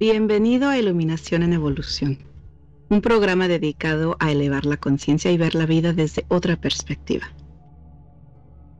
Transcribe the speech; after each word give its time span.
Bienvenido 0.00 0.70
a 0.70 0.76
Iluminación 0.76 1.44
en 1.44 1.52
Evolución, 1.52 2.18
un 2.90 3.00
programa 3.00 3.46
dedicado 3.46 4.16
a 4.18 4.32
elevar 4.32 4.66
la 4.66 4.76
conciencia 4.76 5.30
y 5.30 5.38
ver 5.38 5.54
la 5.54 5.66
vida 5.66 5.92
desde 5.92 6.26
otra 6.26 6.56
perspectiva. 6.56 7.32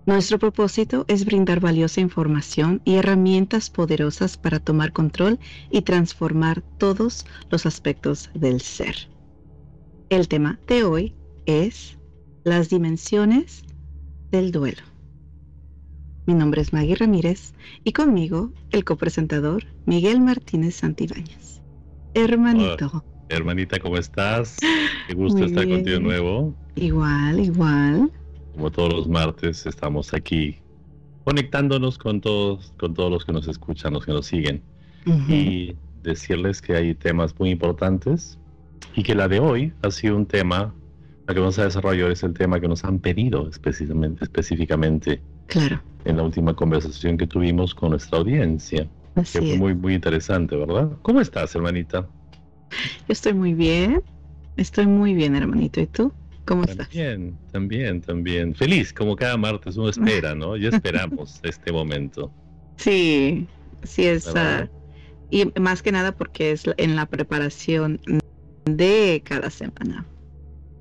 Nuestro 0.06 0.40
propósito 0.40 1.04
es 1.06 1.24
brindar 1.24 1.60
valiosa 1.60 2.00
información 2.00 2.82
y 2.84 2.96
herramientas 2.96 3.70
poderosas 3.70 4.36
para 4.36 4.58
tomar 4.58 4.92
control 4.92 5.38
y 5.70 5.82
transformar 5.82 6.62
todos 6.78 7.24
los 7.48 7.64
aspectos 7.64 8.30
del 8.34 8.60
ser. 8.60 9.08
El 10.08 10.26
tema 10.26 10.58
de 10.66 10.82
hoy 10.82 11.14
es 11.46 11.96
las 12.42 12.70
dimensiones 12.70 13.62
del 14.32 14.50
duelo. 14.50 14.82
Mi 16.26 16.32
nombre 16.32 16.62
es 16.62 16.72
Maggie 16.72 16.94
Ramírez 16.94 17.52
y 17.84 17.92
conmigo 17.92 18.50
el 18.70 18.82
copresentador 18.84 19.64
Miguel 19.84 20.20
Martínez 20.22 20.76
Santibáñez. 20.76 21.60
Hermanito. 22.14 23.04
hermanita, 23.28 23.78
¿cómo 23.78 23.98
estás? 23.98 24.56
Qué 25.06 25.14
gusto 25.14 25.44
estar 25.44 25.68
contigo 25.68 25.98
de 25.98 26.00
nuevo. 26.00 26.54
Igual, 26.76 27.40
igual. 27.40 28.10
Como 28.54 28.70
todos 28.70 28.92
los 28.94 29.08
martes 29.08 29.66
estamos 29.66 30.14
aquí 30.14 30.58
conectándonos 31.24 31.98
con 31.98 32.22
todos, 32.22 32.72
con 32.78 32.94
todos 32.94 33.10
los 33.10 33.24
que 33.26 33.32
nos 33.32 33.46
escuchan, 33.46 33.92
los 33.92 34.06
que 34.06 34.12
nos 34.12 34.26
siguen. 34.26 34.62
Y 35.28 35.76
decirles 36.02 36.62
que 36.62 36.74
hay 36.74 36.94
temas 36.94 37.38
muy 37.38 37.50
importantes 37.50 38.38
y 38.96 39.02
que 39.02 39.14
la 39.14 39.28
de 39.28 39.40
hoy 39.40 39.74
ha 39.82 39.90
sido 39.90 40.16
un 40.16 40.24
tema 40.24 40.74
la 41.26 41.34
que 41.34 41.40
vamos 41.40 41.58
a 41.58 41.64
desarrollar 41.64 42.10
es 42.10 42.22
el 42.22 42.34
tema 42.34 42.60
que 42.60 42.68
nos 42.68 42.84
han 42.84 42.98
pedido 42.98 43.48
específicamente, 43.48 44.24
específicamente 44.24 45.22
claro. 45.46 45.82
en 46.04 46.16
la 46.16 46.22
última 46.22 46.54
conversación 46.54 47.16
que 47.16 47.26
tuvimos 47.26 47.74
con 47.74 47.90
nuestra 47.90 48.18
audiencia. 48.18 48.88
que 49.14 49.22
fue 49.24 49.56
muy, 49.56 49.74
muy 49.74 49.94
interesante, 49.94 50.56
¿verdad? 50.56 50.90
¿Cómo 51.02 51.20
estás, 51.20 51.54
hermanita? 51.54 52.08
Yo 52.70 53.12
estoy 53.12 53.34
muy 53.34 53.54
bien. 53.54 54.02
Estoy 54.56 54.86
muy 54.86 55.14
bien, 55.14 55.34
hermanito. 55.34 55.80
¿Y 55.80 55.86
tú? 55.86 56.12
¿Cómo 56.44 56.64
estás? 56.64 56.88
También, 56.88 57.36
también, 57.52 58.00
también. 58.00 58.54
Feliz, 58.54 58.92
como 58.92 59.16
cada 59.16 59.36
martes 59.36 59.76
uno 59.76 59.88
espera, 59.88 60.34
¿no? 60.34 60.56
Ya 60.56 60.68
esperamos 60.68 61.40
este 61.42 61.72
momento. 61.72 62.30
Sí, 62.76 63.46
sí 63.82 64.06
es. 64.06 64.26
Ah, 64.34 64.68
y 65.30 65.46
más 65.58 65.82
que 65.82 65.90
nada 65.90 66.12
porque 66.12 66.52
es 66.52 66.64
en 66.76 66.96
la 66.96 67.06
preparación 67.06 68.00
de 68.66 69.22
cada 69.24 69.50
semana. 69.50 70.06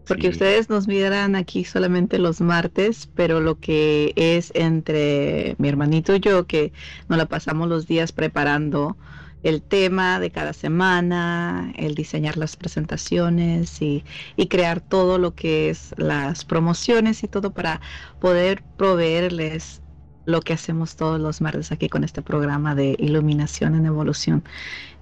Porque 0.07 0.29
ustedes 0.29 0.69
nos 0.69 0.87
miran 0.87 1.35
aquí 1.35 1.63
solamente 1.63 2.19
los 2.19 2.41
martes, 2.41 3.09
pero 3.15 3.39
lo 3.39 3.59
que 3.59 4.13
es 4.15 4.51
entre 4.53 5.55
mi 5.59 5.69
hermanito 5.69 6.15
y 6.15 6.19
yo, 6.19 6.45
que 6.45 6.73
nos 7.07 7.17
la 7.17 7.25
pasamos 7.25 7.69
los 7.69 7.87
días 7.87 8.11
preparando 8.11 8.97
el 9.43 9.61
tema 9.61 10.19
de 10.19 10.31
cada 10.31 10.53
semana, 10.53 11.73
el 11.75 11.95
diseñar 11.95 12.37
las 12.37 12.55
presentaciones 12.55 13.81
y, 13.81 14.03
y, 14.37 14.47
crear 14.47 14.79
todo 14.79 15.17
lo 15.17 15.35
que 15.35 15.69
es 15.69 15.93
las 15.97 16.45
promociones 16.45 17.23
y 17.23 17.27
todo 17.27 17.51
para 17.51 17.81
poder 18.19 18.63
proveerles 18.77 19.81
lo 20.25 20.41
que 20.41 20.53
hacemos 20.53 20.95
todos 20.95 21.19
los 21.19 21.41
martes 21.41 21.71
aquí 21.71 21.89
con 21.89 22.03
este 22.03 22.21
programa 22.21 22.75
de 22.75 22.95
iluminación 22.99 23.75
en 23.75 23.85
evolución. 23.85 24.43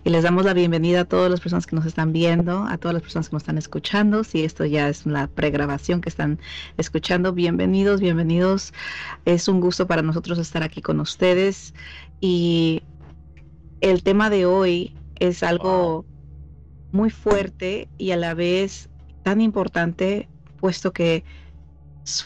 Y 0.04 0.10
les 0.10 0.24
damos 0.24 0.46
la 0.46 0.56
bienvenida 0.56 1.02
a 1.02 1.06
todas 1.06 1.30
las 1.30 1.42
personas 1.42 1.68
que 1.68 1.76
nos 1.76 1.86
están 1.86 2.12
viendo, 2.12 2.64
a 2.64 2.78
todas 2.78 2.94
las 2.94 3.04
personas 3.04 3.30
que 3.30 3.36
nos 3.36 3.44
están 3.44 3.60
escuchando. 3.60 4.24
Si 4.24 4.44
esto 4.44 4.66
ya 4.66 4.90
es 4.90 5.06
una 5.06 5.28
pregrabación 5.28 6.02
que 6.02 6.10
están 6.10 6.40
escuchando, 6.78 7.34
bienvenidos, 7.34 8.02
bienvenidos. 8.02 8.74
Es 9.26 9.48
un 9.48 9.62
gusto 9.62 9.86
para 9.86 10.02
nosotros 10.02 10.40
estar 10.40 10.64
aquí 10.64 10.82
con 10.82 11.00
ustedes. 11.00 11.76
Y 12.20 12.82
el 13.82 14.02
tema 14.02 14.32
de 14.32 14.48
hoy 14.48 14.96
es 15.20 15.44
algo 15.44 16.04
muy 16.92 17.12
fuerte 17.12 17.88
y 18.00 18.10
a 18.10 18.18
la 18.18 18.34
vez 18.34 18.90
tan 19.22 19.40
importante, 19.40 20.28
puesto 20.60 20.94
que 20.94 21.24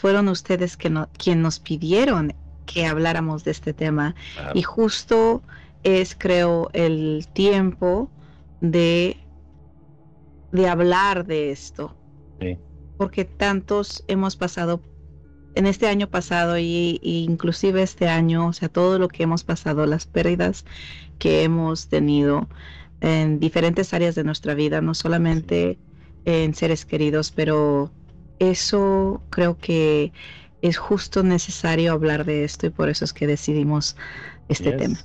fueron 0.00 0.28
ustedes 0.28 0.78
que 0.78 0.88
no, 0.88 1.10
quien 1.18 1.42
nos 1.42 1.60
pidieron 1.60 2.34
que 2.64 2.86
habláramos 2.86 3.44
de 3.44 3.50
este 3.50 3.74
tema. 3.74 4.14
Y 4.54 4.62
justo 4.62 5.42
es, 5.82 6.14
creo, 6.18 6.70
el 6.72 7.26
tiempo 7.32 8.10
de, 8.60 9.16
de 10.52 10.68
hablar 10.68 11.26
de 11.26 11.50
esto. 11.50 11.94
Porque 12.98 13.24
tantos 13.26 14.04
hemos 14.08 14.36
pasado 14.36 14.80
en 15.56 15.66
este 15.66 15.88
año 15.88 16.08
pasado 16.08 16.58
y, 16.58 17.00
inclusive 17.02 17.82
este 17.82 18.08
año, 18.08 18.48
o 18.48 18.52
sea, 18.52 18.68
todo 18.68 18.98
lo 18.98 19.08
que 19.08 19.22
hemos 19.22 19.42
pasado, 19.42 19.86
las 19.86 20.06
pérdidas 20.06 20.64
que 21.18 21.42
hemos 21.42 21.88
tenido 21.88 22.46
en 23.00 23.40
diferentes 23.40 23.92
áreas 23.94 24.14
de 24.14 24.24
nuestra 24.24 24.54
vida, 24.54 24.82
no 24.82 24.94
solamente 24.94 25.78
en 26.26 26.54
seres 26.54 26.84
queridos, 26.84 27.30
pero 27.30 27.90
eso 28.38 29.22
creo 29.30 29.56
que 29.56 30.12
es 30.60 30.76
justo 30.76 31.22
necesario 31.22 31.92
hablar 31.92 32.26
de 32.26 32.44
esto 32.44 32.66
y 32.66 32.70
por 32.70 32.90
eso 32.90 33.04
es 33.06 33.14
que 33.14 33.26
decidimos 33.26 33.96
este 34.48 34.72
tema. 34.72 34.98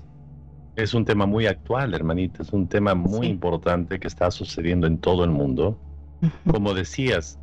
Es 0.76 0.94
un 0.94 1.06
tema 1.06 1.26
muy 1.26 1.48
actual, 1.48 1.94
hermanita, 1.94 2.44
es 2.44 2.54
un 2.54 2.68
tema 2.68 2.96
muy 2.96 3.28
importante 3.28 4.00
que 4.00 4.08
está 4.08 4.32
sucediendo 4.32 4.88
en 4.88 4.98
todo 4.98 5.24
el 5.24 5.30
mundo. 5.30 5.78
Como 6.50 6.74
decías, 6.74 7.40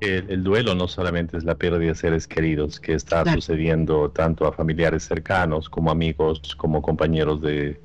el, 0.00 0.44
duelo 0.44 0.74
no 0.74 0.86
solamente 0.86 1.36
es 1.36 1.44
la 1.44 1.56
pérdida 1.56 1.88
de 1.88 1.94
seres 1.94 2.28
queridos, 2.28 2.78
que 2.78 2.94
está 2.94 3.24
sucediendo 3.32 4.10
tanto 4.10 4.46
a 4.46 4.52
familiares 4.52 5.02
cercanos 5.04 5.68
como 5.68 5.90
amigos, 5.90 6.54
como 6.56 6.80
compañeros 6.82 7.40
de, 7.40 7.80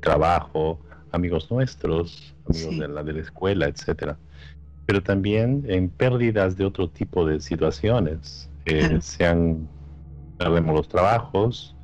trabajo, 0.00 0.80
amigos 1.12 1.50
nuestros, 1.50 2.34
amigos 2.48 2.78
de, 2.78 2.88
la, 2.88 3.02
de 3.02 3.12
la 3.14 3.20
escuela, 3.20 3.66
etcétera. 3.66 4.16
Pero 4.86 5.02
también 5.02 5.64
en 5.68 5.88
pérdidas 5.88 6.56
de 6.56 6.64
otro 6.64 6.88
tipo 6.88 7.26
de 7.26 7.40
situaciones, 7.40 8.48
eh, 8.66 8.98
sean, 9.00 9.68
perdemos 10.38 10.74
los 10.74 10.88
trabajos, 10.88 11.74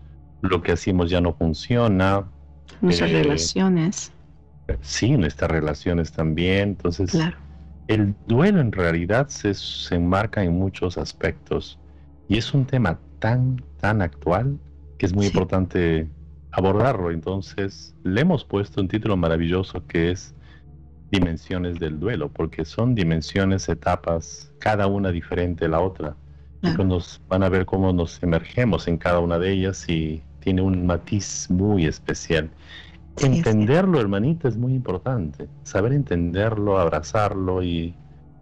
lo 0.42 0.62
que 0.62 0.72
hacemos 0.72 1.10
ya 1.10 1.20
no 1.20 1.34
funciona, 1.34 2.28
Nuestras 2.82 3.10
eh, 3.10 3.22
relaciones. 3.22 4.12
Sí, 4.80 5.12
nuestras 5.12 5.50
relaciones 5.50 6.12
también. 6.12 6.70
Entonces, 6.70 7.16
el 7.86 8.14
duelo 8.26 8.60
en 8.60 8.72
realidad 8.72 9.28
se, 9.28 9.54
enmarca 9.94 10.42
en 10.42 10.52
muchos 10.52 10.98
aspectos 10.98 11.78
y 12.28 12.38
es 12.38 12.52
un 12.52 12.66
tema 12.66 12.98
tan, 13.18 13.62
tan 13.78 14.02
actual 14.02 14.58
que 14.98 15.06
es 15.06 15.14
muy 15.14 15.26
importante 15.26 16.08
abordarlo. 16.50 17.10
Entonces, 17.10 17.94
le 18.02 18.20
hemos 18.20 18.44
puesto 18.44 18.80
un 18.80 18.88
título 18.88 19.16
maravilloso 19.16 19.86
que 19.86 20.10
es 20.10 20.34
Dimensiones 21.12 21.78
del 21.78 22.00
duelo, 22.00 22.30
porque 22.32 22.64
son 22.64 22.94
dimensiones, 22.94 23.68
etapas, 23.68 24.50
cada 24.58 24.86
una 24.86 25.12
diferente 25.12 25.66
de 25.66 25.70
la 25.70 25.80
otra. 25.80 26.16
Y 26.62 26.68
nos 26.82 27.20
van 27.28 27.42
a 27.42 27.50
ver 27.50 27.66
cómo 27.66 27.92
nos 27.92 28.22
emergemos 28.22 28.88
en 28.88 28.96
cada 28.96 29.18
una 29.18 29.38
de 29.38 29.52
ellas 29.52 29.86
y 29.90 30.22
tiene 30.42 30.62
un 30.62 30.86
matiz 30.86 31.48
muy 31.50 31.86
especial. 31.86 32.50
Entenderlo, 33.20 34.00
hermanita, 34.00 34.48
es 34.48 34.56
muy 34.56 34.74
importante. 34.74 35.48
Saber 35.62 35.92
entenderlo, 35.92 36.78
abrazarlo 36.78 37.62
y 37.62 37.94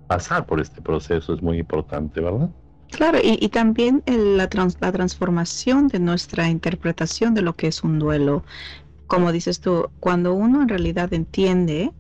pasar 0.07 0.47
por 0.47 0.61
este 0.61 0.81
proceso 0.81 1.35
es 1.35 1.43
muy 1.43 1.59
importante, 1.59 2.21
¿verdad? 2.21 2.51
Claro, 2.91 3.19
y, 3.23 3.49
también 3.51 4.03
la, 4.07 4.49
la 4.81 4.93
transformación 4.93 5.89
de 5.89 6.01
nuestra 6.01 6.49
interpretación 6.49 7.35
de 7.35 7.43
lo 7.43 7.55
que 7.55 7.69
es 7.69 7.85
un 7.85 8.01
duelo. 8.01 8.43
Como 9.07 9.31
dices 9.31 9.61
tú, 9.61 9.91
cuando 10.01 10.35
uno 10.35 10.63
en 10.63 10.69
realidad 10.69 11.13
entiende 11.13 11.93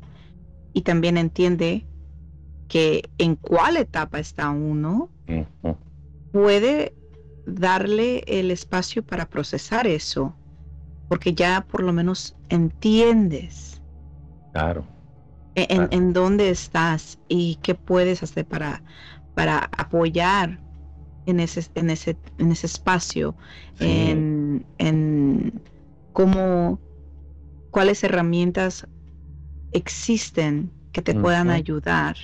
y 0.72 0.82
también 0.82 1.16
entiende 1.16 1.86
que 2.68 3.08
en 3.18 3.36
cuál 3.36 3.76
etapa 3.76 4.18
está 4.18 4.50
uno, 4.50 5.10
puede 6.32 6.94
darle 7.46 8.22
el 8.26 8.50
espacio 8.50 9.02
para 9.02 9.26
procesar 9.26 9.86
eso, 9.86 10.34
porque 11.08 11.34
ya 11.34 11.62
por 11.62 11.82
lo 11.82 11.92
menos 11.92 12.36
entiendes. 12.48 13.80
Claro. 14.52 14.84
En, 15.54 16.12
dónde 16.12 16.48
estás 16.48 17.18
y 17.28 17.56
qué 17.56 17.74
puedes 17.74 18.22
hacer 18.22 18.46
para, 18.46 18.82
para 19.34 19.68
apoyar 19.76 20.58
en 21.26 21.40
ese, 21.40 21.66
en 21.74 21.90
ese, 21.90 22.16
en 22.38 22.52
ese 22.52 22.66
espacio, 22.66 23.34
en, 23.78 24.64
en 24.78 25.60
cómo, 26.12 26.80
cuáles 27.70 28.02
herramientas 28.04 28.86
existen 29.72 30.70
que 30.92 31.02
te 31.02 31.14
puedan 31.14 31.50
ayudar, 31.50 32.16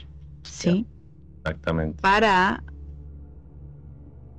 ¿sí? 0.43 0.87
Exactamente. 1.45 2.01
Para 2.01 2.63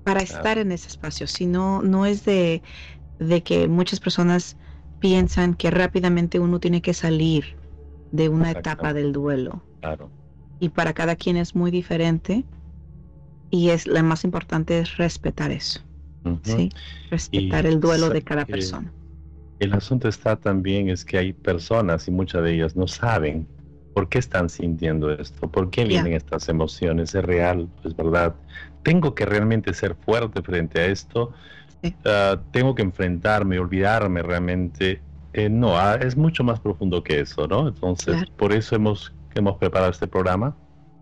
para 0.07 0.21
estar 0.21 0.57
en 0.57 0.71
ese 0.71 0.87
espacio, 0.87 1.27
sino 1.27 1.81
no 1.81 2.05
es 2.05 2.23
de, 2.23 2.61
de 3.19 3.43
que 3.43 3.67
muchas 3.67 3.99
personas 3.99 4.55
piensan 4.99 5.53
que 5.53 5.69
rápidamente 5.69 6.39
uno 6.39 6.59
tiene 6.59 6.81
que 6.81 6.93
salir 6.93 7.57
de 8.11 8.29
una 8.29 8.51
etapa 8.51 8.93
del 8.93 9.11
duelo. 9.11 9.61
Claro. 9.81 10.09
Y 10.59 10.69
para 10.69 10.93
cada 10.93 11.17
quien 11.17 11.35
es 11.35 11.55
muy 11.55 11.71
diferente 11.71 12.45
y 13.49 13.69
es 13.69 13.85
lo 13.85 14.01
más 14.01 14.23
importante 14.23 14.79
es 14.79 14.95
respetar 14.95 15.51
eso. 15.51 15.81
¿sí? 16.43 16.69
Respetar 17.11 17.65
el 17.65 17.79
duelo 17.79 18.09
de 18.09 18.21
cada 18.21 18.45
persona. 18.45 18.91
El 19.59 19.73
asunto 19.73 20.07
está 20.07 20.35
también 20.37 20.89
es 20.89 21.03
que 21.03 21.17
hay 21.17 21.33
personas 21.33 22.07
y 22.07 22.11
muchas 22.11 22.43
de 22.43 22.53
ellas 22.53 22.75
no 22.75 22.87
saben 22.87 23.47
por 23.93 24.09
qué 24.09 24.19
están 24.19 24.47
sintiendo 24.47 25.11
esto, 25.11 25.49
por 25.49 25.71
qué 25.71 25.83
vienen 25.83 26.13
estas 26.13 26.49
emociones, 26.49 27.15
es 27.15 27.25
real, 27.25 27.67
es 27.83 27.95
verdad. 27.95 28.35
Tengo 28.87 29.13
que 29.13 29.25
realmente 29.25 29.73
ser 29.73 29.95
fuerte 29.95 30.41
frente 30.41 30.79
a 30.79 30.85
esto, 30.85 31.33
ah, 32.05 32.39
tengo 32.51 32.73
que 32.73 32.83
enfrentarme, 32.83 33.59
olvidarme 33.59 34.21
realmente. 34.23 35.01
Eh, 35.33 35.49
no, 35.49 35.77
ah, 35.77 35.95
es 35.95 36.15
mucho 36.15 36.41
más 36.45 36.61
profundo 36.61 37.03
que 37.03 37.19
eso, 37.19 37.49
¿no? 37.49 37.67
Entonces, 37.67 38.23
por 38.37 38.53
eso 38.53 38.77
hemos, 38.77 39.13
hemos 39.35 39.57
preparado 39.57 39.91
este 39.91 40.07
programa, 40.07 40.55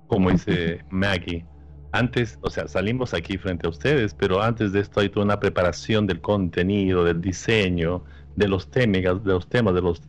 como 0.08 0.32
dice 0.32 0.84
Maggie. 0.90 1.46
Antes, 1.92 2.40
o 2.42 2.50
sea, 2.50 2.68
salimos 2.68 3.14
aquí 3.14 3.38
frente 3.38 3.68
a 3.68 3.70
ustedes, 3.70 4.16
pero 4.16 4.42
antes 4.42 4.72
de 4.72 4.80
esto 4.80 5.02
hay 5.02 5.10
toda 5.10 5.24
una 5.24 5.40
preparación 5.40 6.08
del 6.08 6.22
contenido, 6.22 7.04
del 7.04 7.22
diseño, 7.22 8.04
de 8.36 8.48
los 8.48 8.72
temas, 8.72 9.24
de 9.24 9.32
los 9.32 9.48
temas, 9.48 9.76
de 9.76 9.82
los, 9.82 10.02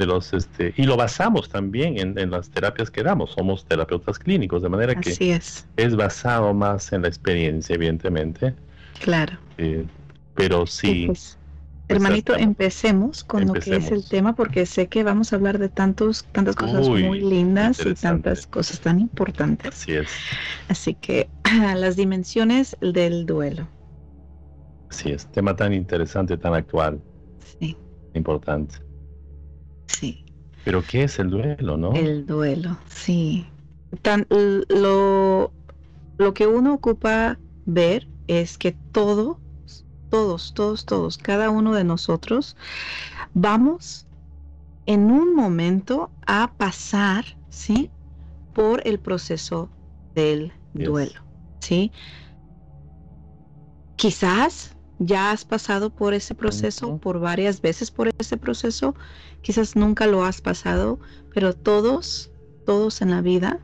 de 0.00 0.06
los, 0.06 0.32
este, 0.32 0.72
y 0.78 0.84
lo 0.84 0.96
basamos 0.96 1.50
también 1.50 1.98
en, 2.18 2.30
las 2.30 2.48
terapias 2.48 2.90
que 2.90 3.02
damos. 3.02 3.32
Somos 3.32 3.66
terapeutas 3.66 4.18
clínicos, 4.18 4.62
de 4.62 4.70
manera 4.70 4.94
que 4.94 5.10
es. 5.10 5.66
es 5.76 5.94
basado 5.94 6.54
más 6.54 6.90
en 6.92 7.02
la 7.02 7.08
experiencia, 7.08 7.74
evidentemente. 7.74 8.54
Claro. 8.98 9.38
Eh, 9.58 9.84
pero 10.34 10.66
sí. 10.66 11.04
Pues, 11.06 11.36
hermanito, 11.88 12.34
empecemos 12.34 13.22
con 13.22 13.46
lo 13.46 13.52
que 13.52 13.76
es 13.76 13.90
el 13.90 14.08
tema, 14.08 14.34
porque 14.34 14.64
sé 14.64 14.86
que 14.86 15.04
vamos 15.04 15.34
a 15.34 15.36
hablar 15.36 15.58
de 15.58 15.68
tantos, 15.68 16.24
tantas 16.32 16.56
cosas 16.56 16.88
muy 16.88 17.20
lindas 17.20 17.84
y 17.84 17.92
tantas 17.92 18.46
cosas 18.46 18.80
tan 18.80 19.00
importantes. 19.00 19.68
Así 19.68 19.92
es. 19.92 20.08
Así 20.68 20.94
que 20.94 21.28
las 21.76 21.96
dimensiones 21.96 22.74
del 22.80 23.26
duelo. 23.26 23.68
Así 24.88 25.10
es, 25.10 25.26
tema 25.26 25.54
tan 25.54 25.74
interesante, 25.74 26.38
tan 26.38 26.54
actual. 26.54 27.02
Sí. 27.60 27.76
Importante. 28.14 28.89
Sí. 29.98 30.24
Pero 30.64 30.82
¿qué 30.88 31.04
es 31.04 31.18
el 31.18 31.30
duelo, 31.30 31.76
no? 31.76 31.92
El 31.92 32.26
duelo, 32.26 32.78
sí. 32.88 33.46
Tan, 34.02 34.26
lo, 34.30 35.52
lo 36.18 36.34
que 36.34 36.46
uno 36.46 36.74
ocupa 36.74 37.38
ver 37.64 38.06
es 38.26 38.58
que 38.58 38.76
todos, 38.92 39.36
todos, 40.10 40.52
todos, 40.54 40.84
todos, 40.84 41.18
cada 41.18 41.50
uno 41.50 41.74
de 41.74 41.84
nosotros 41.84 42.56
vamos 43.34 44.06
en 44.86 45.10
un 45.10 45.34
momento 45.34 46.10
a 46.26 46.52
pasar, 46.56 47.24
¿sí? 47.48 47.90
Por 48.52 48.86
el 48.86 48.98
proceso 49.00 49.70
del 50.14 50.52
duelo, 50.74 51.20
¿sí? 51.60 51.92
Quizás 53.96 54.76
ya 55.00 55.32
has 55.32 55.46
pasado 55.46 55.90
por 55.90 56.12
ese 56.12 56.34
proceso, 56.34 56.98
por 56.98 57.18
varias 57.18 57.62
veces 57.62 57.90
por 57.90 58.10
ese 58.18 58.36
proceso, 58.36 58.94
quizás 59.40 59.74
nunca 59.74 60.06
lo 60.06 60.24
has 60.24 60.42
pasado, 60.42 61.00
pero 61.32 61.54
todos, 61.54 62.30
todos 62.66 63.00
en 63.00 63.10
la 63.10 63.22
vida 63.22 63.60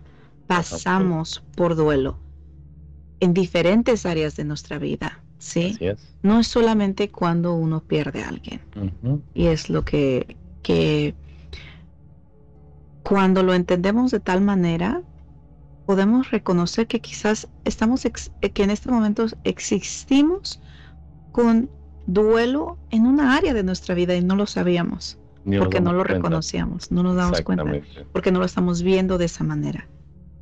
pasamos 0.47 1.45
por 1.55 1.77
duelo 1.77 2.19
en 3.21 3.35
diferentes 3.35 4.07
áreas 4.07 4.35
de 4.37 4.45
nuestra 4.45 4.79
vida, 4.79 5.23
¿sí? 5.39 5.79
No 6.23 6.41
es 6.41 6.49
solamente 6.49 7.11
cuando 7.11 7.55
uno 7.55 7.83
pierde 7.83 8.23
a 8.23 8.29
alguien. 8.29 8.63
Y 9.35 9.47
es 9.47 9.69
lo 9.69 9.85
que, 9.85 10.37
que 10.63 11.15
cuando 13.03 13.43
lo 13.43 13.53
entendemos 13.53 14.11
de 14.11 14.21
tal 14.21 14.41
manera, 14.41 15.03
podemos 15.85 16.31
reconocer 16.31 16.87
que 16.87 17.01
quizás 17.01 17.47
estamos, 17.65 18.09
que 18.55 18.63
en 18.63 18.71
este 18.71 18.91
momento 18.91 19.27
existimos 19.45 20.61
con 21.37 21.69
duelo 22.07 22.79
en 22.91 23.05
una 23.05 23.37
área 23.37 23.53
de 23.53 23.63
nuestra 23.63 23.95
vida 23.95 24.15
y 24.15 24.25
no 24.25 24.37
lo 24.37 24.47
sabíamos, 24.47 25.19
porque 25.59 25.83
no 25.83 25.93
lo 25.93 26.03
reconocíamos, 26.03 26.91
no 26.91 27.03
nos 27.03 27.15
damos 27.17 27.43
cuenta, 27.43 27.65
porque 28.11 28.33
no 28.33 28.39
lo 28.39 28.47
estamos 28.47 28.83
viendo 28.83 29.19
de 29.19 29.27
esa 29.27 29.45
manera. 29.45 29.87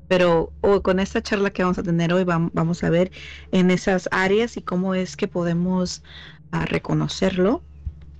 Pero 0.06 0.52
con 0.84 1.00
esta 1.00 1.20
charla 1.20 1.50
que 1.50 1.64
vamos 1.64 1.78
a 1.78 1.82
tener 1.82 2.12
hoy 2.12 2.22
vamos 2.22 2.84
a 2.84 2.90
ver 2.90 3.10
en 3.50 3.72
esas 3.72 4.08
áreas 4.12 4.56
y 4.56 4.62
cómo 4.62 4.94
es 4.94 5.16
que 5.16 5.26
podemos 5.26 6.04
ah, 6.52 6.64
reconocerlo 6.64 7.64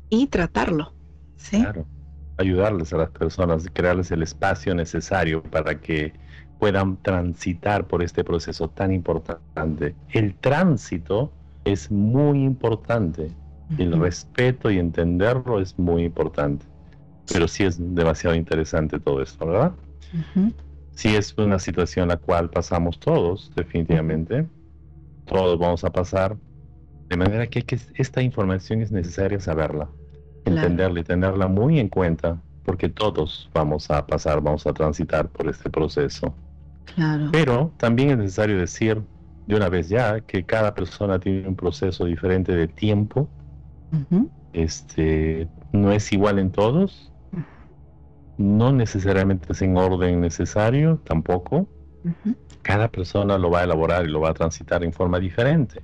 y 0.09 0.27
tratarlo. 0.27 0.95
¿sí? 1.37 1.61
Claro, 1.61 1.87
ayudarles 2.39 2.93
a 2.93 2.97
las 2.97 3.11
personas, 3.11 3.69
crearles 3.73 4.11
el 4.11 4.25
espacio 4.25 4.75
necesario 4.75 5.45
para 5.45 5.81
que 5.81 6.13
puedan 6.59 7.01
transitar 7.05 7.87
por 7.87 8.03
este 8.03 8.25
proceso 8.25 8.69
tan 8.69 8.93
importante. 8.93 9.95
El 10.11 10.35
tránsito 10.35 11.31
es 11.65 11.91
muy 11.91 12.45
importante. 12.45 13.31
El 13.79 13.99
respeto 13.99 14.71
y 14.71 14.79
entenderlo 14.79 15.61
es 15.61 15.79
muy 15.79 16.05
importante. 16.05 16.67
Pero 17.33 17.49
sí 17.49 17.65
es 17.65 17.79
demasiado 17.95 18.37
interesante 18.37 19.01
todo 19.01 19.23
esto, 19.23 19.47
¿verdad? 19.47 19.73
Sí 20.93 21.17
es 21.17 21.35
una 21.39 21.59
situación 21.59 22.09
la 22.09 22.19
cual 22.19 22.51
pasamos 22.51 23.01
todos, 23.01 23.51
definitivamente. 23.57 24.47
Todos 25.25 25.59
vamos 25.59 25.83
a 25.85 25.91
pasar. 25.91 26.37
De 27.09 27.17
manera 27.17 27.47
que, 27.47 27.63
que 27.63 27.79
esta 27.95 28.23
información 28.23 28.83
es 28.83 28.93
necesaria 28.93 29.41
saberla, 29.41 29.89
entenderla 30.45 31.01
y 31.01 31.05
tenerla 31.05 31.49
muy 31.49 31.81
en 31.81 31.89
cuenta, 31.89 32.41
porque 32.65 32.89
todos 32.89 33.51
vamos 33.55 33.91
a 33.91 34.07
pasar, 34.07 34.41
vamos 34.41 34.67
a 34.67 34.73
transitar 34.73 35.29
por 35.29 35.49
este 35.49 35.71
proceso. 35.71 36.35
Claro. 36.95 37.29
Pero 37.33 37.73
también 37.79 38.11
es 38.11 38.19
necesario 38.19 38.59
decir 38.59 39.03
de 39.47 39.57
una 39.57 39.69
vez 39.69 39.89
ya 39.89 40.21
que 40.21 40.45
cada 40.45 40.75
persona 40.75 41.19
tiene 41.19 41.47
un 41.49 41.57
proceso 41.57 42.05
diferente 42.05 42.55
de 42.55 42.69
tiempo. 42.69 43.29
Este 44.53 45.49
no 45.73 45.93
es 45.93 46.13
igual 46.13 46.39
en 46.39 46.51
todos. 46.51 47.13
No 48.37 48.73
necesariamente 48.73 49.53
es 49.53 49.63
en 49.63 49.77
orden 49.77 50.21
necesario, 50.21 51.01
tampoco. 51.05 51.69
Cada 52.63 52.89
persona 52.89 53.39
lo 53.39 53.51
va 53.51 53.61
a 53.61 53.65
elaborar 53.65 54.05
y 54.07 54.11
lo 54.11 54.21
va 54.21 54.31
a 54.31 54.35
transitar 54.35 54.83
en 54.83 54.93
forma 54.93 55.21
diferente. 55.21 55.83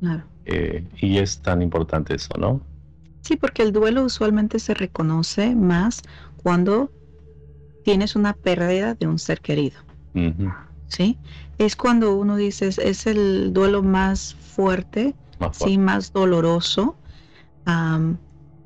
Claro. 0.00 0.24
Eh, 0.44 0.86
y 0.98 1.18
es 1.18 1.40
tan 1.40 1.60
importante 1.62 2.14
eso, 2.14 2.32
¿no? 2.38 2.60
Sí, 3.22 3.36
porque 3.36 3.62
el 3.62 3.72
duelo 3.72 4.04
usualmente 4.04 4.58
se 4.60 4.72
reconoce 4.72 5.54
más 5.56 6.02
cuando 6.42 6.90
tienes 7.82 8.14
una 8.14 8.34
pérdida 8.34 8.94
de 8.94 9.06
un 9.08 9.18
ser 9.18 9.40
querido. 9.40 9.80
¿sí? 10.88 11.18
Es 11.58 11.76
cuando 11.76 12.16
uno 12.16 12.36
dice, 12.36 12.68
es 12.68 13.06
el 13.06 13.52
duelo 13.52 13.82
más 13.82 14.34
fuerte, 14.34 15.14
más 15.38 15.56
sí, 15.56 15.78
más 15.78 16.12
doloroso, 16.12 16.98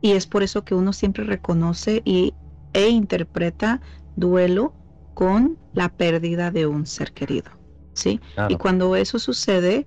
y 0.00 0.12
es 0.12 0.26
por 0.26 0.42
eso 0.42 0.64
que 0.64 0.74
uno 0.74 0.92
siempre 0.92 1.24
reconoce 1.24 2.02
y, 2.04 2.34
e 2.72 2.88
interpreta 2.88 3.80
duelo 4.16 4.74
con 5.14 5.58
la 5.72 5.88
pérdida 5.88 6.50
de 6.50 6.66
un 6.66 6.86
ser 6.86 7.12
querido, 7.12 7.50
¿sí? 7.94 8.20
Y 8.48 8.56
cuando 8.56 8.96
eso 8.96 9.18
sucede, 9.18 9.86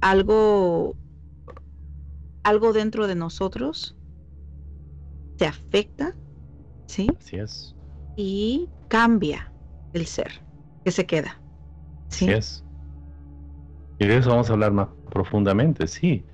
algo, 0.00 0.96
algo 2.44 2.72
dentro 2.72 3.06
de 3.06 3.14
nosotros 3.14 3.96
se 5.38 5.46
afecta, 5.46 6.16
¿sí? 6.86 7.08
Así 7.18 7.36
es. 7.36 7.74
Y 8.16 8.68
cambia 8.88 9.52
el 9.92 10.06
ser 10.06 10.42
que 10.84 10.92
se 10.92 11.06
queda. 11.06 11.43
¿Sí? 12.08 12.30
Y 13.98 14.06
de 14.06 14.16
eso 14.16 14.30
vamos 14.30 14.50
a 14.50 14.52
hablar 14.54 14.72
más 14.72 14.88
profundamente, 15.10 15.86
sí. 15.86 16.24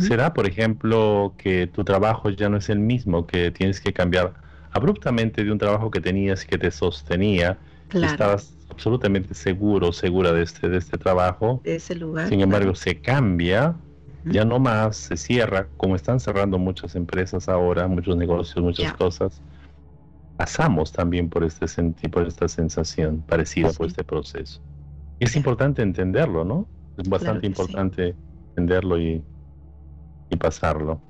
¿Será, 0.00 0.34
por 0.34 0.46
ejemplo, 0.46 1.34
que 1.38 1.66
tu 1.66 1.82
trabajo 1.82 2.28
ya 2.28 2.50
no 2.50 2.58
es 2.58 2.68
el 2.68 2.78
mismo, 2.78 3.26
que 3.26 3.50
tienes 3.50 3.80
que 3.80 3.92
cambiar 3.92 4.34
abruptamente 4.70 5.42
de 5.42 5.50
un 5.50 5.56
trabajo 5.56 5.90
que 5.90 6.00
tenías 6.00 6.44
y 6.44 6.46
que 6.46 6.58
te 6.58 6.70
sostenía? 6.70 7.58
Estabas 7.90 8.54
absolutamente 8.68 9.32
seguro, 9.32 9.92
segura 9.92 10.32
de 10.32 10.42
este, 10.42 10.68
de 10.68 10.76
este 10.76 10.98
trabajo. 10.98 11.62
De 11.64 11.76
ese 11.76 11.94
lugar. 11.94 12.28
Sin 12.28 12.42
embargo, 12.42 12.74
se 12.74 13.00
cambia, 13.00 13.74
ya 14.24 14.44
no 14.44 14.58
más, 14.58 14.96
se 14.96 15.16
cierra, 15.16 15.68
como 15.78 15.96
están 15.96 16.20
cerrando 16.20 16.58
muchas 16.58 16.94
empresas 16.94 17.48
ahora, 17.48 17.88
muchos 17.88 18.14
negocios, 18.16 18.62
muchas 18.62 18.92
cosas 18.92 19.40
pasamos 20.38 20.92
también 20.92 21.28
por 21.28 21.42
este 21.42 21.66
por 22.08 22.26
esta 22.26 22.46
sensación 22.46 23.22
parecida 23.26 23.72
por 23.72 23.88
este 23.88 24.04
proceso. 24.04 24.60
Es 25.20 25.36
importante 25.36 25.82
entenderlo, 25.82 26.44
¿no? 26.44 26.68
Es 26.96 27.08
bastante 27.08 27.46
importante 27.46 28.16
entenderlo 28.50 28.98
y, 29.00 29.24
y 30.30 30.36
pasarlo. 30.36 31.00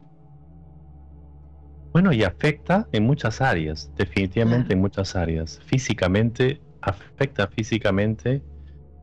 Bueno, 1.92 2.12
y 2.12 2.22
afecta 2.22 2.88
en 2.92 3.04
muchas 3.04 3.40
áreas, 3.40 3.90
definitivamente 3.96 4.74
en 4.74 4.80
muchas 4.80 5.16
áreas. 5.16 5.58
Físicamente, 5.64 6.60
afecta 6.80 7.48
físicamente, 7.48 8.42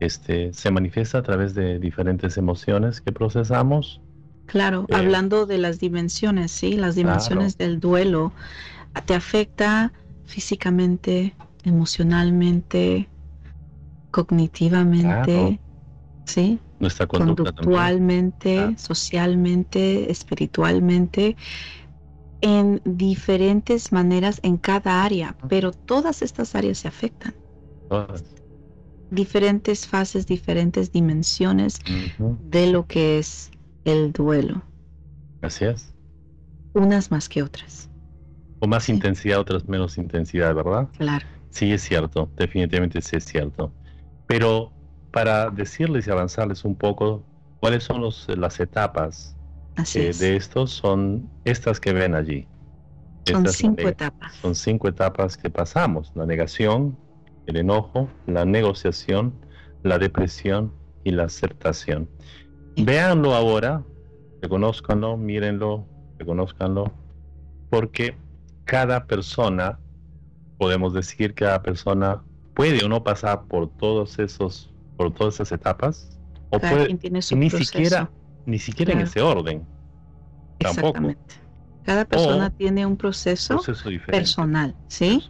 este, 0.00 0.52
se 0.52 0.70
manifiesta 0.70 1.18
a 1.18 1.22
través 1.22 1.54
de 1.54 1.78
diferentes 1.78 2.36
emociones 2.36 3.00
que 3.00 3.12
procesamos. 3.12 4.00
Claro, 4.46 4.86
eh, 4.88 4.94
hablando 4.94 5.46
de 5.46 5.58
las 5.58 5.80
dimensiones, 5.80 6.52
sí, 6.52 6.76
las 6.76 6.94
dimensiones 6.94 7.58
del 7.58 7.80
duelo, 7.80 8.32
te 9.04 9.14
afecta 9.14 9.92
físicamente, 10.24 11.34
emocionalmente, 11.64 13.08
cognitivamente, 14.16 15.60
¿sí? 16.24 16.58
Nuestra 16.78 17.06
conductualmente, 17.06 18.74
socialmente, 18.78 20.10
espiritualmente. 20.10 21.36
en 22.40 22.80
diferentes 22.84 23.92
maneras 23.92 24.40
en 24.42 24.56
cada 24.56 25.04
área, 25.04 25.36
pero 25.48 25.72
todas 25.72 26.22
estas 26.22 26.54
áreas 26.54 26.78
se 26.78 26.88
afectan. 26.88 27.34
Diferentes 29.10 29.86
fases, 29.86 30.26
diferentes 30.26 30.92
dimensiones 30.92 31.78
de 32.40 32.66
lo 32.68 32.86
que 32.86 33.18
es 33.18 33.50
el 33.84 34.12
duelo. 34.12 34.62
Así 35.42 35.64
es. 35.66 35.94
Unas 36.74 37.10
más 37.10 37.28
que 37.28 37.42
otras. 37.42 37.90
O 38.60 38.66
más 38.66 38.88
intensidad, 38.88 39.40
otras 39.40 39.68
menos 39.68 39.98
intensidad, 39.98 40.54
¿verdad? 40.54 40.88
Claro. 40.96 41.26
Sí, 41.50 41.72
es 41.72 41.82
cierto, 41.82 42.30
definitivamente 42.36 43.00
sí 43.00 43.16
es 43.16 43.24
cierto. 43.24 43.72
Pero 44.26 44.72
para 45.12 45.50
decirles 45.50 46.06
y 46.06 46.10
avanzarles 46.10 46.64
un 46.64 46.74
poco, 46.74 47.24
¿cuáles 47.60 47.84
son 47.84 48.00
los, 48.00 48.28
las 48.36 48.60
etapas 48.60 49.36
eh, 49.94 50.12
de 50.18 50.36
estos? 50.36 50.72
Son 50.72 51.30
estas 51.44 51.80
que 51.80 51.92
ven 51.92 52.14
allí. 52.14 52.46
Son 53.24 53.46
cinco 53.48 53.88
etapas. 53.88 54.34
Son 54.36 54.54
cinco 54.54 54.88
etapas 54.88 55.36
que 55.36 55.50
pasamos. 55.50 56.12
La 56.14 56.26
negación, 56.26 56.96
el 57.46 57.56
enojo, 57.56 58.08
la 58.26 58.44
negociación, 58.44 59.34
la 59.82 59.98
depresión 59.98 60.72
y 61.04 61.10
la 61.10 61.24
aceptación. 61.24 62.08
Véanlo 62.76 63.34
ahora, 63.34 63.84
reconozcanlo, 64.42 65.16
mírenlo, 65.16 65.86
reconozcanlo, 66.18 66.92
porque 67.70 68.16
cada 68.64 69.06
persona, 69.06 69.78
podemos 70.58 70.92
decir 70.92 71.34
que 71.34 71.44
cada 71.44 71.62
persona 71.62 72.22
puede 72.56 72.82
o 72.84 72.88
no 72.88 73.04
pasar 73.04 73.44
por 73.44 73.68
todos 73.68 74.18
esos, 74.18 74.72
por 74.96 75.12
todas 75.12 75.34
esas 75.34 75.52
etapas, 75.52 76.18
o 76.50 76.58
puede 76.58 76.98
ni 77.36 77.50
siquiera, 77.50 78.10
ni 78.46 78.58
siquiera 78.58 78.94
en 78.94 79.00
ese 79.00 79.20
orden. 79.20 79.64
Tampoco. 80.58 81.14
Cada 81.84 82.04
persona 82.06 82.50
tiene 82.50 82.84
un 82.84 82.96
proceso, 82.96 83.62
personal, 84.06 84.74
¿sí? 84.88 85.22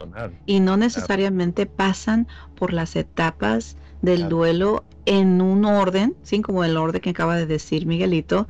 y 0.46 0.60
no 0.60 0.78
necesariamente 0.78 1.66
pasan 1.66 2.28
por 2.54 2.72
las 2.72 2.96
etapas 2.96 3.76
del 4.00 4.28
duelo 4.28 4.84
en 5.04 5.42
un 5.42 5.64
orden, 5.66 6.16
¿sí? 6.22 6.40
como 6.40 6.64
el 6.64 6.76
orden 6.76 7.02
que 7.02 7.10
acaba 7.10 7.36
de 7.36 7.44
decir 7.44 7.86
Miguelito. 7.86 8.48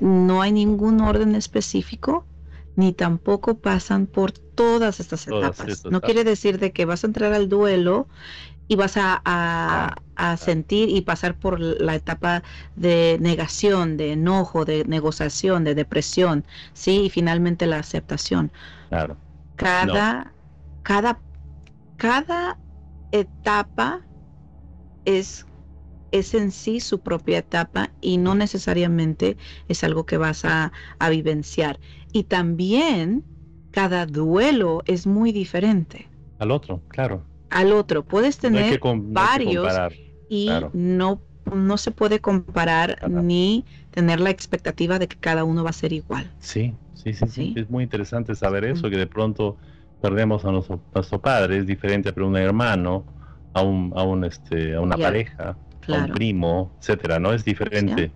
No 0.00 0.40
hay 0.40 0.52
ningún 0.52 1.00
orden 1.00 1.34
específico, 1.34 2.24
ni 2.76 2.92
tampoco 2.92 3.58
pasan 3.58 4.06
por 4.06 4.32
todas 4.32 5.00
estas 5.00 5.26
etapas. 5.26 5.84
no 5.84 6.00
quiere 6.00 6.24
decir 6.24 6.58
de 6.58 6.72
que 6.72 6.84
vas 6.84 7.04
a 7.04 7.06
entrar 7.06 7.32
al 7.32 7.48
duelo 7.48 8.08
y 8.68 8.76
vas 8.76 8.96
a, 8.96 9.20
a, 9.24 10.36
sentir 10.36 10.88
y 10.88 11.02
pasar 11.02 11.34
por 11.34 11.60
la 11.60 11.94
etapa 11.94 12.42
de 12.76 13.18
negación, 13.20 13.96
de 13.96 14.12
enojo, 14.12 14.64
de 14.64 14.84
negociación, 14.84 15.64
de 15.64 15.74
depresión, 15.74 16.44
¿sí? 16.72 17.02
Y 17.04 17.10
finalmente 17.10 17.66
la 17.66 17.78
aceptación. 17.78 18.50
Claro. 18.88 19.16
Cada, 19.56 20.32
cada, 20.82 21.18
cada 21.96 22.56
etapa 23.10 24.00
es, 25.04 25.44
es 26.12 26.34
en 26.34 26.52
sí 26.52 26.80
su 26.80 27.00
propia 27.00 27.38
etapa 27.38 27.90
y 28.00 28.18
no 28.18 28.34
necesariamente 28.34 29.36
es 29.68 29.82
algo 29.82 30.06
que 30.06 30.18
vas 30.18 30.44
a, 30.44 30.72
a 30.98 31.08
vivenciar. 31.10 31.80
Y 32.12 32.24
también 32.24 33.24
cada 33.70 34.06
duelo 34.06 34.82
es 34.86 35.06
muy 35.06 35.32
diferente. 35.32 36.08
Al 36.38 36.50
otro, 36.50 36.80
claro 36.88 37.24
al 37.52 37.72
otro. 37.72 38.02
Puedes 38.02 38.38
tener 38.38 38.80
varios 38.82 39.72
y 40.28 40.50
no, 40.72 41.20
no 41.52 41.76
se 41.76 41.90
puede 41.90 42.20
comparar 42.20 42.98
ni 43.08 43.64
tener 43.90 44.20
la 44.20 44.30
expectativa 44.30 44.98
de 44.98 45.06
que 45.06 45.16
cada 45.16 45.44
uno 45.44 45.62
va 45.62 45.70
a 45.70 45.74
ser 45.74 45.92
igual. 45.92 46.30
Sí, 46.38 46.74
sí, 46.94 47.12
sí, 47.12 47.26
sí. 47.28 47.54
Es 47.56 47.70
muy 47.70 47.84
interesante 47.84 48.34
saber 48.34 48.64
eso, 48.64 48.88
que 48.90 48.96
de 48.96 49.06
pronto 49.06 49.58
perdemos 50.00 50.44
a 50.44 50.50
nuestro, 50.50 50.80
padre, 51.20 51.58
es 51.58 51.66
diferente 51.66 52.08
a 52.08 52.24
un 52.24 52.36
hermano, 52.36 53.04
a 53.52 53.62
un, 53.62 53.92
a 53.94 54.02
un 54.02 54.24
este, 54.24 54.74
a 54.74 54.80
una 54.80 54.96
pareja, 54.96 55.56
a 55.88 56.04
un 56.04 56.12
primo, 56.12 56.72
etcétera, 56.80 57.18
¿no? 57.18 57.32
Es 57.32 57.44
diferente. 57.44 58.10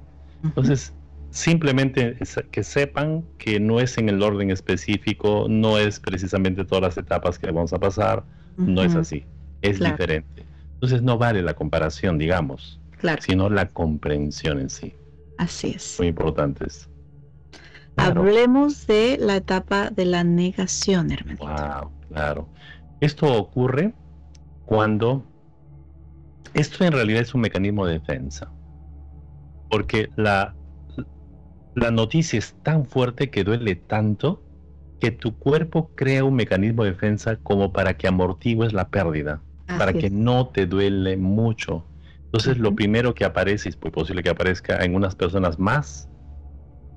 Entonces, 0.45 0.93
simplemente 1.31 2.17
que 2.51 2.63
sepan 2.63 3.25
que 3.39 3.61
no 3.61 3.81
es 3.81 3.99
en 3.99 4.09
el 4.09 4.23
orden 4.23 4.51
específico, 4.51 5.47
no 5.49 5.79
es 5.79 6.01
precisamente 6.01 6.65
todas 6.65 6.83
las 6.83 6.97
etapas 6.97 7.39
que 7.39 7.47
vamos 7.51 7.73
a 7.73 7.79
pasar, 7.79 8.25
no 8.57 8.83
es 8.83 8.95
así, 8.95 9.25
es 9.63 9.81
diferente. 9.81 10.47
Entonces 10.75 11.03
no 11.03 11.19
vale 11.19 11.43
la 11.43 11.55
comparación, 11.55 12.19
digamos, 12.19 12.81
sino 13.21 13.51
la 13.51 13.69
comprensión 13.69 14.61
en 14.61 14.71
sí. 14.71 14.95
Así 15.39 15.73
es. 15.77 15.97
Muy 15.99 16.09
importantes. 16.09 16.89
Hablemos 17.97 18.87
de 18.87 19.17
la 19.19 19.37
etapa 19.37 19.91
de 19.91 20.05
la 20.05 20.23
negación, 20.23 21.11
hermanito. 21.11 21.47
Wow, 21.47 21.91
claro. 22.09 22.49
Esto 23.01 23.33
ocurre 23.33 23.95
cuando 24.67 25.25
esto 26.57 26.85
en 26.85 26.93
realidad 26.93 27.21
es 27.21 27.35
un 27.35 27.43
mecanismo 27.43 27.87
de 27.87 27.95
defensa. 27.95 28.51
Porque 29.71 30.09
la, 30.17 30.55
la 31.75 31.91
noticia 31.91 32.39
es 32.39 32.55
tan 32.63 32.87
fuerte 32.87 33.31
que 33.31 33.45
duele 33.45 33.77
tanto 33.77 34.43
que 35.01 35.11
tu 35.11 35.37
cuerpo 35.37 35.91
crea 35.95 36.25
un 36.25 36.35
mecanismo 36.35 36.85
de 36.85 36.93
defensa 36.93 37.37
como 37.37 37.73
para 37.73 37.95
que 37.95 38.09
amortigues 38.09 38.73
la 38.73 38.89
pérdida, 38.89 39.43
para 39.67 39.93
que 39.93 40.09
no 40.09 40.49
te 40.49 40.67
duele 40.67 41.19
mucho. 41.19 41.85
Entonces 42.25 42.59
lo 42.59 42.75
primero 42.75 43.15
que 43.15 43.25
aparece, 43.25 43.69
y 43.69 43.71
es 43.71 43.83
muy 43.83 43.91
posible 43.91 44.23
que 44.23 44.31
aparezca 44.31 44.83
en 44.83 44.95
unas 44.95 45.15
personas 45.15 45.59
más, 45.59 46.09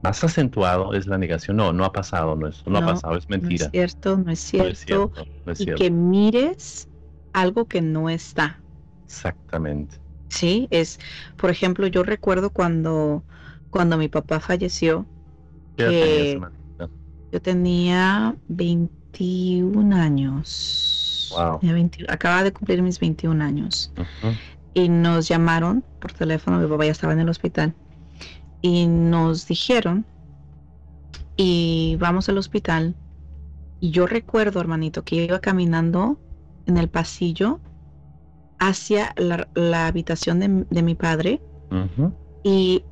más 0.01 0.23
acentuado, 0.23 0.93
es 0.93 1.07
la 1.07 1.17
negación. 1.17 1.57
No, 1.57 1.73
no 1.73 1.83
ha 1.83 1.91
pasado, 1.91 2.35
no, 2.37 2.49
no, 2.65 2.77
ha 2.77 2.85
pasado, 2.85 3.17
es 3.17 3.29
mentira. 3.29 3.65
No 3.65 3.71
es 3.71 3.71
cierto, 3.71 4.17
no 4.17 4.31
es 4.31 4.39
cierto. 4.39 5.11
y 5.57 5.65
que 5.75 5.91
mires 5.91 6.87
algo 7.33 7.65
que 7.65 7.81
no 7.81 8.09
está. 8.09 8.61
Exactamente. 9.09 9.97
Sí, 10.27 10.67
es, 10.69 10.99
por 11.35 11.49
ejemplo, 11.49 11.87
yo 11.87 12.03
recuerdo 12.03 12.51
cuando, 12.51 13.23
cuando 13.71 13.97
mi 13.97 14.07
papá 14.07 14.39
falleció, 14.39 15.07
que, 15.75 16.39
yo 17.31 17.41
tenía 17.41 18.35
21 18.49 19.95
años. 19.95 21.33
Wow. 21.35 21.59
acaba 22.07 22.43
de 22.43 22.53
cumplir 22.53 22.83
mis 22.83 22.99
21 22.99 23.43
años. 23.43 23.91
Y 24.75 24.89
nos 24.89 25.27
llamaron 25.27 25.83
por 25.99 26.13
teléfono, 26.13 26.59
mi 26.59 26.67
papá 26.67 26.85
ya 26.85 26.91
estaba 26.91 27.13
en 27.13 27.19
el 27.21 27.29
hospital. 27.29 27.73
Y 28.61 28.85
nos 28.85 29.47
dijeron, 29.47 30.05
y 31.35 31.97
vamos 31.99 32.29
al 32.29 32.37
hospital. 32.37 32.95
Y 33.79 33.89
yo 33.89 34.05
recuerdo, 34.05 34.59
hermanito, 34.59 35.03
que 35.03 35.15
iba 35.25 35.39
caminando 35.39 36.19
en 36.67 36.77
el 36.77 36.89
pasillo 36.89 37.59
hacia 38.59 39.13
la, 39.17 39.87
habitación 39.87 40.67
de, 40.69 40.83
mi 40.83 40.95
padre. 40.95 41.41
Y 42.43 42.83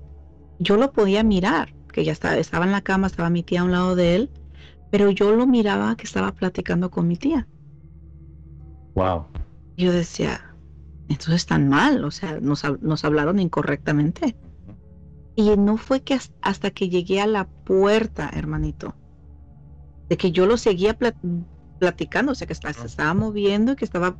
yo 0.59 0.77
lo 0.77 0.91
podía 0.91 1.23
mirar 1.23 1.73
que 1.91 2.03
ya 2.03 2.11
estaba, 2.11 2.37
estaba 2.37 2.65
en 2.65 2.71
la 2.71 2.81
cama, 2.81 3.07
estaba 3.07 3.29
mi 3.29 3.43
tía 3.43 3.61
a 3.61 3.63
un 3.63 3.71
lado 3.71 3.95
de 3.95 4.15
él, 4.15 4.29
pero 4.91 5.09
yo 5.09 5.31
lo 5.31 5.47
miraba 5.47 5.95
que 5.95 6.05
estaba 6.05 6.31
platicando 6.31 6.91
con 6.91 7.07
mi 7.07 7.17
tía. 7.17 7.47
Wow. 8.95 9.25
Yo 9.77 9.91
decía, 9.91 10.55
entonces 11.09 11.35
están 11.35 11.69
mal, 11.69 12.03
o 12.03 12.11
sea, 12.11 12.39
nos, 12.39 12.63
nos 12.81 13.05
hablaron 13.05 13.39
incorrectamente. 13.39 14.35
Y 15.35 15.55
no 15.55 15.77
fue 15.77 16.01
que 16.01 16.19
hasta 16.41 16.71
que 16.71 16.89
llegué 16.89 17.21
a 17.21 17.27
la 17.27 17.47
puerta, 17.47 18.29
hermanito, 18.33 18.95
de 20.09 20.17
que 20.17 20.31
yo 20.31 20.47
lo 20.47 20.57
seguía 20.57 20.97
platicando, 21.79 22.31
o 22.31 22.35
sea, 22.35 22.47
que 22.47 22.53
estaba, 22.53 22.73
se 22.73 22.87
estaba 22.87 23.13
moviendo 23.13 23.73
y 23.73 23.75
que 23.75 23.85
estaba 23.85 24.17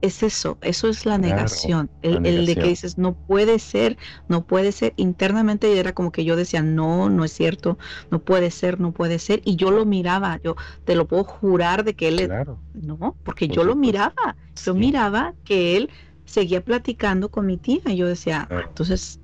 es 0.00 0.22
eso, 0.22 0.58
eso 0.60 0.88
es 0.88 1.06
la 1.06 1.18
negación, 1.18 1.90
el, 2.02 2.46
de 2.46 2.54
que 2.54 2.68
dices, 2.68 2.98
no 2.98 3.14
puede 3.14 3.58
ser, 3.58 3.96
no 4.28 4.44
puede 4.44 4.72
ser, 4.72 4.92
internamente 4.96 5.78
era 5.78 5.92
como 5.92 6.12
que 6.12 6.24
yo 6.24 6.36
decía, 6.36 6.62
no, 6.62 7.10
no 7.10 7.24
es 7.24 7.32
cierto, 7.32 7.78
no 8.10 8.20
puede 8.20 8.50
ser, 8.50 8.80
no 8.80 8.92
puede 8.92 9.18
ser, 9.18 9.40
y 9.44 9.56
yo 9.56 9.70
lo 9.70 9.84
miraba, 9.84 10.40
yo 10.42 10.56
te 10.84 10.94
lo 10.94 11.06
puedo 11.06 11.24
jurar 11.24 11.84
de 11.84 11.94
que 11.94 12.08
él, 12.08 12.30
no, 12.74 13.16
porque 13.24 13.48
yo 13.48 13.64
lo 13.64 13.74
miraba, 13.74 14.36
yo 14.64 14.74
miraba 14.74 15.34
que 15.44 15.76
él 15.76 15.90
seguía 16.24 16.62
platicando 16.62 17.28
con 17.30 17.46
mi 17.46 17.56
tía, 17.56 17.80
y 17.86 17.96
yo 17.96 18.06
decía, 18.06 18.48
entonces... 18.50 19.20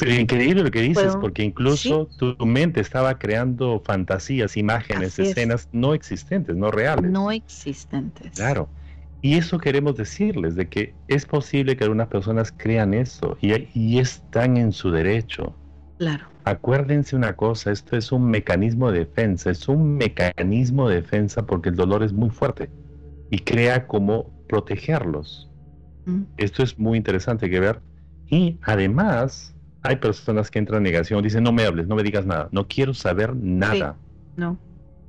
Pero 0.00 0.14
increíble 0.14 0.62
lo 0.62 0.70
que 0.70 0.80
dices, 0.80 1.14
porque 1.20 1.42
incluso 1.42 2.08
tu, 2.16 2.34
mente 2.46 2.80
estaba 2.80 3.18
creando 3.18 3.82
fantasías, 3.84 4.56
imágenes, 4.56 5.18
escenas 5.18 5.68
no 5.72 5.92
existentes, 5.92 6.56
no 6.56 6.70
reales. 6.70 7.10
No 7.10 7.30
existentes. 7.30 8.32
Claro. 8.34 8.70
Y 9.22 9.36
eso 9.36 9.58
queremos 9.58 9.96
decirles, 9.96 10.56
de 10.56 10.68
que 10.68 10.94
es 11.08 11.24
posible 11.24 11.76
que 11.76 11.84
algunas 11.84 12.08
personas 12.08 12.52
crean 12.54 12.92
eso 12.92 13.38
y, 13.40 13.68
y 13.72 13.98
están 13.98 14.56
en 14.56 14.72
su 14.72 14.90
derecho. 14.90 15.54
Claro. 15.98 16.26
Acuérdense 16.44 17.14
una 17.14 17.36
cosa, 17.36 17.70
esto 17.70 17.96
es 17.96 18.10
un 18.10 18.28
mecanismo 18.28 18.90
de 18.90 19.00
defensa, 19.00 19.50
es 19.50 19.68
un 19.68 19.96
mecanismo 19.96 20.88
de 20.88 20.96
defensa 20.96 21.46
porque 21.46 21.68
el 21.68 21.76
dolor 21.76 22.02
es 22.02 22.12
muy 22.12 22.30
fuerte 22.30 22.68
y 23.30 23.38
crea 23.38 23.86
como 23.86 24.28
protegerlos. 24.48 25.48
Mm. 26.04 26.22
Esto 26.36 26.64
es 26.64 26.76
muy 26.78 26.98
interesante 26.98 27.48
que 27.48 27.60
ver. 27.60 27.80
Y 28.28 28.58
además, 28.62 29.54
hay 29.82 29.96
personas 29.96 30.50
que 30.50 30.58
entran 30.58 30.78
en 30.78 30.84
negación, 30.84 31.22
dicen, 31.22 31.44
no 31.44 31.52
me 31.52 31.64
hables, 31.64 31.86
no 31.86 31.94
me 31.94 32.02
digas 32.02 32.26
nada, 32.26 32.48
no 32.50 32.66
quiero 32.66 32.92
saber 32.92 33.36
nada. 33.36 33.96
No. 34.36 34.58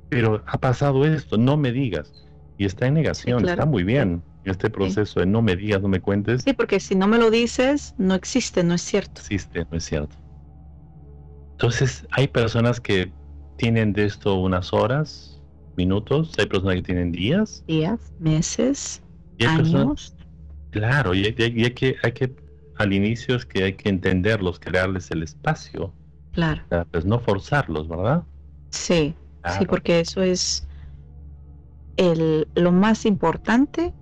Pero 0.08 0.42
ha 0.46 0.58
pasado 0.58 1.04
esto, 1.04 1.36
no 1.36 1.56
me 1.56 1.72
digas. 1.72 2.24
Y 2.56 2.64
está 2.66 2.86
en 2.86 2.94
negación, 2.94 3.48
está 3.48 3.66
muy 3.66 3.84
bien 3.84 4.22
este 4.44 4.70
proceso 4.70 5.20
de 5.20 5.26
no 5.26 5.42
me 5.42 5.56
digas, 5.56 5.80
no 5.80 5.88
me 5.88 6.00
cuentes. 6.00 6.42
Sí, 6.42 6.52
porque 6.52 6.80
si 6.80 6.94
no 6.94 7.06
me 7.06 7.18
lo 7.18 7.30
dices, 7.30 7.94
no 7.98 8.14
existe, 8.14 8.62
no 8.62 8.74
es 8.74 8.82
cierto. 8.82 9.20
Existe, 9.20 9.66
no 9.70 9.76
es 9.76 9.84
cierto. 9.84 10.16
Entonces, 11.52 12.06
hay 12.10 12.28
personas 12.28 12.80
que 12.80 13.12
tienen 13.56 13.92
de 13.92 14.04
esto 14.04 14.34
unas 14.34 14.72
horas, 14.72 15.40
minutos, 15.76 16.32
hay 16.38 16.46
personas 16.46 16.76
que 16.76 16.82
tienen 16.82 17.12
días. 17.12 17.64
Días, 17.66 18.12
meses, 18.18 19.02
años. 19.46 20.14
claro, 20.70 21.14
y, 21.14 21.24
hay, 21.24 21.34
que, 21.34 21.96
hay 22.02 22.12
que, 22.12 22.34
al 22.76 22.92
inicio 22.92 23.36
es 23.36 23.46
que 23.46 23.64
hay 23.64 23.72
que 23.74 23.88
entenderlos, 23.88 24.58
crearles 24.58 25.10
el 25.10 25.22
espacio. 25.22 25.94
Claro. 26.32 26.62
Pues 26.90 27.04
no 27.04 27.20
forzarlos, 27.20 27.88
¿verdad? 27.88 28.24
Sí, 28.70 29.14
sí, 29.56 29.66
porque 29.66 30.00
eso 30.00 30.20
es 30.20 30.66
el, 31.96 32.48
lo 32.54 32.72
más 32.72 33.06
importante 33.06 33.94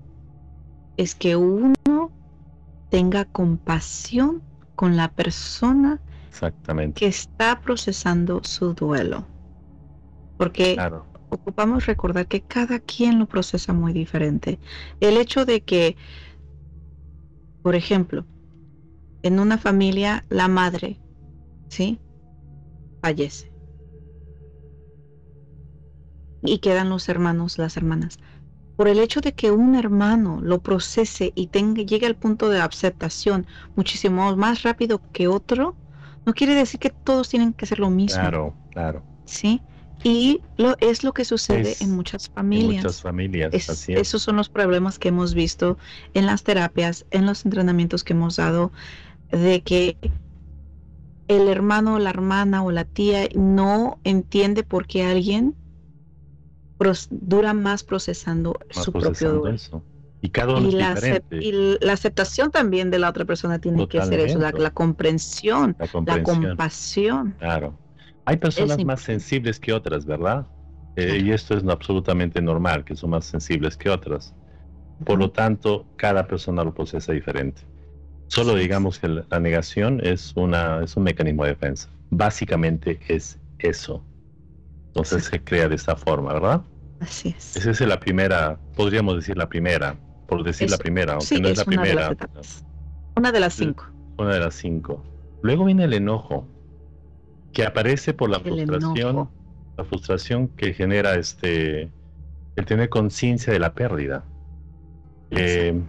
es 0.96 1.14
que 1.14 1.36
uno 1.36 2.10
tenga 2.90 3.24
compasión 3.24 4.42
con 4.74 4.96
la 4.96 5.08
persona 5.08 6.00
Exactamente. 6.28 6.98
que 6.98 7.06
está 7.06 7.60
procesando 7.60 8.40
su 8.42 8.74
duelo. 8.74 9.26
Porque 10.36 10.76
ocupamos 11.28 11.86
recordar 11.86 12.26
que 12.26 12.42
cada 12.42 12.80
quien 12.80 13.18
lo 13.18 13.26
procesa 13.26 13.72
muy 13.72 13.92
diferente. 13.92 14.58
El 15.00 15.16
hecho 15.16 15.44
de 15.44 15.62
que, 15.62 15.96
por 17.62 17.74
ejemplo, 17.74 18.26
en 19.22 19.38
una 19.38 19.56
familia 19.56 20.24
la 20.28 20.48
madre, 20.48 21.00
¿sí? 21.68 22.00
Fallece. 23.00 23.51
Y 26.42 26.58
quedan 26.58 26.90
los 26.90 27.08
hermanos, 27.08 27.58
las 27.58 27.76
hermanas 27.76 28.18
por 28.76 28.88
el 28.88 28.98
hecho 28.98 29.20
de 29.20 29.32
que 29.32 29.50
un 29.50 29.74
hermano 29.74 30.40
lo 30.42 30.60
procese 30.60 31.32
y 31.34 31.48
tenga, 31.48 31.82
llegue 31.82 32.06
al 32.06 32.16
punto 32.16 32.48
de 32.48 32.60
aceptación 32.60 33.46
muchísimo 33.76 34.34
más 34.36 34.62
rápido 34.62 35.00
que 35.12 35.28
otro, 35.28 35.76
no 36.24 36.34
quiere 36.34 36.54
decir 36.54 36.80
que 36.80 36.90
todos 36.90 37.28
tienen 37.28 37.52
que 37.52 37.64
hacer 37.64 37.78
lo 37.78 37.90
mismo. 37.90 38.20
Claro, 38.20 38.54
claro. 38.70 39.02
Sí. 39.24 39.60
Y 40.04 40.40
lo, 40.56 40.74
es 40.80 41.04
lo 41.04 41.12
que 41.12 41.24
sucede 41.24 41.76
en 41.80 41.94
muchas 41.94 42.28
familias. 42.28 42.70
En 42.70 42.76
muchas 42.78 43.02
familias. 43.02 43.88
Esos 43.88 44.22
son 44.22 44.36
los 44.36 44.48
problemas 44.48 44.98
que 44.98 45.08
hemos 45.08 45.32
visto 45.34 45.78
en 46.14 46.26
las 46.26 46.42
terapias, 46.42 47.06
en 47.12 47.26
los 47.26 47.44
entrenamientos 47.44 48.02
que 48.02 48.14
hemos 48.14 48.36
dado, 48.36 48.72
de 49.30 49.62
que 49.62 49.96
el 51.28 51.46
hermano, 51.46 52.00
la 52.00 52.10
hermana 52.10 52.64
o 52.64 52.72
la 52.72 52.84
tía 52.84 53.28
no 53.36 54.00
entiende 54.02 54.64
por 54.64 54.88
qué 54.88 55.04
alguien 55.04 55.54
dura 57.10 57.54
más 57.54 57.84
procesando 57.84 58.58
su 58.70 58.92
propio 58.92 59.32
duelo. 59.32 59.82
Y 60.24 60.28
cada 60.28 60.54
uno 60.54 60.70
la 60.70 60.94
y 61.32 61.76
la 61.80 61.92
aceptación 61.92 62.52
también 62.52 62.92
de 62.92 63.00
la 63.00 63.10
otra 63.10 63.24
persona 63.24 63.58
tiene 63.58 63.88
que 63.88 64.00
ser 64.02 64.20
eso, 64.20 64.38
la, 64.38 64.70
comprensión, 64.70 65.76
la, 66.06 66.22
compasión. 66.22 67.34
Claro. 67.38 67.76
Hay 68.24 68.36
personas 68.36 68.84
más 68.84 69.00
sensibles 69.00 69.58
que 69.58 69.72
otras, 69.72 70.06
¿verdad? 70.06 70.46
Eh, 70.94 71.22
y 71.24 71.32
esto 71.32 71.56
es 71.56 71.64
absolutamente 71.66 72.40
normal, 72.40 72.84
que 72.84 72.94
son 72.94 73.10
más 73.10 73.24
sensibles 73.24 73.76
que 73.76 73.90
otras. 73.90 74.32
Por 75.04 75.18
lo 75.18 75.32
tanto, 75.32 75.86
cada 75.96 76.28
persona 76.28 76.62
lo 76.62 76.72
procesa 76.72 77.12
diferente. 77.12 77.62
Solo 78.28 78.54
digamos 78.54 79.00
que 79.00 79.08
la 79.08 79.40
negación 79.40 80.00
es, 80.04 80.32
una, 80.36 80.84
es 80.84 80.96
un 80.96 81.02
mecanismo 81.02 81.42
de 81.42 81.50
defensa. 81.50 81.88
Básicamente 82.10 83.00
es 83.08 83.40
eso. 83.58 84.04
Entonces 84.88 85.24
se 85.24 85.42
crea 85.42 85.68
de 85.68 85.74
esta 85.74 85.96
forma, 85.96 86.32
¿verdad? 86.34 86.62
Así 87.02 87.34
es. 87.36 87.56
Esa 87.56 87.70
es 87.72 87.80
la 87.80 87.98
primera, 87.98 88.58
podríamos 88.76 89.16
decir 89.16 89.36
la 89.36 89.48
primera, 89.48 89.96
por 90.28 90.44
decir 90.44 90.70
la 90.70 90.78
primera, 90.78 91.14
aunque 91.14 91.40
no 91.40 91.48
es, 91.48 91.58
la 91.58 91.64
primera. 91.64 92.16
una 93.16 93.32
de 93.32 93.40
las 93.40 93.54
cinco. 93.54 93.86
Una 94.18 94.34
de 94.34 94.40
las 94.40 94.54
cinco. 94.54 95.02
Luego 95.42 95.64
viene 95.64 95.84
el 95.84 95.94
enojo, 95.94 96.46
que 97.52 97.66
aparece 97.66 98.14
por 98.14 98.30
la 98.30 98.38
frustración, 98.38 99.28
la 99.76 99.84
frustración 99.84 100.46
que 100.48 100.72
genera 100.74 101.16
este 101.16 101.90
el 102.54 102.66
tener 102.66 102.88
conciencia 102.88 103.52
de 103.52 103.58
la 103.58 103.74
pérdida. 103.74 104.24
Eh, 105.30 105.80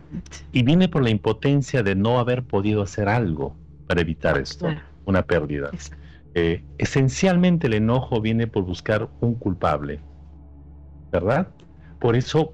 y 0.52 0.64
viene 0.64 0.88
por 0.88 1.04
la 1.04 1.10
impotencia 1.10 1.84
de 1.84 1.94
no 1.96 2.18
haber 2.18 2.44
podido 2.44 2.82
hacer 2.82 3.08
algo 3.08 3.56
para 3.88 4.02
evitar 4.02 4.38
esto, 4.40 4.68
una 5.06 5.22
pérdida. 5.24 5.70
Eh, 6.34 6.64
esencialmente 6.80 7.68
el 7.68 7.74
enojo 7.74 8.20
viene 8.20 8.48
por 8.48 8.64
buscar 8.64 9.10
un 9.20 9.36
culpable 9.36 10.00
¿verdad? 11.14 11.48
Por 12.00 12.16
eso, 12.16 12.54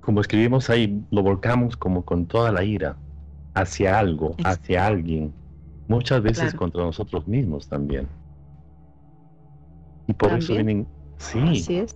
como 0.00 0.20
escribimos 0.20 0.70
ahí, 0.70 1.04
lo 1.10 1.22
volcamos 1.22 1.76
como 1.76 2.04
con 2.04 2.26
toda 2.26 2.50
la 2.50 2.64
ira 2.64 2.96
hacia 3.54 3.98
algo, 3.98 4.34
hacia 4.42 4.86
alguien, 4.86 5.32
muchas 5.86 6.22
veces 6.22 6.54
contra 6.54 6.82
nosotros 6.82 7.28
mismos 7.28 7.68
también. 7.68 8.08
Y 10.06 10.14
por 10.14 10.32
eso 10.32 10.54
vienen, 10.54 10.86
sí, 11.18 11.86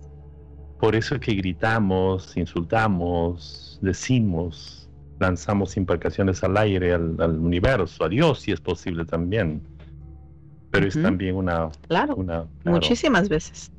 por 0.79 0.95
eso 0.95 1.15
es 1.15 1.21
que 1.21 1.33
gritamos, 1.33 2.37
insultamos, 2.37 3.79
decimos, 3.81 4.87
lanzamos 5.19 5.75
implicaciones 5.75 6.43
al 6.43 6.55
aire, 6.57 6.93
al, 6.93 7.39
universo, 7.39 8.03
a 8.03 8.09
Dios 8.09 8.41
si 8.41 8.51
es 8.51 8.61
posible 8.61 9.05
también. 9.05 9.63
Pero 10.69 10.87
es 10.87 10.99
también 11.01 11.35
una... 11.35 11.69
Claro, 11.87 12.17
muchísimas 12.65 13.29
veces. 13.29 13.71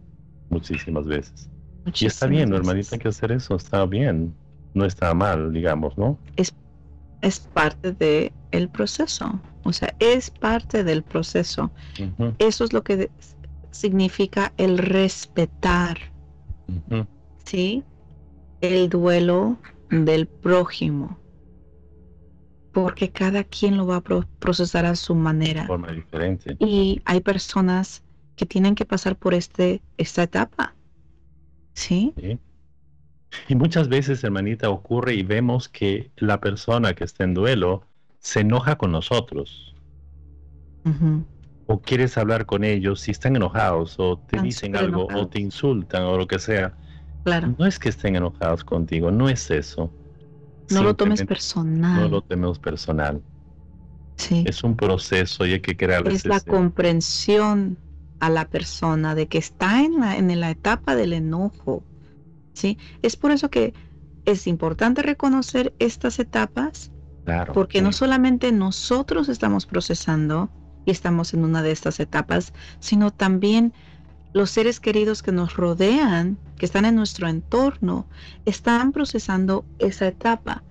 Muchísimas 0.48 1.06
veces 1.06 1.50
y 1.92 2.06
está 2.06 2.26
bien, 2.26 2.52
hermanita, 2.52 2.90
hay 2.92 2.98
que 2.98 3.08
hacer 3.08 3.32
eso, 3.32 3.56
está 3.56 3.84
bien, 3.86 4.34
no 4.74 4.84
está 4.84 5.12
mal, 5.14 5.52
digamos, 5.52 5.96
¿no? 5.98 6.18
Es, 6.36 6.54
es 7.20 7.40
parte 7.40 7.92
del 7.92 8.32
el 8.52 8.68
proceso, 8.68 9.40
o 9.64 9.72
sea, 9.72 9.94
es 9.98 10.30
parte 10.30 10.84
del 10.84 11.02
proceso. 11.02 11.70
Eso 12.38 12.64
es 12.64 12.72
lo 12.72 12.82
que 12.82 13.10
significa 13.70 14.52
el 14.56 14.78
respetar, 14.78 15.98
¿sí? 17.44 17.82
El 18.60 18.88
duelo 18.88 19.58
del 19.90 20.26
prójimo, 20.26 21.18
porque 22.72 23.10
cada 23.10 23.44
quien 23.44 23.76
lo 23.76 23.86
va 23.86 23.96
a 23.96 24.02
procesar 24.38 24.86
a 24.86 24.96
su 24.96 25.14
manera. 25.14 25.62
De 25.62 25.66
forma 25.66 25.92
diferente. 25.92 26.56
Y 26.60 27.02
hay 27.04 27.20
personas 27.20 28.02
que 28.36 28.46
tienen 28.46 28.74
que 28.74 28.84
pasar 28.84 29.16
por 29.16 29.34
este, 29.34 29.82
esta 29.96 30.22
etapa 30.24 30.73
¿Sí? 31.74 32.14
Y 33.48 33.54
muchas 33.54 33.88
veces, 33.88 34.24
hermanita, 34.24 34.70
ocurre 34.70 35.14
y 35.14 35.22
vemos 35.22 35.68
que 35.68 36.10
la 36.16 36.40
persona 36.40 36.94
que 36.94 37.04
está 37.04 37.24
en 37.24 37.34
duelo 37.34 37.82
se 38.20 38.40
enoja 38.40 38.76
con 38.76 38.92
nosotros. 38.92 39.74
O 41.66 41.80
quieres 41.80 42.16
hablar 42.16 42.46
con 42.46 42.62
ellos 42.62 43.00
si 43.00 43.10
están 43.10 43.36
enojados 43.36 43.96
o 43.98 44.18
te 44.18 44.40
dicen 44.40 44.76
algo 44.76 45.08
o 45.14 45.26
te 45.26 45.40
insultan 45.40 46.02
o 46.04 46.16
lo 46.16 46.26
que 46.26 46.38
sea. 46.38 46.74
Claro. 47.24 47.54
No 47.58 47.66
es 47.66 47.78
que 47.78 47.88
estén 47.88 48.16
enojados 48.16 48.64
contigo, 48.64 49.10
no 49.10 49.28
es 49.28 49.50
eso. 49.50 49.90
No 50.70 50.82
lo 50.82 50.94
tomes 50.94 51.24
personal. 51.24 52.02
No 52.02 52.08
lo 52.08 52.20
tomemos 52.22 52.58
personal. 52.58 53.20
Sí. 54.16 54.44
Es 54.46 54.62
un 54.62 54.76
proceso 54.76 55.44
y 55.44 55.54
hay 55.54 55.60
que 55.60 55.76
crear. 55.76 56.06
Es 56.08 56.24
la 56.24 56.40
comprensión 56.40 57.78
a 58.20 58.30
la 58.30 58.48
persona 58.48 59.14
de 59.14 59.26
que 59.26 59.38
está 59.38 59.82
en 59.82 60.00
la, 60.00 60.16
en 60.16 60.40
la 60.40 60.50
etapa 60.50 60.96
del 60.96 61.12
enojo. 61.12 61.84
¿sí? 62.52 62.78
Es 63.02 63.16
por 63.16 63.30
eso 63.30 63.50
que 63.50 63.74
es 64.24 64.46
importante 64.46 65.02
reconocer 65.02 65.74
estas 65.78 66.18
etapas, 66.18 66.90
porque 67.52 67.80
no 67.80 67.92
solamente 67.92 68.52
nosotros 68.52 69.28
estamos 69.28 69.66
procesando 69.66 70.50
y 70.84 70.90
estamos 70.90 71.32
en 71.32 71.44
una 71.44 71.62
de 71.62 71.72
estas 71.72 72.00
etapas, 72.00 72.52
sino 72.80 73.10
también 73.10 73.72
los 74.34 74.50
seres 74.50 74.80
queridos 74.80 75.22
que 75.22 75.32
nos 75.32 75.56
rodean, 75.56 76.38
que 76.56 76.66
están 76.66 76.84
en 76.84 76.96
nuestro 76.96 77.28
entorno, 77.28 78.06
están 78.44 78.92
procesando 78.92 79.64
esa 79.78 80.08
etapa, 80.08 80.64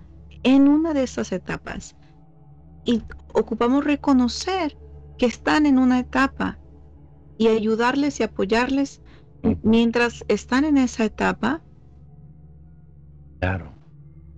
en 0.44 0.68
una 0.68 0.94
de 0.94 1.04
esas 1.04 1.32
etapas. 1.32 1.96
Y 2.86 3.02
ocupamos 3.34 3.84
reconocer 3.84 4.78
que 5.18 5.26
están 5.26 5.66
en 5.66 5.80
una 5.80 6.00
etapa 6.00 6.58
y 7.44 7.48
ayudarles 7.50 8.22
y 8.22 8.24
apoyarles 8.24 9.02
mientras 9.64 10.24
están 10.30 10.64
en 10.64 10.78
esa 10.78 11.04
etapa. 11.04 11.62
Claro. 13.42 13.74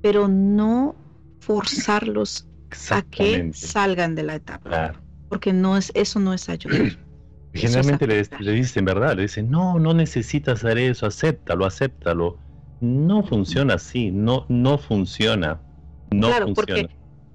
Pero 0.01 0.27
no 0.27 0.95
forzarlos 1.39 2.47
a 2.89 3.03
que 3.03 3.51
salgan 3.53 4.15
de 4.15 4.23
la 4.23 4.35
etapa. 4.35 4.69
Claro. 4.69 4.99
Porque 5.29 5.53
no 5.53 5.77
es, 5.77 5.91
eso 5.93 6.19
no 6.19 6.33
es 6.33 6.49
ayudar. 6.49 6.97
Generalmente 7.53 8.07
le, 8.07 8.51
dicen, 8.51 8.85
¿verdad? 8.85 9.15
Le 9.15 9.23
dicen, 9.23 9.51
no, 9.51 9.77
no 9.77 9.93
necesitas 9.93 10.63
hacer 10.63 10.79
eso, 10.79 11.05
acéptalo, 11.05 11.65
acéptalo. 11.65 12.39
No 12.81 13.23
funciona 13.23 13.75
así, 13.75 14.09
no, 14.11 14.45
no 14.49 14.79
funciona. 14.79 15.61
No 16.11 16.27
claro, 16.27 16.53
porque 16.53 16.89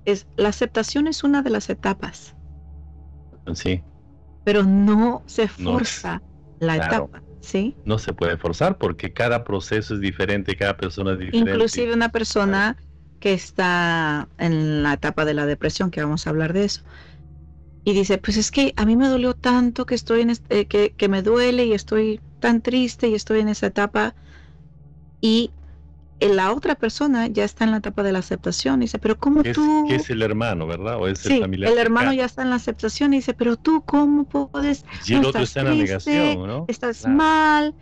es, 0.04 0.26
la 0.36 0.48
aceptación 0.48 1.06
es 1.06 1.22
una 1.22 1.42
de 1.42 1.50
las 1.50 1.70
etapas. 1.70 2.34
Sí 3.54 3.82
pero 4.50 4.64
no 4.64 5.22
se 5.26 5.46
forza 5.46 6.20
la 6.58 6.74
etapa. 6.74 7.22
¿sí? 7.40 7.76
No 7.84 8.00
se 8.00 8.12
puede 8.12 8.36
forzar 8.36 8.78
porque 8.78 9.12
cada 9.12 9.44
proceso 9.44 9.94
es 9.94 10.00
diferente, 10.00 10.56
cada 10.56 10.76
persona 10.76 11.12
es 11.12 11.20
diferente. 11.20 11.52
Inclusive 11.52 11.94
una 11.94 12.08
persona 12.08 12.76
que 13.20 13.32
está 13.32 14.28
en 14.38 14.82
la 14.82 14.94
etapa 14.94 15.24
de 15.24 15.34
la 15.34 15.46
depresión, 15.46 15.92
que 15.92 16.02
vamos 16.02 16.26
a 16.26 16.30
hablar 16.30 16.52
de 16.52 16.64
eso, 16.64 16.82
y 17.84 17.92
dice, 17.92 18.18
pues 18.18 18.38
es 18.38 18.50
que 18.50 18.74
a 18.76 18.84
mí 18.86 18.96
me 18.96 19.06
dolió 19.06 19.34
tanto 19.34 19.86
que 19.86 19.94
estoy 19.94 20.22
en 20.22 20.30
este, 20.30 20.66
que, 20.66 20.94
que 20.96 21.08
me 21.08 21.22
duele 21.22 21.66
y 21.66 21.72
estoy 21.72 22.18
tan 22.40 22.60
triste 22.60 23.06
y 23.06 23.14
estoy 23.14 23.38
en 23.38 23.50
esa 23.50 23.68
etapa 23.68 24.16
y 25.20 25.52
la 26.28 26.52
otra 26.52 26.74
persona 26.74 27.26
ya 27.28 27.44
está 27.44 27.64
en 27.64 27.70
la 27.70 27.78
etapa 27.78 28.02
de 28.02 28.12
la 28.12 28.18
aceptación 28.18 28.82
y 28.82 28.84
dice, 28.84 28.98
pero 28.98 29.18
¿cómo 29.18 29.42
tú? 29.42 29.86
Que 29.88 29.96
es 29.96 30.10
el 30.10 30.22
hermano, 30.22 30.66
¿verdad? 30.66 30.96
¿O 30.98 31.08
es 31.08 31.24
el 31.26 31.40
familiar? 31.40 31.72
El 31.72 31.78
hermano 31.78 32.12
ya 32.12 32.26
está 32.26 32.42
en 32.42 32.50
la 32.50 32.56
aceptación 32.56 33.14
y 33.14 33.16
dice, 33.16 33.32
pero 33.34 33.56
tú, 33.56 33.82
¿cómo 33.86 34.24
puedes? 34.24 34.84
Y 35.06 35.14
el 35.14 35.24
otro 35.24 35.42
está 35.42 35.60
en 35.60 35.66
la 35.66 35.74
negación, 35.74 36.46
¿no? 36.46 36.64
Estás 36.68 37.06
mal. 37.06 37.74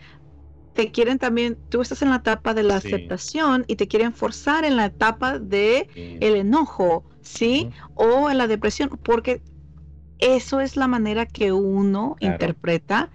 Te 0.72 0.92
quieren 0.92 1.18
también, 1.18 1.58
tú 1.70 1.80
estás 1.80 2.02
en 2.02 2.10
la 2.10 2.16
etapa 2.16 2.54
de 2.54 2.62
la 2.62 2.76
aceptación 2.76 3.64
y 3.66 3.74
te 3.74 3.88
quieren 3.88 4.12
forzar 4.12 4.64
en 4.64 4.76
la 4.76 4.84
etapa 4.84 5.40
de 5.40 5.88
el 6.20 6.36
enojo, 6.36 7.04
¿sí? 7.20 7.70
O 7.94 8.30
en 8.30 8.38
la 8.38 8.46
depresión, 8.46 8.90
porque 9.02 9.42
eso 10.20 10.60
es 10.60 10.76
la 10.76 10.86
manera 10.86 11.26
que 11.26 11.50
uno 11.50 12.16
interpreta, 12.20 13.10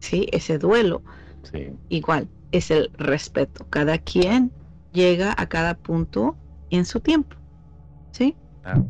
¿sí? 0.00 0.28
Ese 0.32 0.56
duelo. 0.56 1.02
Sí. 1.42 1.68
Igual, 1.90 2.28
es 2.52 2.70
el 2.70 2.90
respeto. 2.98 3.66
Cada 3.70 3.98
quien 3.98 4.52
llega 4.92 5.34
a 5.36 5.48
cada 5.48 5.74
punto 5.74 6.36
en 6.70 6.84
su 6.84 7.00
tiempo. 7.00 7.36
¿Sí? 8.12 8.36
Ah, 8.64 8.82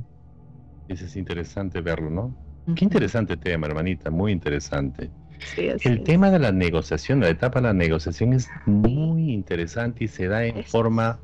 eso 0.89 1.07
es 1.07 1.17
interesante 1.17 1.81
verlo, 1.81 2.11
¿no? 2.11 2.37
Qué 2.77 2.85
interesante 2.85 3.37
tema, 3.37 3.67
hermanita, 3.67 4.11
muy 4.11 4.31
interesante. 4.31 5.11
el 5.57 6.03
tema 6.05 6.31
de 6.31 6.39
la 6.39 6.53
negociación, 6.53 7.21
la 7.21 7.29
etapa 7.29 7.61
de 7.61 7.69
la 7.69 7.73
negociación 7.73 8.33
es 8.33 8.49
muy 8.67 9.33
interesante 9.33 10.05
y 10.05 10.09
se 10.09 10.29
da 10.29 10.45
en 10.45 10.63
forma, 10.65 11.19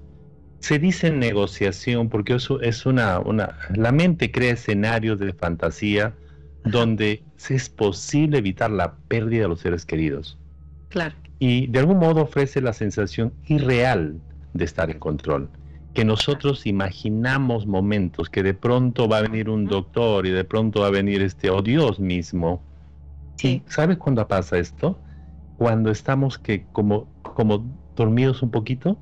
se 0.59 0.81
dice 0.81 1.13
negociación 1.13 2.09
porque 2.09 2.35
eso 2.35 2.61
es 2.61 2.87
una, 2.87 3.21
una, 3.21 3.57
la 3.75 3.93
mente 3.93 4.33
crea 4.33 4.55
escenarios 4.55 5.21
de 5.21 5.33
fantasía 5.33 6.15
donde 6.65 7.23
es 7.49 7.69
posible 7.69 8.39
evitar 8.39 8.71
la 8.71 8.97
pérdida 9.07 9.43
de 9.43 9.49
los 9.49 9.61
seres 9.61 9.85
queridos. 9.87 10.39
Claro 10.89 11.15
y 11.39 11.67
de 11.69 11.79
algún 11.79 11.99
modo 11.99 12.23
ofrece 12.23 12.61
la 12.61 12.73
sensación 12.73 13.33
irreal 13.47 14.21
de 14.55 14.65
estar 14.65 14.91
en 14.91 14.99
control. 14.99 15.49
Que 15.95 16.05
nosotros 16.05 16.67
imaginamos 16.67 17.67
momentos 17.67 18.29
que 18.29 18.43
de 18.43 18.55
pronto 18.55 19.09
va 19.09 19.19
a 19.19 19.23
venir 19.23 19.49
un 19.49 19.67
doctor 19.67 20.27
y 20.27 20.31
de 20.31 20.45
pronto 20.45 20.81
va 20.81 20.89
a 20.89 20.91
venir 20.91 21.23
este, 21.23 21.51
oh 21.51 21.63
Dios 21.63 21.99
mismo. 21.99 22.63
Sí. 23.37 23.63
¿Sabes 23.67 23.99
cuándo 23.99 24.27
pasa 24.27 24.59
esto? 24.59 24.99
Cuando 25.57 25.91
estamos 25.91 26.39
que 26.39 26.67
como, 26.73 27.09
como 27.23 27.65
dormidos 27.97 28.43
un 28.43 28.51
poquito 28.51 28.97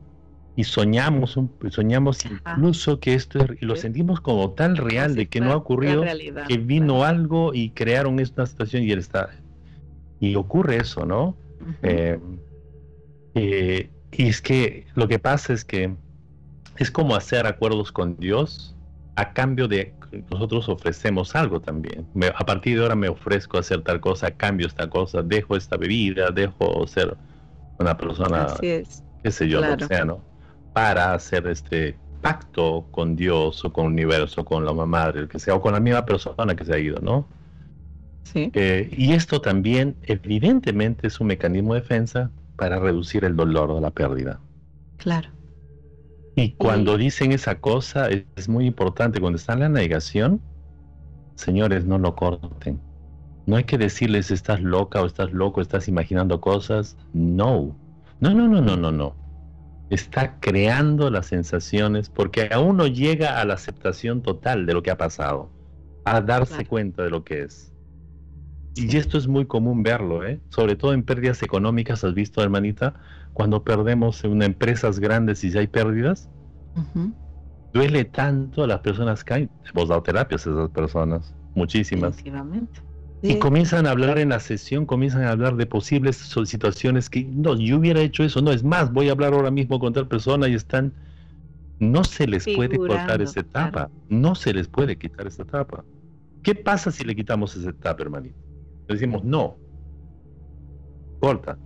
y 0.57 0.64
soñamos, 0.64 1.38
soñamos 1.70 2.25
incluso 2.25 2.99
que 2.99 3.14
esto 3.14 3.40
y 3.61 3.64
lo 3.66 3.77
sentimos 3.77 4.20
como 4.20 4.51
tal 4.53 4.79
real 4.79 5.14
de 5.14 5.29
que 5.29 5.40
no 5.40 5.53
ha 5.53 5.57
ocurrido, 5.57 6.03
que 6.49 6.57
vino 6.57 7.05
algo 7.05 7.53
y 7.53 7.70
crearon 7.70 8.20
esta 8.20 8.46
situación 8.46 8.85
y 8.85 8.90
él 8.90 9.01
está 9.01 9.31
y 10.18 10.35
ocurre 10.35 10.79
eso, 10.79 11.05
¿no? 11.05 11.37
Eh, 11.83 12.18
eh, 13.35 13.90
y 14.12 14.29
es 14.29 14.40
que 14.40 14.87
lo 14.94 15.09
que 15.09 15.18
pasa 15.18 15.52
es 15.52 15.64
que 15.64 15.94
es 16.79 16.90
como 16.90 17.16
hacer 17.16 17.46
acuerdos 17.46 17.92
con 17.92 18.16
Dios 18.16 18.76
a 19.16 19.33
cambio 19.33 19.68
de 19.68 19.94
nosotros 20.31 20.68
ofrecemos 20.68 21.35
algo 21.35 21.61
también. 21.61 22.07
a 22.35 22.46
partir 22.46 22.76
de 22.76 22.83
ahora 22.83 22.94
me 22.94 23.09
ofrezco 23.09 23.57
a 23.57 23.61
hacer 23.61 23.83
tal 23.83 24.00
cosa, 24.00 24.31
cambio 24.31 24.66
esta 24.66 24.88
cosa, 24.88 25.22
dejo 25.22 25.57
esta 25.57 25.76
bebida, 25.76 26.31
dejo 26.31 26.87
ser 26.87 27.16
una 27.79 27.96
persona, 27.96 28.46
qué 28.61 29.31
sé 29.31 29.48
yo, 29.48 29.61
lo 29.61 29.87
sea, 29.87 30.05
¿no? 30.05 30.22
Para 30.72 31.14
hacer 31.14 31.46
este 31.46 31.98
pacto 32.22 32.87
con 32.90 33.16
Dios 33.16 33.64
o 33.64 33.72
con 33.72 33.87
el 33.87 33.92
universo, 33.92 34.44
con 34.44 34.64
la 34.64 34.72
mamá 34.72 34.87
madre, 34.87 35.20
el 35.20 35.29
que 35.29 35.38
sea, 35.38 35.55
o 35.55 35.61
con 35.61 35.72
la 35.72 35.81
misma 35.81 36.05
persona 36.05 36.55
que 36.55 36.64
se 36.64 36.74
ha 36.74 36.79
ido, 36.79 36.98
¿no? 37.00 37.26
Eh, 38.35 38.91
y 38.97 39.12
esto 39.12 39.41
también, 39.41 39.97
evidentemente, 40.03 41.07
es 41.07 41.21
un 41.21 41.29
mecanismo 41.29 41.75
de 41.75 41.81
defensa 41.81 42.31
para 42.57 42.79
reducir 42.79 43.25
el 43.25 43.37
dolor 43.37 43.75
de 43.75 43.81
la 43.81 43.91
pérdida. 43.91 44.41
Claro. 44.97 45.29
Y 46.35 46.53
cuando 46.53 46.99
dicen 46.99 47.33
esa 47.33 47.57
cosa, 47.61 48.09
es, 48.09 48.49
muy 48.49 48.67
importante. 48.67 49.21
Cuando 49.21 49.39
está 49.39 49.55
en 49.55 49.61
la 49.61 49.69
negación, 49.71 50.41
señores, 51.35 51.87
no 51.87 51.99
lo 51.99 52.15
corten. 52.15 52.79
No 53.47 53.57
hay 53.57 53.65
que 53.65 53.79
decirles 53.79 54.31
estás 54.31 54.61
loca 54.61 55.01
o 55.01 55.07
estás 55.07 55.33
loco, 55.33 55.62
estás 55.62 55.89
imaginando 55.89 56.41
cosas. 56.41 56.97
No. 57.15 57.75
No, 58.21 58.35
no, 58.35 58.49
no, 58.49 58.61
no, 58.61 58.77
no, 58.77 58.93
no. 58.93 59.15
Está 59.89 60.39
creando 60.41 61.11
las 61.11 61.27
sensaciones 61.27 62.11
porque 62.11 62.51
aún 62.53 62.77
no 62.77 62.87
llega 62.87 63.41
a 63.41 63.45
la 63.47 63.55
aceptación 63.55 64.21
total 64.21 64.67
de 64.67 64.75
lo 64.75 64.83
que 64.83 64.91
ha 64.91 64.99
pasado, 64.99 65.49
a 66.05 66.21
darse 66.21 66.67
cuenta 66.67 67.03
de 67.03 67.11
lo 67.11 67.25
que 67.25 67.45
es. 67.45 67.73
Y 68.77 68.97
esto 68.97 69.17
es 69.17 69.27
muy 69.27 69.47
común 69.47 69.83
verlo, 69.83 70.27
¿eh? 70.27 70.39
sobre 70.51 70.77
todo 70.77 70.93
en 70.93 71.03
pérdidas 71.03 71.43
económicas, 71.43 72.05
has 72.05 72.12
visto, 72.12 72.43
hermanita, 72.43 72.95
cuando 73.33 73.65
perdemos 73.65 74.23
en 74.25 74.43
empresas 74.43 74.99
grandes 74.99 75.43
y 75.45 75.51
ya 75.51 75.61
hay 75.61 75.67
pérdidas, 75.67 76.29
duele 77.73 78.05
tanto 78.05 78.65
a 78.65 78.67
las 78.67 78.81
personas 78.81 79.25
que 79.25 79.35
hay. 79.35 79.49
Hemos 79.73 79.89
dado 79.89 80.03
terapias 80.03 80.47
a 80.47 80.51
esas 80.51 80.71
personas, 80.71 81.35
muchísimas. 81.55 82.23
Y 83.23 83.39
comienzan 83.39 83.87
a 83.87 83.93
hablar 83.93 84.19
en 84.19 84.29
la 84.29 84.41
sesión, 84.41 84.85
comienzan 84.85 85.23
a 85.23 85.31
hablar 85.31 85.57
de 85.57 85.65
posibles 85.65 86.17
situaciones 86.17 87.09
que, 87.09 87.25
no, 87.25 87.57
yo 87.57 87.79
hubiera 87.79 88.01
hecho 88.01 88.25
eso, 88.25 88.43
no, 88.43 88.53
es 88.53 88.62
más, 88.62 88.93
voy 88.93 89.09
a 89.09 89.12
hablar 89.12 89.33
ahora 89.33 89.51
mismo 89.51 89.81
con 89.81 89.95
tal 89.95 90.07
persona 90.07 90.49
y 90.49 90.55
están, 90.55 90.93
no 91.79 92.05
se 92.05 92.27
les 92.27 92.45
puede 92.45 92.77
cortar 92.77 93.23
esa 93.23 93.41
etapa, 93.41 93.91
no 94.11 94.35
se 94.35 94.53
les 94.53 94.69
puede 94.69 94.97
quitar 94.97 95.27
esa 95.27 95.43
etapa. 95.43 95.83
¿Qué 96.43 96.55
pasa 96.55 96.91
si 96.91 97.05
le 97.05 97.17
quitamos 97.17 97.57
esa 97.57 97.71
etapa, 97.71 98.03
hermanito? 98.03 98.45
Decimos 98.88 99.25
no. 99.25 99.57
Corta. 101.20 101.59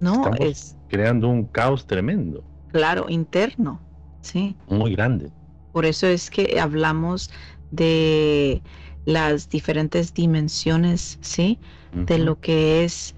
No, 0.00 0.30
es 0.38 0.76
creando 0.88 1.28
un 1.28 1.44
caos 1.44 1.86
tremendo. 1.86 2.44
Claro, 2.72 3.06
interno, 3.08 3.80
sí. 4.20 4.56
Muy 4.68 4.94
grande. 4.94 5.30
Por 5.72 5.84
eso 5.84 6.06
es 6.06 6.30
que 6.30 6.60
hablamos 6.60 7.30
de 7.70 8.62
las 9.04 9.48
diferentes 9.48 10.14
dimensiones, 10.14 11.18
¿sí? 11.20 11.58
De 11.92 12.18
lo 12.18 12.38
que 12.38 12.84
es 12.84 13.14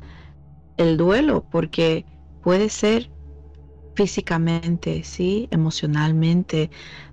el 0.77 0.97
duelo, 0.97 1.45
porque 1.51 2.07
puede 2.43 2.69
ser 2.69 3.11
físicamente, 3.95 5.03
¿sí? 5.03 5.49
Emocionalmente, 5.51 6.71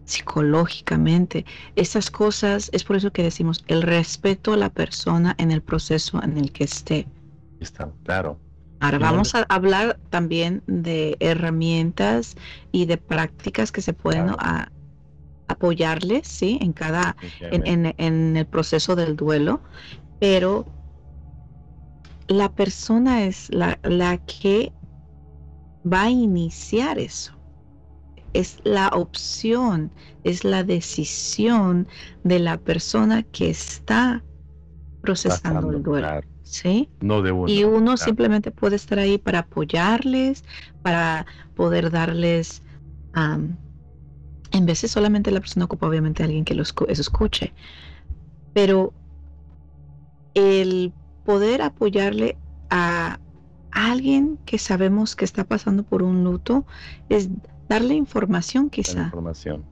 psicológicamente. 0.08 1.46
Esas 1.76 2.10
cosas, 2.10 2.70
es 2.74 2.84
por 2.84 2.96
eso 2.96 3.12
que 3.12 3.24
decimos 3.24 3.64
el 3.68 3.82
respeto 3.82 4.54
a 4.54 4.58
la 4.58 4.70
persona 4.70 5.36
en 5.38 5.52
el 5.52 5.62
proceso 5.62 6.24
en 6.24 6.38
el 6.38 6.52
que 6.52 6.64
esté. 6.64 7.08
Está 7.60 7.92
claro. 8.04 8.40
Ahora 8.80 9.00
vamos 9.00 9.36
a 9.36 9.46
hablar 9.50 10.00
también 10.10 10.64
de 10.68 11.18
herramientas 11.20 12.36
y 12.72 12.86
de 12.86 12.98
prácticas 12.98 13.72
que 13.72 13.82
se 13.82 13.94
pueden 13.94 14.32
apoyarles, 15.48 16.28
¿sí? 16.28 16.60
En 16.62 16.74
cada, 16.74 17.18
en, 17.42 17.94
en 17.98 18.38
el 18.38 18.46
proceso 18.46 18.96
del 18.96 19.16
duelo, 19.16 19.62
pero 20.20 20.66
la 22.28 22.54
persona 22.54 23.24
es 23.24 23.50
la, 23.50 23.80
la 23.84 24.18
que 24.20 24.72
va 25.92 26.04
a 26.04 26.10
iniciar 26.12 27.00
eso 27.00 27.37
es 28.34 28.60
la 28.64 28.90
opción, 28.90 29.92
es 30.24 30.44
la 30.44 30.64
decisión 30.64 31.88
de 32.24 32.40
la 32.40 32.58
persona 32.58 33.24
que 33.24 33.50
está 33.50 34.24
procesando 35.02 35.72
el 35.72 35.84
duelo. 35.84 36.22
¿Sí? 36.44 36.90
No 37.02 37.22
de 37.22 37.34
Y 37.48 37.66
uno 37.66 37.98
simplemente 37.98 38.52
puede 38.52 38.78
estar 38.78 39.00
ahí 39.00 39.18
para 39.18 39.40
apoyarles, 39.40 40.46
para 40.82 41.26
poder 41.56 41.92
darles, 41.92 42.64
en 43.16 44.66
veces 44.66 44.92
solamente 44.92 45.32
la 45.32 45.42
persona 45.42 45.66
ocupa 45.66 45.88
obviamente 45.88 46.24
a 46.24 46.26
alguien 46.26 46.46
que 46.46 46.56
los 46.56 46.74
escuche, 46.88 47.54
pero 48.54 48.94
el 50.36 50.94
poder 51.26 51.62
apoyarle 51.62 52.38
a 52.70 53.20
alguien 53.72 54.40
que 54.46 54.58
sabemos 54.58 55.16
que 55.16 55.26
está 55.26 55.44
pasando 55.44 55.84
por 55.84 56.02
un 56.02 56.24
luto 56.24 56.66
es 57.10 57.30
darle 57.68 57.96
información 57.96 58.70
quizá. 58.70 59.04
Información. 59.04 59.66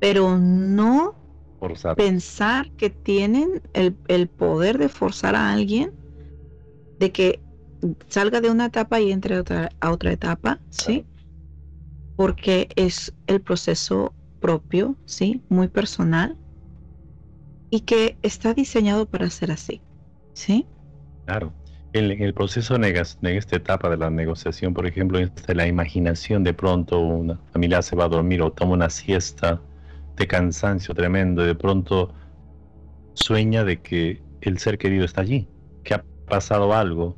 Pero 0.00 0.38
no 0.38 1.14
pensar 1.96 2.70
que 2.72 2.90
tienen 2.90 3.62
el, 3.72 4.28
poder 4.28 4.78
de 4.78 4.88
forzar 4.88 5.34
a 5.34 5.52
alguien 5.52 5.92
de 6.98 7.10
que 7.10 7.40
salga 8.08 8.40
de 8.40 8.50
una 8.50 8.66
etapa 8.66 9.00
y 9.00 9.12
entre 9.12 9.36
a 9.36 9.40
otra, 9.40 9.70
a 9.80 9.90
otra 9.90 10.12
etapa, 10.12 10.60
¿sí? 10.70 11.06
Porque 12.16 12.68
es 12.76 13.14
el 13.26 13.40
proceso 13.40 14.12
propio, 14.40 14.96
¿sí? 15.06 15.40
Muy 15.48 15.68
personal 15.68 16.36
y 17.70 17.80
que 17.80 18.16
está 18.22 18.54
diseñado 18.54 19.06
para 19.06 19.28
ser 19.30 19.50
así, 19.50 19.80
¿sí? 20.32 20.66
Claro. 21.26 21.52
En, 21.94 22.20
el 22.20 22.34
proceso 22.34 22.74
en 22.74 22.84
esta 22.84 23.56
etapa 23.56 23.88
de 23.88 23.96
la 23.96 24.10
negociación, 24.10 24.74
por 24.74 24.84
ejemplo, 24.84 25.20
de 25.20 25.54
la 25.54 25.68
imaginación, 25.68 26.42
de 26.42 26.52
pronto 26.52 26.98
una 26.98 27.38
familia 27.52 27.82
se 27.82 27.94
va 27.94 28.06
a 28.06 28.08
dormir 28.08 28.42
o 28.42 28.50
toma 28.52 28.72
una 28.72 28.90
siesta 28.90 29.62
de 30.16 30.26
cansancio 30.26 30.92
tremendo 30.92 31.44
y 31.44 31.46
de 31.46 31.54
pronto 31.54 32.12
sueña 33.12 33.62
de 33.62 33.80
que 33.80 34.20
el 34.40 34.58
ser 34.58 34.76
querido 34.76 35.04
está 35.04 35.20
allí, 35.20 35.48
que 35.84 35.94
ha 35.94 36.04
pasado 36.26 36.74
algo. 36.74 37.16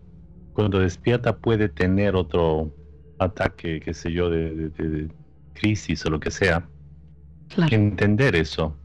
Cuando 0.52 0.78
despierta 0.78 1.38
puede 1.38 1.70
tener 1.70 2.14
otro 2.14 2.70
ataque, 3.18 3.80
qué 3.80 3.94
sé 3.94 4.12
yo, 4.12 4.28
de, 4.28 5.08
crisis 5.54 6.04
o 6.04 6.10
lo 6.10 6.20
que 6.20 6.30
sea. 6.30 6.68
Entender 7.70 8.36
eso 8.36 8.76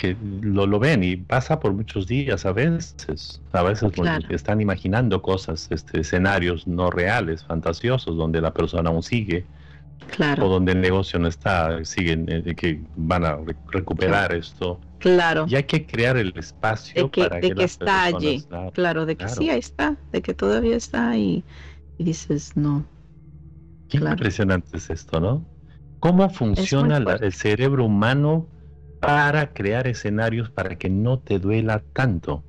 que 0.00 0.16
lo, 0.40 0.66
lo 0.66 0.78
ven 0.78 1.04
y 1.04 1.16
pasa 1.16 1.60
por 1.60 1.74
muchos 1.74 2.06
días 2.06 2.46
a 2.46 2.52
veces, 2.52 3.42
a 3.52 3.62
veces 3.62 3.92
están 4.30 4.62
imaginando 4.62 5.20
cosas, 5.20 5.68
este, 5.70 6.00
escenarios 6.00 6.66
no 6.66 6.90
reales, 6.90 7.44
fantasiosos, 7.44 8.16
donde 8.16 8.40
la 8.40 8.54
persona 8.54 8.88
aún 8.88 9.02
sigue, 9.02 9.44
claro. 10.16 10.46
o 10.46 10.48
donde 10.48 10.72
el 10.72 10.80
negocio 10.80 11.18
no 11.18 11.28
está, 11.28 11.84
siguen, 11.84 12.24
eh, 12.30 12.54
que 12.54 12.80
van 12.96 13.26
a 13.26 13.40
recuperar 13.70 14.34
esto. 14.34 14.80
Claro. 15.00 15.44
Y 15.46 15.56
hay 15.56 15.64
que 15.64 15.86
crear 15.86 16.16
el 16.16 16.32
espacio 16.34 17.04
de 17.04 17.10
que, 17.10 17.20
para 17.20 17.40
de 17.40 17.54
que, 17.54 17.62
está 17.62 18.04
allí, 18.04 18.42
claro, 18.72 19.04
de 19.04 19.16
que 19.16 19.28
sí, 19.28 19.50
ahí 19.50 19.58
está, 19.58 19.98
de 20.12 20.22
que 20.22 20.32
todavía 20.32 20.76
está 20.76 21.14
y, 21.18 21.44
y 21.98 22.04
dices, 22.04 22.56
no. 22.56 22.86
Qué 23.90 23.98
impresionante 23.98 24.78
es 24.78 24.88
esto, 24.88 25.20
¿no? 25.20 25.44
¿Cómo 25.98 26.30
funciona 26.30 26.96
el 26.96 27.32
cerebro 27.34 27.84
humano? 27.84 28.46
Para 29.00 29.52
crear 29.52 29.86
escenarios 29.86 30.50
para 30.50 30.76
que 30.76 30.90
no 30.90 31.18
te 31.18 31.38
duela 31.38 31.82
tanto, 31.94 32.44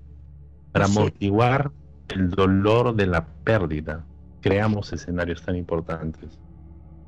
para 0.71 0.85
amortiguar 0.85 1.71
el 2.09 2.29
dolor 2.29 2.95
de 2.95 3.07
la 3.07 3.25
pérdida. 3.25 4.05
Creamos 4.41 4.91
escenarios 4.91 5.41
tan 5.43 5.55
importantes. 5.55 6.39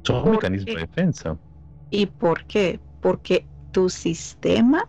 Son 0.04 0.24
un 0.24 0.32
mecanismo 0.32 0.74
de 0.74 0.80
defensa. 0.80 1.38
¿Y 1.90 2.06
por 2.06 2.46
qué? 2.46 2.80
Porque 3.02 3.46
tu 3.72 3.90
sistema 3.90 4.88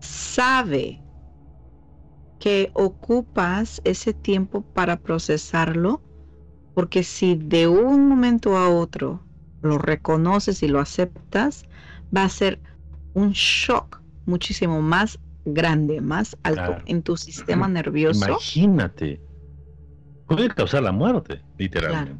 sabe 0.00 1.00
que 2.38 2.70
ocupas 2.74 3.80
ese 3.84 4.12
tiempo 4.12 4.62
para 4.62 4.96
procesarlo, 4.96 6.02
porque 6.74 7.04
si 7.04 7.36
de 7.36 7.68
un 7.68 8.08
momento 8.08 8.56
a 8.56 8.68
otro 8.68 9.24
lo 9.62 9.78
reconoces 9.78 10.62
y 10.64 10.68
lo 10.68 10.80
aceptas, 10.80 11.64
va 12.14 12.24
a 12.24 12.28
ser 12.28 12.60
un 13.14 13.32
shock 13.32 14.00
muchísimo 14.26 14.80
más 14.80 15.18
grande, 15.44 16.00
más 16.00 16.36
alto 16.42 16.76
en 16.86 17.02
tu 17.02 17.16
sistema 17.16 17.68
nervioso. 17.68 18.26
Imagínate, 18.26 19.20
puede 20.26 20.48
causar 20.48 20.82
la 20.82 20.92
muerte, 20.92 21.42
literalmente. 21.58 22.14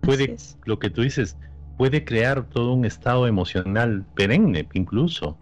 Puede, 0.00 0.36
lo 0.64 0.78
que 0.78 0.90
tú 0.90 1.02
dices, 1.02 1.36
puede 1.78 2.04
crear 2.04 2.48
todo 2.48 2.72
un 2.72 2.84
estado 2.84 3.26
emocional 3.26 4.04
perenne, 4.14 4.68
incluso. 4.74 5.38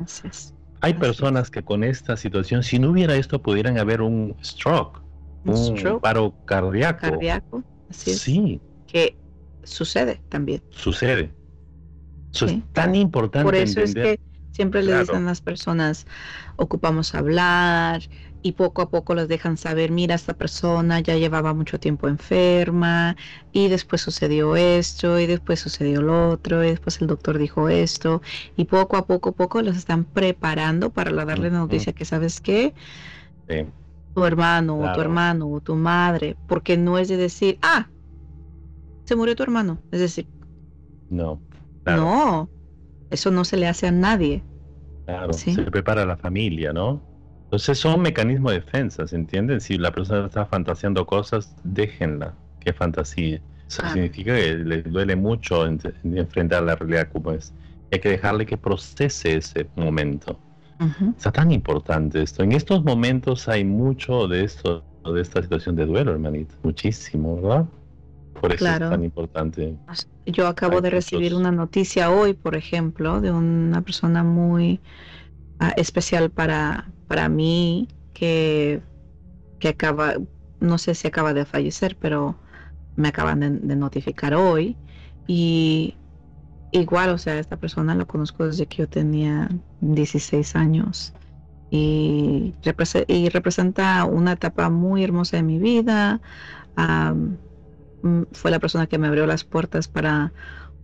Hay 0.81 0.95
personas 0.95 1.51
que 1.51 1.63
con 1.63 1.85
esta 1.85 2.17
situación, 2.17 2.63
si 2.63 2.79
no 2.79 2.91
hubiera 2.91 3.15
esto, 3.15 3.41
pudieran 3.41 3.79
haber 3.79 4.03
un 4.03 4.37
stroke, 4.43 5.01
un, 5.45 6.01
paro 6.01 6.35
cardíaco. 6.45 7.01
Cardíaco, 7.01 7.63
así 7.91 8.11
es. 8.11 8.19
Sí. 8.21 8.61
Que 8.87 9.17
sucede 9.63 10.21
también. 10.29 10.63
Sucede. 10.71 11.33
Eso 12.33 12.47
es 12.47 12.63
tan 12.73 12.95
importante. 12.95 13.45
Por 13.45 13.55
eso 13.55 13.81
es 13.81 13.95
que 13.95 14.19
Siempre 14.53 14.83
le 14.83 14.95
dicen 14.95 15.23
a 15.25 15.27
las 15.31 15.41
personas, 15.41 16.07
ocupamos 16.57 17.15
hablar 17.15 18.03
y 18.43 18.53
poco 18.53 18.83
a 18.83 18.91
poco 18.91 19.15
les 19.15 19.29
dejan 19.29 19.57
saber, 19.57 19.91
mira, 19.93 20.15
esta 20.15 20.35
persona 20.35 21.01
ya 21.01 21.17
llevaba 21.17 21.55
mucho 21.55 21.79
tiempo 21.81 22.09
enferma 22.09 23.17
y 23.53 23.69
después 23.69 24.01
sucedió 24.03 24.57
esto 24.57 25.19
y 25.21 25.27
después 25.27 25.61
sucedió 25.61 26.03
lo 26.03 26.31
otro 26.31 26.63
y 26.65 26.69
después 26.69 27.01
el 27.01 27.07
doctor 27.09 27.39
dijo 27.39 27.69
esto 27.69 28.21
y 28.57 28.65
poco 28.67 28.97
a 28.97 29.07
poco, 29.07 29.33
poco 29.33 29.63
los 29.63 29.77
están 29.77 30.05
preparando 30.05 30.91
para 30.91 31.13
darle 31.25 31.51
la 31.51 31.59
noticia 31.61 31.93
que 31.95 32.05
sabes 32.05 32.41
qué, 32.41 32.75
tu 34.15 34.25
hermano 34.25 34.81
o 34.83 34.89
tu 34.91 35.01
hermano 35.01 35.49
o 35.51 35.61
tu 35.61 35.75
madre, 35.77 36.39
porque 36.47 36.77
no 36.79 36.99
es 36.99 37.09
de 37.09 37.17
decir, 37.19 37.59
ah, 37.63 37.91
se 39.07 39.17
murió 39.17 39.37
tu 39.37 39.43
hermano, 39.43 39.83
es 39.91 40.01
decir, 40.01 40.29
no. 41.09 41.43
No, 41.87 42.51
eso 43.13 43.31
no 43.31 43.45
se 43.45 43.57
le 43.57 43.69
hace 43.69 43.87
a 43.87 43.93
nadie. 43.93 44.43
Claro, 45.07 45.33
se 45.33 45.63
prepara 45.63 46.03
a 46.03 46.07
la 46.07 46.17
familia, 46.17 46.73
¿no? 46.73 47.01
Entonces 47.45 47.79
son 47.79 48.01
mecanismos 48.01 48.53
de 48.53 48.61
defensa, 48.61 49.07
¿se 49.07 49.15
entienden? 49.15 49.61
Si 49.61 49.77
la 49.77 49.91
persona 49.91 50.27
está 50.27 50.47
fantaseando 50.47 51.05
cosas, 51.05 51.55
déjenla, 51.65 52.35
que 52.61 52.73
fantasíe. 52.73 53.43
Eso 53.69 53.83
significa 53.93 54.35
que 54.35 54.55
le 54.55 54.83
duele 54.83 55.17
mucho 55.17 55.67
enfrentar 55.67 56.63
la 56.63 56.77
realidad 56.77 57.09
como 57.13 57.33
es. 57.33 57.53
Hay 57.91 58.01
que 58.01 58.09
dejarle 58.09 58.47
que 58.47 58.57
procese 58.57 59.37
ese 59.37 59.67
momento. 59.77 60.39
Está 61.17 61.31
tan 61.31 61.53
importante 61.53 62.23
esto. 62.23 62.43
En 62.43 62.53
estos 62.53 62.83
momentos 62.85 63.49
hay 63.49 63.65
mucho 63.65 64.29
de 64.29 64.45
esto, 64.45 64.85
de 65.05 65.21
esta 65.21 65.43
situación 65.43 65.77
de 65.77 65.87
duelo, 65.87 66.13
hermanito. 66.13 66.55
Muchísimo, 66.63 67.37
¿verdad? 67.37 67.67
Por 68.43 68.53
eso 68.53 68.67
es 68.67 68.79
tan 68.81 69.05
importante. 69.05 69.79
Yo 70.27 70.49
acabo 70.49 70.81
de 70.81 70.91
recibir 70.91 71.33
una 71.33 71.53
noticia 71.53 72.11
hoy, 72.11 72.35
por 72.35 72.57
ejemplo, 72.57 73.21
de 73.21 73.31
una 73.31 73.83
persona 73.83 74.25
muy 74.25 74.81
ah, 75.61 75.73
especial 75.77 76.29
para, 76.29 76.91
para 77.07 77.29
mí 77.29 77.87
que, 78.13 78.83
que 79.61 79.69
acaba, 79.69 80.15
no 80.59 80.77
sé 80.79 80.97
si 80.97 81.07
acaba 81.07 81.33
de 81.35 81.45
fallecer, 81.45 81.97
pero 82.01 82.35
me 82.97 83.07
acaban 83.07 83.39
de, 83.65 83.77
notificar 83.77 84.35
hoy. 84.35 84.77
Y 85.29 85.95
igual, 86.73 87.11
o 87.11 87.19
sea, 87.19 87.39
esta 87.39 87.59
persona 87.59 87.95
lo 87.95 88.09
conozco 88.09 88.45
desde 88.45 88.67
que 88.67 88.79
yo 88.79 88.89
tenía 88.89 89.51
16 89.83 90.57
años. 90.57 91.13
Y, 91.71 92.55
y 93.07 93.29
representa 93.29 94.05
una 94.05 94.33
etapa 94.33 94.69
muy 94.69 95.05
hermosa 95.05 95.37
de 95.37 95.45
mi 95.45 95.61
vida. 95.61 96.21
Fue 98.33 98.51
la 98.51 98.59
persona 98.59 98.87
que 98.87 98.99
me 98.99 99.07
abrió 99.07 99.27
las 99.27 99.45
puertas 99.45 99.89
para 99.89 100.33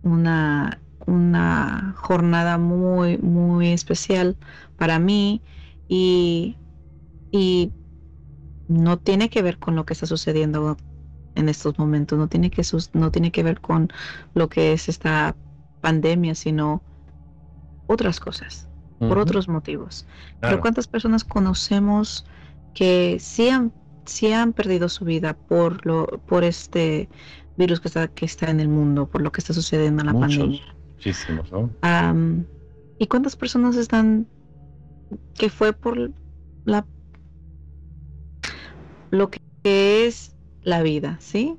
una, 0.03 0.79
una 1.05 1.93
jornada 1.97 2.57
muy, 2.57 3.17
muy 3.17 3.69
especial 3.69 4.37
para 4.77 4.99
mí 4.99 5.41
y, 5.87 6.57
y 7.31 7.71
no 8.67 8.97
tiene 8.99 9.29
que 9.29 9.41
ver 9.41 9.57
con 9.57 9.75
lo 9.75 9.85
que 9.85 9.93
está 9.93 10.05
sucediendo 10.05 10.77
en 11.35 11.49
estos 11.49 11.77
momentos, 11.79 12.17
no 12.17 12.27
tiene 12.27 12.51
que, 12.51 12.63
no 12.93 13.11
tiene 13.11 13.31
que 13.31 13.43
ver 13.43 13.61
con 13.61 13.91
lo 14.33 14.49
que 14.49 14.73
es 14.73 14.89
esta 14.89 15.35
pandemia, 15.81 16.35
sino 16.35 16.81
otras 17.87 18.19
cosas, 18.19 18.67
por 18.99 19.17
otros 19.17 19.47
motivos. 19.47 20.05
Pero 20.39 20.59
¿cuántas 20.59 20.87
personas 20.87 21.23
conocemos 21.23 22.25
que 22.73 23.17
sí 23.19 23.49
han 23.49 23.71
si 24.09 24.31
han 24.33 24.53
perdido 24.53 24.89
su 24.89 25.05
vida 25.05 25.33
por 25.33 25.85
lo 25.85 26.05
por 26.27 26.43
este 26.43 27.09
virus 27.57 27.79
que 27.79 27.87
está 27.87 28.07
que 28.07 28.25
está 28.25 28.49
en 28.49 28.59
el 28.59 28.67
mundo, 28.67 29.07
por 29.07 29.21
lo 29.21 29.31
que 29.31 29.41
está 29.41 29.53
sucediendo 29.53 30.01
en 30.01 30.07
la 30.07 30.13
pandemia. 30.13 30.61
Muchísimos, 30.95 31.51
¿no? 31.51 31.69
¿Y 32.97 33.07
cuántas 33.07 33.35
personas 33.35 33.77
están 33.77 34.27
que 35.35 35.49
fue 35.49 35.71
por 35.73 36.11
la 36.65 36.85
lo 39.11 39.29
que 39.29 39.39
es 40.05 40.35
la 40.63 40.81
vida, 40.83 41.17
¿sí? 41.19 41.57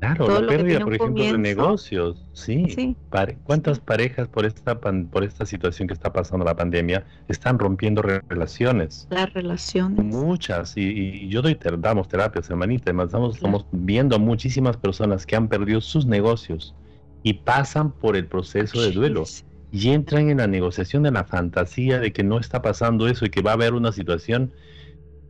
Claro, 0.00 0.40
la 0.40 0.46
pérdida, 0.46 0.80
por 0.80 0.94
ejemplo, 0.94 1.22
de 1.22 1.36
negocios, 1.36 2.24
sí. 2.32 2.96
¿Cuántas 3.44 3.80
parejas 3.80 4.28
por 4.28 4.46
esta 4.46 4.80
por 4.80 5.24
esta 5.24 5.44
situación 5.44 5.88
que 5.88 5.94
está 5.94 6.10
pasando 6.10 6.42
la 6.42 6.56
pandemia 6.56 7.04
están 7.28 7.58
rompiendo 7.58 8.00
relaciones? 8.00 9.06
Las 9.10 9.30
relaciones. 9.34 10.02
Muchas, 10.02 10.74
y, 10.76 11.28
yo 11.28 11.42
doy 11.42 11.58
damos 11.78 12.08
terapias, 12.08 12.48
hermanita, 12.48 12.84
además 12.86 13.08
estamos, 13.34 13.66
viendo 13.72 14.16
a 14.16 14.18
muchísimas 14.18 14.78
personas 14.78 15.26
que 15.26 15.36
han 15.36 15.48
perdido 15.48 15.82
sus 15.82 16.06
negocios 16.06 16.74
y 17.22 17.34
pasan 17.34 17.92
por 17.92 18.16
el 18.16 18.26
proceso 18.26 18.80
de 18.80 18.92
duelo 18.92 19.24
y 19.70 19.90
entran 19.90 20.30
en 20.30 20.38
la 20.38 20.46
negociación 20.46 21.02
de 21.02 21.10
la 21.10 21.24
fantasía 21.24 22.00
de 22.00 22.10
que 22.14 22.24
no 22.24 22.38
está 22.38 22.62
pasando 22.62 23.06
eso 23.06 23.26
y 23.26 23.30
que 23.30 23.42
va 23.42 23.50
a 23.50 23.54
haber 23.54 23.74
una 23.74 23.92
situación. 23.92 24.50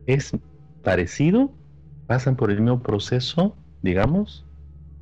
¿Es 0.05 0.31
parecido? 0.81 1.51
¿Pasan 2.07 2.37
por 2.37 2.51
el 2.51 2.61
mismo 2.61 2.81
proceso, 2.81 3.57
digamos? 3.81 4.45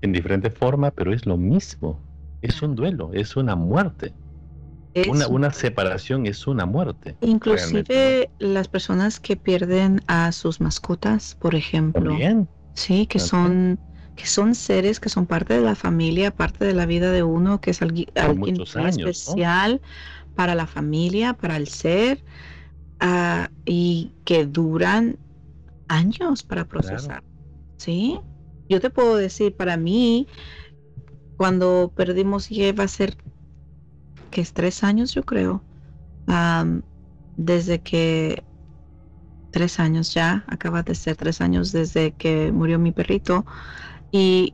En 0.01 0.11
diferente 0.11 0.49
forma, 0.49 0.91
pero 0.91 1.13
es 1.13 1.25
lo 1.25 1.37
mismo. 1.37 1.99
Es 2.41 2.61
un 2.61 2.75
duelo, 2.75 3.11
es 3.13 3.35
una 3.35 3.55
muerte. 3.55 4.13
una, 5.07 5.27
una, 5.27 5.51
separación 5.51 6.25
es 6.25 6.47
una 6.47 6.65
muerte. 6.65 7.15
Inclusive 7.21 8.29
las 8.39 8.67
personas 8.67 9.19
que 9.19 9.35
pierden 9.35 10.01
a 10.07 10.31
sus 10.31 10.61
mascotas, 10.61 11.35
por 11.35 11.55
ejemplo. 11.55 12.17
Sí, 12.73 13.07
que 13.07 13.19
son 13.19 13.79
que 14.15 14.27
son 14.27 14.53
seres 14.53 14.99
que 14.99 15.07
son 15.07 15.25
parte 15.25 15.53
de 15.53 15.61
la 15.61 15.75
familia, 15.75 16.31
parte 16.31 16.65
de 16.65 16.73
la 16.73 16.85
vida 16.85 17.11
de 17.11 17.23
uno, 17.23 17.61
que 17.61 17.71
es 17.71 17.81
alguien, 17.81 18.09
especial 18.75 19.81
para 20.35 20.55
la 20.55 20.67
familia, 20.67 21.33
para 21.33 21.55
el 21.55 21.69
ser, 21.69 22.21
ah, 22.99 23.49
y 23.65 24.11
que 24.25 24.45
duran 24.45 25.17
años 25.87 26.43
para 26.43 26.65
procesar 26.65 27.23
¿sí? 27.79 28.19
Yo 28.69 28.79
te 28.79 28.91
puedo 28.91 29.15
decir, 29.15 29.55
para 29.55 29.77
mí, 29.77 30.27
cuando 31.37 31.91
perdimos 31.95 32.51
y 32.51 32.71
va 32.71 32.83
a 32.83 32.87
ser, 32.87 33.17
que 34.29 34.41
es 34.41 34.53
tres 34.53 34.83
años, 34.83 35.13
yo 35.13 35.23
creo, 35.23 35.63
desde 37.35 37.81
que, 37.81 38.43
tres 39.51 39.79
años 39.79 40.13
ya, 40.13 40.45
acaba 40.47 40.83
de 40.83 40.93
ser 40.93 41.15
tres 41.15 41.41
años 41.41 41.71
desde 41.71 42.11
que 42.11 42.51
murió 42.51 42.77
mi 42.77 42.91
perrito, 42.91 43.43
y, 44.11 44.53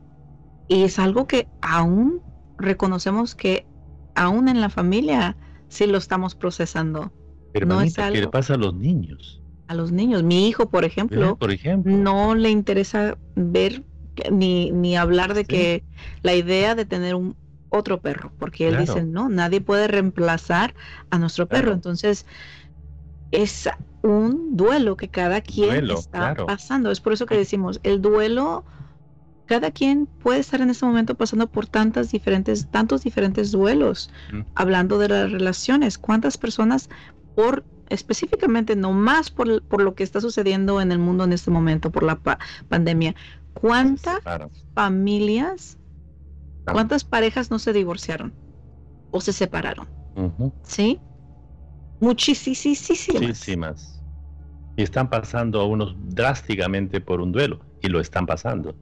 y 0.66 0.82
es 0.82 0.98
algo 0.98 1.26
que 1.26 1.46
aún 1.60 2.22
reconocemos 2.58 3.34
que 3.34 3.66
aún 4.14 4.48
en 4.48 4.62
la 4.62 4.70
familia 4.70 5.36
sí 5.68 5.86
lo 5.86 5.98
estamos 5.98 6.34
procesando. 6.34 7.12
Pero 7.52 7.66
no 7.66 7.82
es 7.82 7.98
algo... 7.98 8.14
¿qué 8.14 8.20
le 8.22 8.28
pasa 8.28 8.54
a 8.54 8.56
los 8.56 8.72
niños? 8.74 9.42
A 9.68 9.74
los 9.74 9.92
niños. 9.92 10.22
Mi 10.22 10.48
hijo, 10.48 10.70
por 10.70 10.84
ejemplo, 10.84 11.36
por 11.36 11.50
ejemplo, 11.50 11.92
no 11.94 12.34
le 12.34 12.50
interesa 12.50 13.18
ver 13.34 13.84
ni, 14.30 14.70
ni 14.70 14.96
hablar 14.96 15.34
de 15.34 15.44
que 15.44 15.84
la 16.22 16.34
idea 16.34 16.74
de 16.74 16.84
tener 16.84 17.14
un 17.14 17.36
otro 17.68 18.00
perro, 18.00 18.32
porque 18.38 18.68
él 18.68 18.78
dice, 18.78 19.02
no, 19.04 19.28
nadie 19.28 19.60
puede 19.60 19.88
reemplazar 19.88 20.74
a 21.10 21.18
nuestro 21.18 21.46
perro. 21.46 21.72
Entonces, 21.72 22.26
es 23.32 23.68
un 24.02 24.56
duelo 24.56 24.96
que 24.96 25.08
cada 25.08 25.40
quien 25.40 25.90
está 25.90 26.34
pasando. 26.34 26.90
Es 26.90 27.00
por 27.00 27.12
eso 27.12 27.26
que 27.26 27.36
decimos, 27.36 27.80
el 27.82 28.00
duelo 28.00 28.64
cada 29.46 29.70
quien 29.70 30.06
puede 30.06 30.40
estar 30.40 30.60
en 30.60 30.70
ese 30.70 30.84
momento 30.84 31.14
pasando 31.14 31.46
por 31.46 31.66
tantas 31.66 32.10
diferentes, 32.10 32.68
tantos 32.70 33.02
diferentes 33.02 33.52
duelos, 33.52 34.10
hablando 34.54 34.98
de 34.98 35.08
las 35.08 35.30
relaciones. 35.30 35.98
¿Cuántas 35.98 36.36
personas, 36.36 36.88
por 37.34 37.64
específicamente 37.88 38.74
no 38.74 38.92
más 38.92 39.30
por, 39.30 39.62
por, 39.62 39.80
lo 39.80 39.94
que 39.94 40.02
está 40.02 40.20
sucediendo 40.20 40.80
en 40.80 40.90
el 40.90 40.98
mundo 40.98 41.22
en 41.22 41.32
este 41.32 41.52
momento, 41.52 41.92
por 41.92 42.02
la 42.02 42.18
pandemia, 42.68 43.14
cuántas 43.60 44.20
familias, 44.74 45.78
cuántas 46.64 47.04
parejas 47.04 47.50
no 47.50 47.58
se 47.58 47.72
divorciaron 47.72 48.32
o 49.10 49.20
se 49.20 49.32
separaron? 49.32 49.88
¿Sí? 50.62 51.00
Muchísimas. 52.00 52.88
Muchísimas. 53.14 54.02
Y 54.76 54.82
están 54.82 55.08
pasando 55.08 55.60
a 55.60 55.66
unos 55.66 55.94
drásticamente 56.08 57.00
por 57.00 57.20
un 57.20 57.32
duelo, 57.32 57.60
y 57.80 57.88
lo 57.88 58.00
están 58.00 58.26
pasando. 58.26 58.74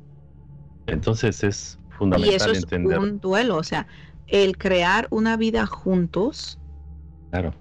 Entonces 0.87 1.45
es 1.45 1.79
fundamental 1.91 2.33
y 2.33 2.35
eso 2.35 2.51
es 2.51 2.67
un 2.73 3.21
duelo, 3.21 3.57
o 3.57 3.63
sea, 3.63 3.87
el 4.27 4.59
crear 4.59 5.07
una 5.11 5.37
vida 5.37 5.67
juntos. 5.67 6.59
Claro. 7.31 7.53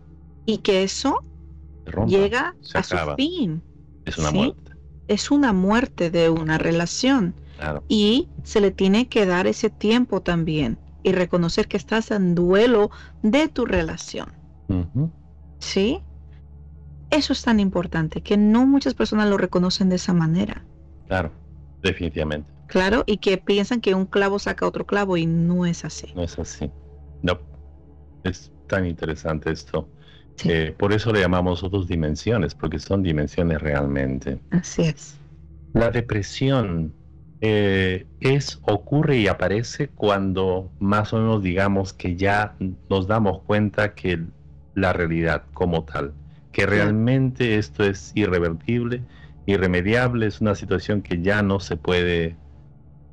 Y 0.45 0.60
que 0.60 0.84
eso 0.84 1.23
llega 2.08 2.56
a 2.73 2.84
su 2.84 2.97
fin. 3.15 3.62
Es 4.06 4.17
una 4.17 4.32
muerte. 4.32 4.62
Es 5.08 5.32
una 5.32 5.54
muerte 5.54 6.10
de 6.10 6.30
una 6.30 6.58
relación. 6.58 7.36
Claro. 7.58 7.84
Y 7.88 8.30
se 8.44 8.62
le 8.62 8.72
tiene 8.72 9.08
que 9.08 9.26
dar 9.26 9.48
ese 9.48 9.70
tiempo 9.70 10.22
también 10.22 10.78
y 11.04 11.12
reconocer 11.12 11.68
que 11.68 11.78
estás 11.78 12.12
en 12.12 12.34
duelo 12.34 12.89
de 13.22 13.48
tu 13.48 13.66
relación. 13.66 14.34
¿Sí? 15.60 16.02
Eso 17.12 17.34
es 17.34 17.44
tan 17.44 17.60
importante, 17.60 18.22
que 18.22 18.38
no 18.38 18.66
muchas 18.66 18.96
personas 18.96 19.30
lo 19.30 19.38
reconocen 19.38 19.89
de 19.89 19.98
esa 19.98 20.13
manera. 20.13 20.66
Claro, 21.08 21.32
definitivamente. 21.84 22.52
Claro, 22.68 23.04
y 23.06 23.18
que 23.18 23.38
piensan 23.38 23.82
que 23.82 23.94
un 23.94 24.08
clavo 24.08 24.39
saca 24.39 24.66
otro 24.66 24.88
clavo 24.88 25.16
y 25.16 25.28
no 25.28 25.66
es 25.66 25.86
así. 25.86 26.12
No 26.16 26.24
es 26.24 26.39
así. 26.39 26.72
No. 27.22 27.39
Es 28.24 28.52
tan 28.68 28.88
interesante 28.88 29.52
esto. 29.52 29.88
Eh, 30.46 30.74
por 30.78 30.93
eso 30.93 31.13
le 31.13 31.22
llamamos 31.22 31.63
otras 31.63 31.88
dimensiones, 31.88 32.56
porque 32.56 32.80
son 32.80 33.04
dimensiones 33.04 33.62
realmente. 33.62 34.39
Así 34.52 34.84
es. 34.84 35.17
La 35.74 35.89
depresión 35.89 36.93
eh, 37.41 38.06
es, 38.19 38.60
ocurre 38.63 39.17
y 39.17 39.28
aparece 39.28 39.89
cuando 39.89 40.72
más 40.80 41.13
o 41.13 41.17
menos 41.17 41.43
digamos 41.43 41.93
que 41.93 42.15
ya 42.15 42.56
nos 42.89 43.08
damos 43.08 43.41
cuenta 43.43 43.93
que 43.96 44.19
la 44.76 44.93
realidad 44.93 45.43
como 45.54 45.84
tal, 45.84 46.13
que 46.52 46.65
realmente 46.65 47.58
esto 47.58 47.84
es 47.84 48.12
irrevertible, 48.15 49.02
irremediable, 49.46 50.28
es 50.28 50.41
una 50.41 50.56
situación 50.56 51.02
que 51.02 51.22
ya 51.22 51.41
no 51.43 51.60
se 51.60 51.76
puede 51.76 52.38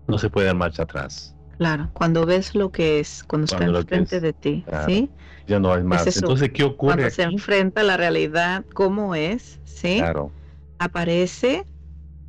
no 0.06 0.18
se 0.18 0.30
puede 0.30 0.46
dar 0.46 0.56
marcha 0.56 0.82
atrás. 0.84 1.34
Claro, 1.60 1.90
cuando 1.92 2.24
ves 2.24 2.54
lo 2.54 2.72
que 2.72 3.00
es, 3.00 3.22
cuando, 3.22 3.44
está 3.44 3.62
enfrente 3.62 4.18
de 4.18 4.32
ti, 4.32 4.64
¿sí? 4.86 5.10
Ya 5.46 5.60
no 5.60 5.74
hay 5.74 5.84
más. 5.84 6.16
Entonces, 6.16 6.48
¿qué 6.54 6.64
ocurre? 6.64 6.94
Cuando 6.94 7.10
se 7.10 7.22
enfrenta 7.24 7.82
a 7.82 7.84
la 7.84 7.98
realidad, 7.98 8.64
¿cómo 8.72 9.14
es? 9.14 9.60
¿Sí? 9.64 9.98
Claro. 9.98 10.32
Aparece 10.78 11.66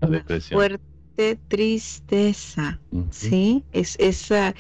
la 0.02 0.22
fuerte 0.52 1.40
tristeza, 1.48 2.82
¿sí? 3.10 3.64
Es 3.72 3.96
esa, 4.02 4.54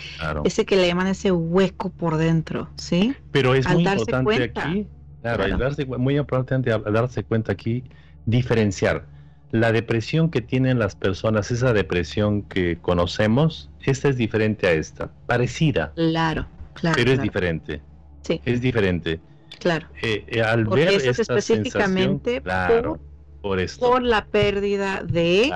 ese 0.45 0.65
que 0.65 0.77
le 0.77 0.87
llaman 0.87 1.07
ese 1.07 1.33
hueco 1.33 1.89
por 1.89 2.15
dentro, 2.15 2.69
¿sí? 2.77 3.13
Pero 3.33 3.53
es 3.55 3.67
muy 3.67 3.85
importante 3.85 4.53
aquí, 4.55 4.87
claro, 5.21 5.57
Darse, 5.57 5.85
muy 5.85 6.17
importante 6.17 6.69
darse 6.69 7.25
cuenta 7.25 7.51
aquí, 7.51 7.83
diferenciar 8.25 9.05
la 9.51 9.71
depresión 9.71 10.29
que 10.29 10.41
tienen 10.41 10.79
las 10.79 10.95
personas, 10.95 11.51
esa 11.51 11.73
depresión 11.73 12.43
que 12.43 12.77
conocemos, 12.81 13.69
esta 13.83 14.09
es 14.09 14.17
diferente 14.17 14.67
a 14.67 14.71
esta, 14.71 15.11
parecida. 15.27 15.91
Claro, 15.95 16.47
claro. 16.73 16.95
Pero 16.95 17.11
es 17.11 17.21
diferente. 17.21 17.81
Sí. 18.21 18.41
Es 18.45 18.61
diferente. 18.61 19.19
Claro. 19.59 19.87
Eh, 20.01 20.25
eh, 20.27 20.41
al 20.41 20.65
ver 20.65 20.89
es 20.89 21.19
específicamente 21.19 22.41
por, 22.41 22.99
por, 23.41 23.59
esto. 23.59 23.91
por 23.91 24.01
la 24.01 24.25
pérdida 24.25 25.03
de 25.03 25.51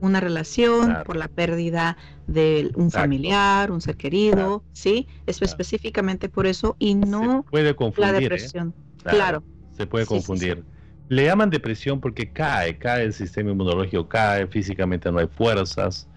una 0.00 0.20
relación, 0.20 0.98
por 1.04 1.16
la 1.16 1.28
pérdida 1.28 1.96
de 2.26 2.70
un 2.74 2.90
familiar, 2.90 3.70
un 3.70 3.80
ser 3.80 3.96
querido, 3.96 4.62
¿sí? 4.72 5.08
Es 5.26 5.40
específicamente 5.42 6.28
por 6.28 6.46
eso 6.46 6.76
y 6.78 6.94
no 6.94 7.44
puede 7.50 7.74
confundir, 7.74 8.12
la 8.12 8.18
¿eh? 8.18 8.20
depresión. 8.20 8.74
Claro. 9.04 9.42
Se 9.76 9.86
puede 9.86 10.06
confundir. 10.06 10.64
Le 11.12 11.26
llaman 11.26 11.50
depresión 11.50 12.00
porque 12.00 12.32
cae, 12.32 12.78
cae 12.78 13.04
el 13.04 13.12
sistema 13.12 13.50
inmunológico, 13.50 14.08
cae, 14.08 14.46
físicamente 14.46 15.12
no 15.12 15.18
hay 15.18 15.26
fuerzas. 15.26 16.08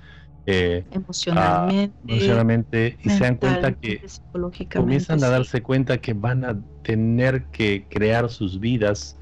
Eh, 0.46 0.86
emocionalmente, 0.90 1.98
ah, 1.98 2.06
emocionalmente 2.08 2.98
y 3.04 3.10
se 3.10 3.20
dan 3.20 3.36
cuenta 3.36 3.74
que 3.74 4.02
comienzan 4.72 5.22
a 5.26 5.30
darse 5.30 5.62
cuenta 5.62 5.98
que 5.98 6.14
van 6.14 6.46
a 6.46 6.58
tener 6.84 7.44
que 7.48 7.86
crear 7.90 8.30
sus 8.30 8.58
vidas 8.58 9.18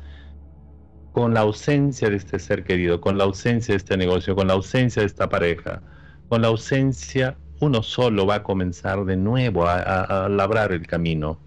con 1.12 1.34
la 1.34 1.40
ausencia 1.40 2.08
de 2.08 2.18
este 2.18 2.38
ser 2.38 2.64
querido, 2.66 3.02
con 3.02 3.18
la 3.18 3.24
ausencia 3.24 3.74
de 3.74 3.78
este 3.78 3.98
negocio, 3.98 4.36
con 4.36 4.46
la 4.46 4.54
ausencia 4.54 5.02
de 5.02 5.08
esta 5.08 5.28
pareja, 5.28 5.82
con 6.30 6.44
la 6.44 6.50
ausencia, 6.50 7.36
uno 7.62 7.82
solo 7.82 8.28
va 8.28 8.36
a 8.36 8.44
comenzar 8.44 9.06
de 9.06 9.18
nuevo 9.18 9.66
a, 9.66 10.30
labrar 10.30 10.72
el 10.72 10.86
camino. 10.86 11.40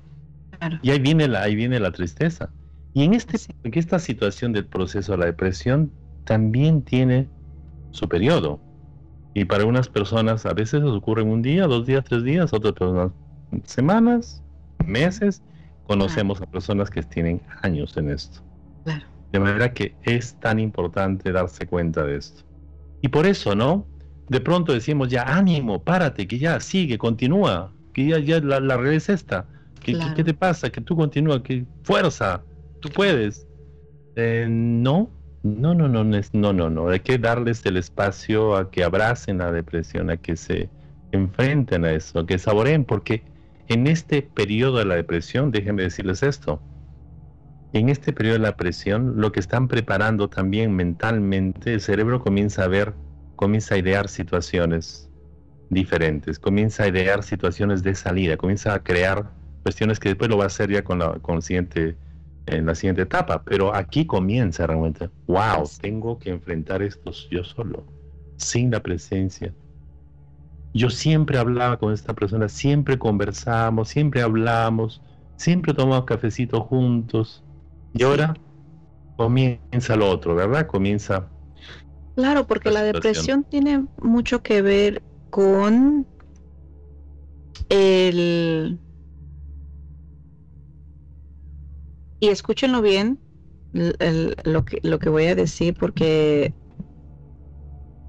Y 0.83 0.91
ahí 0.91 0.99
viene 0.99 1.29
la, 1.29 1.43
ahí 1.43 1.55
viene 1.55 1.79
la 1.79 1.93
tristeza. 1.93 2.51
Y 2.97 3.05
en, 3.05 3.13
este, 3.13 3.37
en 3.63 3.73
esta 3.75 3.99
situación 3.99 4.55
del 4.55 4.65
proceso 4.65 5.13
de 5.13 5.19
la 5.19 5.27
depresión 5.27 5.93
también 6.25 6.81
tiene 6.81 7.29
su 7.91 8.09
periodo. 8.09 8.59
Y 9.35 9.45
para 9.45 9.67
unas 9.67 9.91
personas 9.91 10.47
a 10.47 10.55
veces 10.55 10.83
ocurre 10.83 11.21
en 11.21 11.29
un 11.29 11.43
día, 11.43 11.67
dos 11.67 11.85
días, 11.85 12.05
tres 12.05 12.25
días, 12.25 12.55
otras 12.55 12.73
personas 12.73 13.13
semanas, 13.65 14.43
meses. 14.87 15.43
Conocemos 15.87 16.41
a 16.41 16.47
personas 16.47 16.89
que 16.89 17.03
tienen 17.03 17.43
años 17.61 17.95
en 17.99 18.09
esto. 18.09 18.41
De 19.31 19.41
manera 19.41 19.75
que 19.75 19.95
es 20.05 20.41
tan 20.41 20.59
importante 20.59 21.33
darse 21.33 21.67
cuenta 21.67 22.03
de 22.03 22.17
esto. 22.17 22.45
Y 23.03 23.09
por 23.09 23.27
eso, 23.27 23.55
¿no? 23.55 23.87
De 24.31 24.41
pronto 24.41 24.73
decimos 24.73 25.09
ya, 25.11 25.25
ánimo, 25.25 25.85
párate, 25.85 26.27
que 26.27 26.39
ya 26.39 26.61
sigue, 26.61 26.97
continúa, 26.97 27.75
que 27.93 28.07
ya, 28.07 28.19
ya 28.21 28.41
la, 28.41 28.59
la 28.59 28.91
es 28.91 29.11
esta. 29.11 29.47
¿Qué, 29.83 29.99
¿Qué, 30.17 30.25
te 30.25 30.33
pasa? 30.33 30.71
Que 30.71 30.81
tú 30.81 30.97
continúa, 30.97 31.43
que 31.43 31.67
fuerza, 31.83 32.43
puedes. 32.87 33.47
Eh, 34.17 34.47
no, 34.49 35.11
no, 35.43 35.75
no, 35.75 35.89
no, 35.89 36.05
no, 36.05 36.53
no, 36.53 36.71
no. 36.71 36.89
Hay 36.89 37.01
que 37.01 37.19
darles 37.19 37.65
el 37.67 37.77
espacio 37.77 38.57
a 38.57 38.71
que 38.71 38.85
abracen 38.85 39.39
la 39.39 39.53
depresión, 39.53 40.11
a 40.11 40.17
que 40.17 40.37
se 40.37 40.69
enfrenten 41.13 41.85
a 41.85 41.93
eso, 41.93 42.21
a 42.21 42.27
que 42.27 42.39
saboreen, 42.39 42.85
porque 42.85 43.23
en 43.69 43.87
este 43.87 44.23
periodo 44.23 44.79
de 44.79 44.85
la 44.85 44.95
depresión, 44.97 45.51
déjenme 45.51 45.83
decirles 45.83 46.23
esto, 46.23 46.61
en 47.73 47.89
este 47.89 48.13
periodo 48.13 48.35
de 48.35 48.41
la 48.41 48.49
depresión, 48.49 49.21
lo 49.21 49.33
que 49.33 49.41
están 49.41 49.69
preparando 49.69 50.29
también 50.29 50.75
mentalmente, 50.75 51.75
el 51.75 51.81
cerebro 51.81 52.21
comienza 52.21 52.65
a 52.65 52.69
ver, 52.69 52.95
comienza 53.35 53.75
a 53.75 53.79
idear 53.79 54.09
situaciones 54.09 55.11
diferentes, 55.69 56.39
comienza 56.39 56.85
a 56.85 56.89
idear 56.89 57.23
situaciones 57.23 57.83
de 57.83 57.95
salida, 57.95 58.37
comienza 58.37 58.73
a 58.75 58.83
crear 58.83 59.31
cuestiones 59.63 59.99
que 59.99 60.11
después 60.11 60.31
lo 60.31 60.39
va 60.39 60.45
a 60.45 60.47
hacer 60.47 60.71
ya 60.71 60.85
con 60.85 61.01
la, 61.01 61.15
con 61.19 61.43
siguiente 61.43 61.97
en 62.47 62.67
la 62.67 62.75
siguiente 62.75 63.03
etapa, 63.03 63.43
pero 63.45 63.75
aquí 63.75 64.07
comienza 64.07 64.67
realmente, 64.67 65.11
wow, 65.27 65.69
tengo 65.81 66.19
que 66.19 66.31
enfrentar 66.31 66.83
esto 66.83 67.11
yo 67.31 67.45
solo, 67.45 67.85
sin 68.37 68.71
la 68.71 68.81
presencia. 68.81 69.53
Yo 70.73 70.91
siempre 70.91 71.39
hablaba 71.39 71.79
con 71.79 71.93
esta 71.93 72.15
persona, 72.15 72.49
siempre 72.49 72.99
conversábamos, 72.99 73.89
siempre 73.89 74.23
hablamos, 74.23 75.03
siempre 75.37 75.75
tomamos 75.75 76.05
cafecito 76.05 76.61
juntos, 76.61 77.43
y 77.95 78.03
ahora 78.03 78.37
comienza 79.17 79.97
lo 79.97 80.11
otro, 80.11 80.35
¿verdad? 80.35 80.67
Comienza 80.67 81.29
Claro, 82.17 82.47
porque 82.47 82.71
la, 82.71 82.83
depresión 82.83 83.45
tiene 83.45 83.85
mucho 84.01 84.43
que 84.43 84.63
ver 84.63 85.03
con 85.29 86.07
el... 87.69 88.79
Y 92.27 92.31
escúchenlo 92.31 92.83
bien, 92.83 93.21
lo, 93.73 94.65
que, 94.65 94.81
lo 94.83 94.99
que 94.99 95.09
voy 95.09 95.27
a 95.27 95.37
decir, 95.37 95.75
porque 95.79 96.53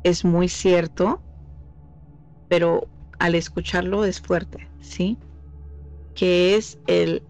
es 0.02 0.26
muy 0.26 0.50
cierto, 0.50 1.22
pero 2.48 2.88
al 3.20 3.36
escucharlo 3.36 4.06
es 4.06 4.20
fuerte, 4.20 4.72
¿sí? 4.80 5.20
Que 6.16 6.56
es 6.56 6.80
el, 6.88 7.22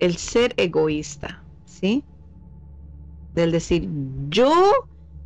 el 0.00 0.16
ser 0.16 0.52
egoísta, 0.56 1.44
¿sí? 1.64 2.04
Del 3.36 3.52
decir, 3.52 3.88
yo 4.28 4.52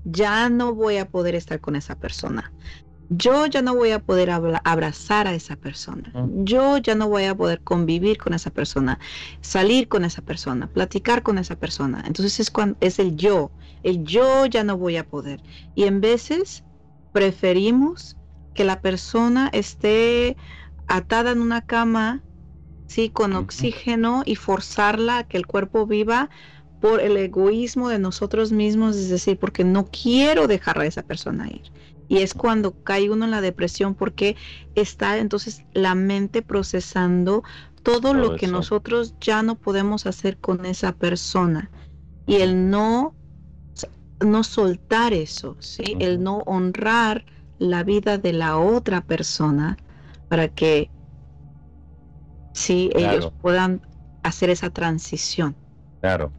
ya 0.04 0.50
no 0.50 0.74
voy 0.74 0.98
a 0.98 1.08
poder 1.08 1.34
estar 1.34 1.60
con 1.62 1.76
esa 1.76 1.94
persona. 1.94 2.52
Yo 3.12 3.46
ya 3.46 3.60
no 3.60 3.74
voy 3.74 3.90
a 3.90 3.98
poder 3.98 4.30
abrazar 4.30 5.26
a 5.26 5.34
esa 5.34 5.56
persona. 5.56 6.16
Yo 6.22 6.78
ya 6.78 6.94
no 6.94 7.08
voy 7.08 7.24
a 7.24 7.34
poder 7.34 7.60
convivir 7.60 8.18
con 8.18 8.34
esa 8.34 8.50
persona, 8.50 9.00
salir 9.40 9.88
con 9.88 10.04
esa 10.04 10.22
persona, 10.22 10.68
platicar 10.68 11.22
con 11.24 11.36
esa 11.38 11.56
persona. 11.56 12.04
Entonces 12.06 12.38
es 12.38 12.50
cuando 12.52 12.76
es 12.80 13.00
el 13.00 13.16
yo, 13.16 13.52
el 13.82 14.04
yo 14.04 14.46
ya 14.46 14.62
no 14.62 14.78
voy 14.78 14.96
a 14.96 15.08
poder. 15.08 15.42
Y 15.74 15.84
en 15.84 16.00
veces 16.00 16.64
preferimos 17.12 18.16
que 18.54 18.64
la 18.64 18.80
persona 18.80 19.50
esté 19.52 20.36
atada 20.86 21.32
en 21.32 21.40
una 21.40 21.62
cama, 21.62 22.22
sí, 22.86 23.10
con 23.10 23.34
oxígeno 23.34 24.22
y 24.26 24.36
forzarla 24.36 25.18
a 25.18 25.24
que 25.24 25.36
el 25.38 25.46
cuerpo 25.46 25.86
viva 25.86 26.30
por 26.80 27.00
el 27.00 27.16
egoísmo 27.16 27.88
de 27.88 27.98
nosotros 27.98 28.52
mismos, 28.52 28.96
es 28.96 29.08
decir, 29.10 29.38
porque 29.38 29.64
no 29.64 29.86
quiero 29.90 30.46
dejar 30.46 30.78
a 30.80 30.86
esa 30.86 31.02
persona 31.02 31.48
ir. 31.48 31.62
Y 32.10 32.18
es 32.22 32.34
cuando 32.34 32.74
cae 32.82 33.08
uno 33.08 33.24
en 33.24 33.30
la 33.30 33.40
depresión 33.40 33.94
porque 33.94 34.36
está 34.74 35.18
entonces 35.18 35.62
la 35.72 35.94
mente 35.94 36.42
procesando 36.42 37.44
todo, 37.84 38.14
lo 38.14 38.34
que 38.34 38.48
nosotros 38.48 39.14
ya 39.20 39.44
no 39.44 39.54
podemos 39.54 40.06
hacer 40.06 40.36
con 40.36 40.66
esa 40.66 40.90
persona. 40.90 41.70
Y 42.26 42.36
el 42.36 42.68
no, 42.68 43.14
no 44.18 44.42
soltar 44.42 45.12
eso, 45.12 45.56
¿sí? 45.60 45.96
El 46.00 46.20
no 46.20 46.38
honrar 46.46 47.24
la 47.60 47.84
vida 47.84 48.18
de 48.18 48.32
la 48.32 48.58
otra 48.58 49.02
persona 49.02 49.76
para 50.28 50.48
que 50.48 50.90
sí, 52.54 52.90
ellos 52.96 53.32
puedan 53.40 53.82
hacer 54.24 54.50
esa 54.50 54.70
transición. 54.70 55.54
Claro. 56.00 56.32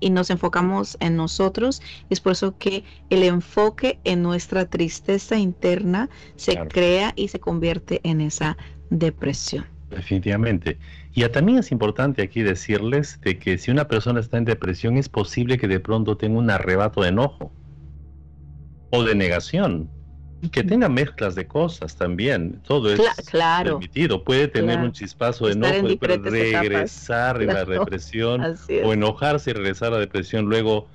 Y 0.00 0.10
nos 0.10 0.30
enfocamos 0.30 0.96
en 1.00 1.16
nosotros. 1.16 1.82
Es 2.10 2.20
por 2.20 2.32
eso 2.32 2.56
que 2.58 2.84
el 3.10 3.22
enfoque 3.22 3.98
en 4.04 4.22
nuestra 4.22 4.64
tristeza 4.64 5.36
interna 5.36 6.08
se 6.36 6.56
crea 6.68 7.12
y 7.16 7.28
se 7.28 7.40
convierte 7.40 8.00
en 8.04 8.20
esa 8.20 8.56
depresión. 8.90 9.66
Definitivamente. 9.90 10.78
Y 11.14 11.26
también 11.28 11.58
es 11.58 11.72
importante 11.72 12.22
aquí 12.22 12.42
decirles 12.42 13.20
de 13.22 13.38
que 13.38 13.58
si 13.58 13.70
una 13.70 13.88
persona 13.88 14.20
está 14.20 14.38
en 14.38 14.44
depresión 14.44 14.96
es 14.96 15.08
posible 15.08 15.58
que 15.58 15.68
de 15.68 15.80
pronto 15.80 16.16
tenga 16.16 16.38
un 16.38 16.50
arrebato 16.50 17.02
de 17.02 17.08
enojo 17.08 17.52
o 18.90 19.02
de 19.02 19.14
negación 19.14 19.90
que 20.50 20.62
tenga 20.62 20.88
mezclas 20.88 21.34
de 21.34 21.46
cosas 21.46 21.96
también. 21.96 22.60
Todo 22.66 22.92
es 22.92 23.00
permitido. 23.30 24.22
Puede 24.22 24.48
tener 24.48 24.78
un 24.78 24.92
chispazo 24.92 25.46
de 25.46 25.54
enojo 25.54 25.88
y 25.88 25.98
regresar 25.98 27.42
en 27.42 27.48
la 27.48 27.64
represión 27.64 28.42
o 28.84 28.92
enojarse 28.92 29.50
y 29.50 29.54
regresar 29.54 29.88
a 29.88 29.96
la 29.96 30.00
depresión 30.00 30.46
luego. 30.46 30.86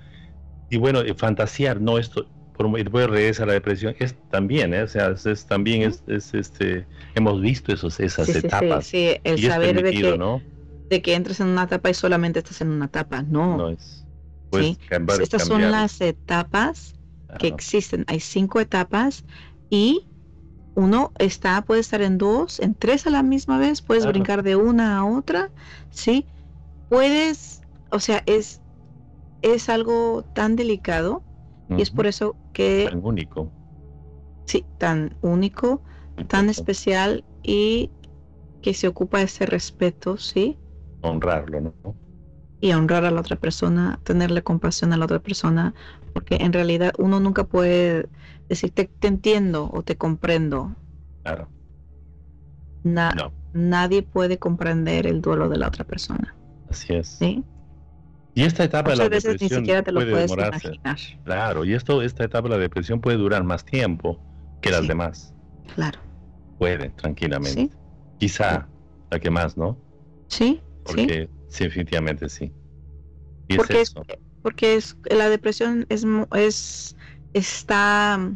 Y 0.70 0.78
bueno, 0.78 1.02
fantasear, 1.18 1.82
no 1.82 2.00
esto, 2.00 2.26
puede 2.54 3.08
regresar 3.08 3.44
a 3.44 3.48
la 3.48 3.54
depresión, 3.54 3.96
es 4.00 4.16
también, 4.32 4.74
¿eh? 4.74 4.84
o 4.84 4.88
sea, 4.88 5.12
es, 5.12 5.46
también 5.46 5.84
es, 6.08 6.34
este, 6.34 6.86
hemos 7.16 7.42
visto 7.42 7.74
esos, 7.74 8.00
esas 8.00 8.30
etapas. 8.30 8.88
Sí, 8.88 9.18
el 9.24 9.40
saber 9.42 9.84
de, 9.84 9.92
que, 9.92 10.18
¿no? 10.18 10.42
de 10.90 11.02
que 11.02 11.14
entres 11.14 11.40
en 11.42 11.48
una 11.48 11.64
etapa 11.64 11.90
y 11.90 11.94
solamente 11.94 12.40
estás 12.40 12.62
en 12.62 12.70
una 12.70 12.86
etapa, 12.86 13.22
no. 13.22 13.58
No 13.58 13.70
es. 13.70 14.04
Estas 15.20 15.46
son 15.46 15.72
las 15.72 16.00
etapas 16.02 16.94
que 17.38 17.48
existen. 17.48 18.06
Hay 18.08 18.20
cinco 18.20 18.60
etapas 18.60 19.26
y 19.70 20.08
uno 20.76 21.12
está, 21.20 21.62
puede 21.64 21.82
estar 21.82 22.02
en 22.02 22.18
dos, 22.18 22.60
en 22.60 22.76
tres 22.76 23.06
a 23.08 23.10
la 23.10 23.24
misma 23.24 23.58
vez, 23.60 23.82
puedes 23.82 24.06
brincar 24.08 24.44
de 24.44 24.56
una 24.56 24.98
a 24.98 25.06
otra, 25.06 25.52
¿sí? 25.90 26.28
Puedes, 26.90 27.62
o 27.92 28.00
sea, 28.00 28.24
es, 28.26 28.62
es 29.42 29.70
algo 29.70 30.24
tan 30.34 30.56
delicado 30.56 31.24
y 31.70 31.82
es 31.82 31.92
por 31.92 32.08
eso 32.08 32.36
que... 32.54 32.88
Tan 32.90 33.06
único. 33.06 33.52
Sí, 34.46 34.66
tan 34.78 35.16
único, 35.22 35.82
tan 36.28 36.50
especial 36.50 37.24
y 37.44 37.92
que 38.62 38.74
se 38.74 38.88
ocupa 38.88 39.22
ese 39.22 39.46
respeto, 39.46 40.18
¿sí? 40.18 40.58
Honrarlo, 41.02 41.62
¿no? 41.62 42.03
Y 42.64 42.72
honrar 42.72 43.04
a 43.04 43.12
la 43.12 43.20
otra 43.20 43.36
persona, 43.36 44.00
tenerle 44.06 44.42
compasión 44.42 44.94
a 44.94 44.98
la 44.98 45.04
otra 45.04 45.20
persona, 45.20 45.74
porque 46.14 46.38
en 46.38 46.54
realidad 46.54 46.94
uno 46.98 47.20
nunca 47.20 47.44
puede 47.44 48.08
decir 48.48 48.72
te, 48.72 48.90
entiendo 49.02 49.70
o 49.74 49.84
te 49.84 49.98
comprendo. 49.98 50.74
Claro. 51.24 51.50
Nadie 53.52 54.02
puede 54.02 54.40
comprender 54.40 55.08
el 55.08 55.20
duelo 55.20 55.50
de 55.50 55.58
la 55.58 55.68
otra 55.68 55.84
persona. 55.84 56.34
Así 56.70 56.94
es. 56.94 57.10
¿Sí? 57.10 57.44
Y 58.34 58.44
esta 58.44 58.64
etapa 58.64 58.92
de 58.92 58.96
la 58.96 59.10
depresión 59.10 59.66
puede 59.66 60.22
demorarse. 60.22 60.80
Claro, 61.26 61.66
y 61.66 61.74
esto, 61.74 62.02
esta 62.02 62.24
etapa 62.24 62.48
de 62.48 62.56
la 62.56 62.62
depresión 62.62 63.02
puede 63.02 63.18
durar 63.18 63.44
más 63.44 63.66
tiempo 63.66 64.22
que 64.62 64.72
las 64.72 64.88
demás. 64.88 65.34
Claro. 65.76 66.00
Puede, 66.60 66.92
tranquilamente. 66.92 67.76
Quizá 68.20 68.70
la 69.12 69.20
que 69.20 69.30
más, 69.30 69.58
¿no? 69.58 69.78
Sí. 70.28 70.62
Porque 70.86 71.30
sí, 71.54 71.64
definitivamente 71.66 72.28
sí. 72.30 72.52
Y 73.48 73.58
Porque 73.58 73.82
es 73.82 73.90
eso 73.90 74.04
porque 74.44 74.76
es, 74.76 74.98
la 75.10 75.30
depresión 75.30 75.88
es, 75.90 76.06
es 76.36 76.96
está, 77.34 78.30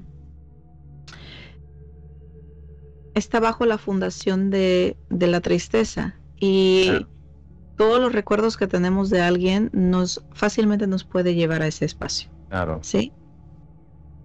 está 3.13 3.39
bajo 3.39 3.65
la 3.65 3.77
fundación 3.77 4.49
de, 4.49 4.97
la 5.09 5.41
tristeza 5.41 6.15
y 6.39 7.05
todos 7.75 7.99
los 7.99 8.13
recuerdos 8.13 8.57
que 8.57 8.67
tenemos 8.67 9.09
de 9.11 9.21
alguien 9.21 9.69
nos 9.73 10.25
fácilmente 10.31 10.87
nos 10.87 11.03
puede 11.03 11.35
llevar 11.35 11.61
a 11.61 11.67
ese 11.67 11.85
espacio. 11.85 12.31
Claro. 12.49 12.79
¿Sí? 12.81 13.11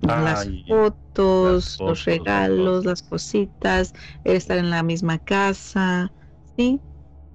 las, 0.03 0.49
fotos, 0.69 1.79
los 1.81 2.05
regalos, 2.05 2.85
las 2.85 3.03
cositas, 3.03 3.93
estar 4.25 4.59
en 4.59 4.71
la 4.71 4.83
misma 4.83 5.19
casa, 5.19 6.13
¿sí? 6.57 6.81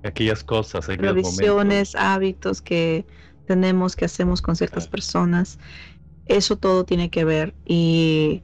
Aquellas 0.07 0.43
cosas, 0.43 0.85
tradiciones, 0.85 1.95
hábitos 1.95 2.61
que 2.61 3.05
tenemos, 3.45 3.95
que 3.95 4.05
hacemos 4.05 4.41
con 4.41 4.55
ciertas 4.55 4.87
personas. 4.87 5.59
Eso 6.25 6.57
todo 6.57 6.83
tiene 6.83 7.09
que 7.09 7.25
ver 7.25 7.53
y, 7.65 8.41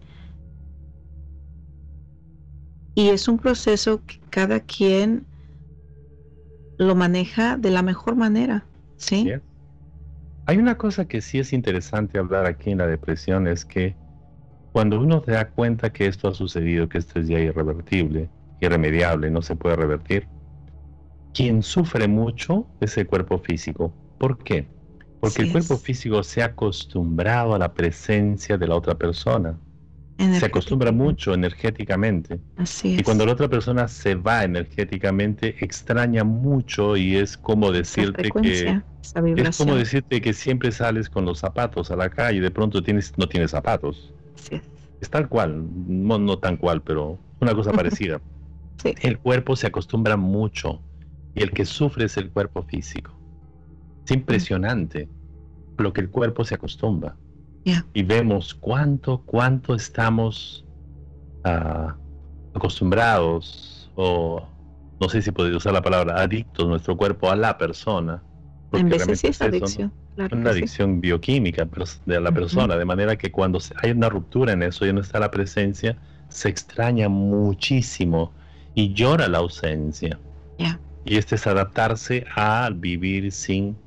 y 2.95 3.09
es 3.09 3.27
un 3.27 3.37
proceso 3.37 4.01
que 4.05 4.19
cada 4.29 4.59
quien 4.59 5.25
lo 6.77 6.95
maneja 6.95 7.57
de 7.57 7.71
la 7.71 7.81
mejor 7.81 8.15
manera, 8.15 8.65
¿sí? 8.97 9.31
Hay 10.45 10.57
una 10.57 10.75
cosa 10.77 11.05
que 11.05 11.21
sí 11.21 11.39
es 11.39 11.53
interesante 11.53 12.19
hablar 12.19 12.45
aquí 12.45 12.71
en 12.71 12.79
la 12.79 12.87
depresión, 12.87 13.47
es 13.47 13.63
que 13.63 13.95
cuando 14.73 14.99
uno 14.99 15.23
se 15.23 15.31
da 15.31 15.49
cuenta 15.49 15.93
que 15.93 16.07
esto 16.07 16.27
ha 16.27 16.33
sucedido, 16.33 16.89
que 16.89 16.97
esto 16.97 17.19
es 17.19 17.27
ya 17.27 17.39
irrevertible, 17.39 18.29
irremediable, 18.59 19.29
no 19.29 19.41
se 19.41 19.55
puede 19.55 19.75
revertir, 19.75 20.27
quien 21.33 21.63
sufre 21.63 22.07
mucho 22.07 22.67
es 22.79 22.97
el 22.97 23.07
cuerpo 23.07 23.39
físico. 23.39 23.93
¿Por 24.17 24.37
qué? 24.37 24.67
Porque 25.19 25.43
el 25.43 25.51
cuerpo 25.51 25.77
físico 25.77 26.21
se 26.23 26.41
ha 26.41 26.47
acostumbrado 26.47 27.55
a 27.55 27.59
la 27.59 27.73
presencia 27.73 28.57
de 28.57 28.67
la 28.67 28.75
otra 28.75 28.95
persona. 28.95 29.57
Se 30.17 30.45
acostumbra 30.45 30.91
mucho 30.91 31.33
energéticamente. 31.33 32.39
Así 32.55 32.93
es. 32.93 32.99
Y 32.99 33.03
cuando 33.03 33.25
la 33.25 33.33
otra 33.33 33.49
persona 33.49 33.87
se 33.87 34.15
va 34.15 34.43
energéticamente, 34.43 35.55
extraña 35.59 36.23
mucho 36.23 36.95
y 36.95 37.15
es 37.15 37.35
como 37.35 37.71
decirte 37.71 38.29
que 38.41 38.81
es 39.01 39.57
como 39.57 39.75
decirte 39.75 40.21
que 40.21 40.33
siempre 40.33 40.71
sales 40.71 41.09
con 41.09 41.25
los 41.25 41.39
zapatos 41.39 41.91
a 41.91 41.95
la 41.95 42.09
calle 42.09 42.37
y 42.37 42.41
de 42.41 42.51
pronto 42.51 42.83
tienes 42.83 43.17
no 43.17 43.27
tienes 43.27 43.51
zapatos. 43.51 44.13
Sí. 44.35 44.61
Es 45.01 45.09
tal 45.09 45.27
cual, 45.27 45.65
no, 45.87 46.17
no 46.19 46.37
tan 46.37 46.55
cual, 46.57 46.81
pero 46.81 47.17
una 47.41 47.53
cosa 47.53 47.73
parecida. 47.73 48.21
sí. 48.81 48.93
El 49.01 49.17
cuerpo 49.17 49.55
se 49.55 49.67
acostumbra 49.67 50.15
mucho 50.15 50.79
y 51.35 51.43
el 51.43 51.51
que 51.51 51.65
sufre 51.65 52.05
es 52.05 52.17
el 52.17 52.29
cuerpo 52.29 52.63
físico. 52.63 53.11
Es 54.05 54.11
impresionante 54.11 55.07
lo 55.77 55.93
que 55.93 56.01
el 56.01 56.09
cuerpo 56.09 56.43
se 56.45 56.55
acostumbra. 56.55 57.15
Y 57.93 58.03
vemos 58.03 58.53
cuánto, 58.53 59.21
cuánto 59.21 59.73
estamos 59.73 60.65
ah, 61.45 61.95
acostumbrados 62.53 63.89
o 63.95 64.45
no 64.99 65.09
sé 65.09 65.21
si 65.21 65.31
puedo 65.31 65.55
usar 65.55 65.73
la 65.73 65.81
palabra 65.81 66.21
adictos 66.21 66.67
nuestro 66.67 66.97
cuerpo 66.97 67.29
a 67.29 67.35
la 67.35 67.57
persona. 67.57 68.21
En 68.73 68.89
veces 68.89 69.19
sí 69.19 69.27
es 69.27 69.41
adicción. 69.41 69.91
una 70.31 70.49
adicción 70.49 70.99
bioquímica 70.99 71.67
de 72.05 72.19
la 72.19 72.31
persona, 72.31 72.75
de 72.75 72.85
manera 72.85 73.15
que 73.15 73.31
cuando 73.31 73.59
hay 73.81 73.91
una 73.91 74.09
ruptura 74.09 74.53
en 74.53 74.63
eso 74.63 74.85
y 74.85 74.93
no 74.93 75.01
está 75.01 75.19
la 75.19 75.31
presencia, 75.31 75.97
se 76.29 76.49
extraña 76.49 77.09
muchísimo 77.09 78.31
y 78.75 78.93
llora 78.93 79.27
la 79.27 79.39
ausencia. 79.39 80.19
Y 81.05 81.17
este 81.17 81.35
es 81.35 81.47
adaptarse 81.47 82.25
a 82.35 82.69
vivir 82.73 83.31
sin, 83.31 83.77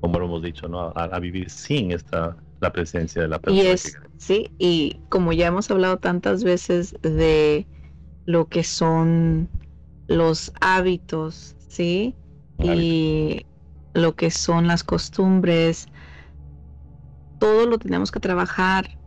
como 0.00 0.18
lo 0.18 0.26
hemos 0.26 0.42
dicho, 0.42 0.68
¿no? 0.68 0.92
a, 0.94 1.18
vivir 1.20 1.50
sin 1.50 1.92
esta 1.92 2.36
la 2.60 2.72
presencia 2.72 3.22
de 3.22 3.28
la 3.28 3.38
persona. 3.38 3.62
Y 3.62 3.66
es, 3.66 3.98
sí, 4.16 4.50
y 4.58 5.00
como 5.08 5.32
ya 5.32 5.48
hemos 5.48 5.70
hablado 5.70 5.98
tantas 5.98 6.42
veces 6.42 6.94
de 7.02 7.66
lo 8.24 8.48
que 8.48 8.64
son 8.64 9.48
los 10.08 10.52
hábitos, 10.60 11.54
¿sí? 11.68 12.14
Y 12.58 13.44
lo 13.92 14.14
que 14.16 14.30
son 14.30 14.66
las 14.66 14.82
costumbres, 14.82 15.88
todo 17.38 17.66
lo 17.66 17.78
tenemos 17.78 18.10
que 18.10 18.20
trabajar 18.20 18.98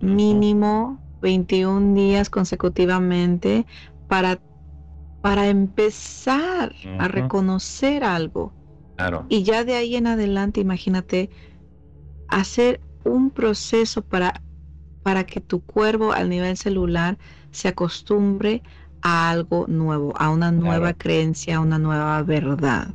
mínimo 0.00 1.00
21 1.22 1.94
días 1.94 2.30
consecutivamente 2.30 3.66
para, 4.08 4.38
para 5.20 5.48
empezar 5.48 6.74
a 6.98 7.08
reconocer 7.08 8.04
algo. 8.04 8.52
Y 9.28 9.42
ya 9.42 9.64
de 9.64 9.74
ahí 9.74 9.96
en 9.96 10.06
adelante, 10.06 10.60
imagínate, 10.60 11.30
hacer 12.28 12.80
un 13.04 13.30
proceso 13.30 14.02
para, 14.02 14.42
para 15.02 15.24
que 15.24 15.40
tu 15.40 15.60
cuerpo 15.60 16.12
al 16.12 16.28
nivel 16.28 16.56
celular 16.56 17.18
se 17.50 17.68
acostumbre 17.68 18.62
a 19.02 19.30
algo 19.30 19.66
nuevo, 19.68 20.12
a 20.16 20.30
una 20.30 20.50
nueva 20.50 20.92
creencia, 20.94 21.56
a 21.56 21.60
una 21.60 21.78
nueva 21.78 22.22
verdad. 22.22 22.94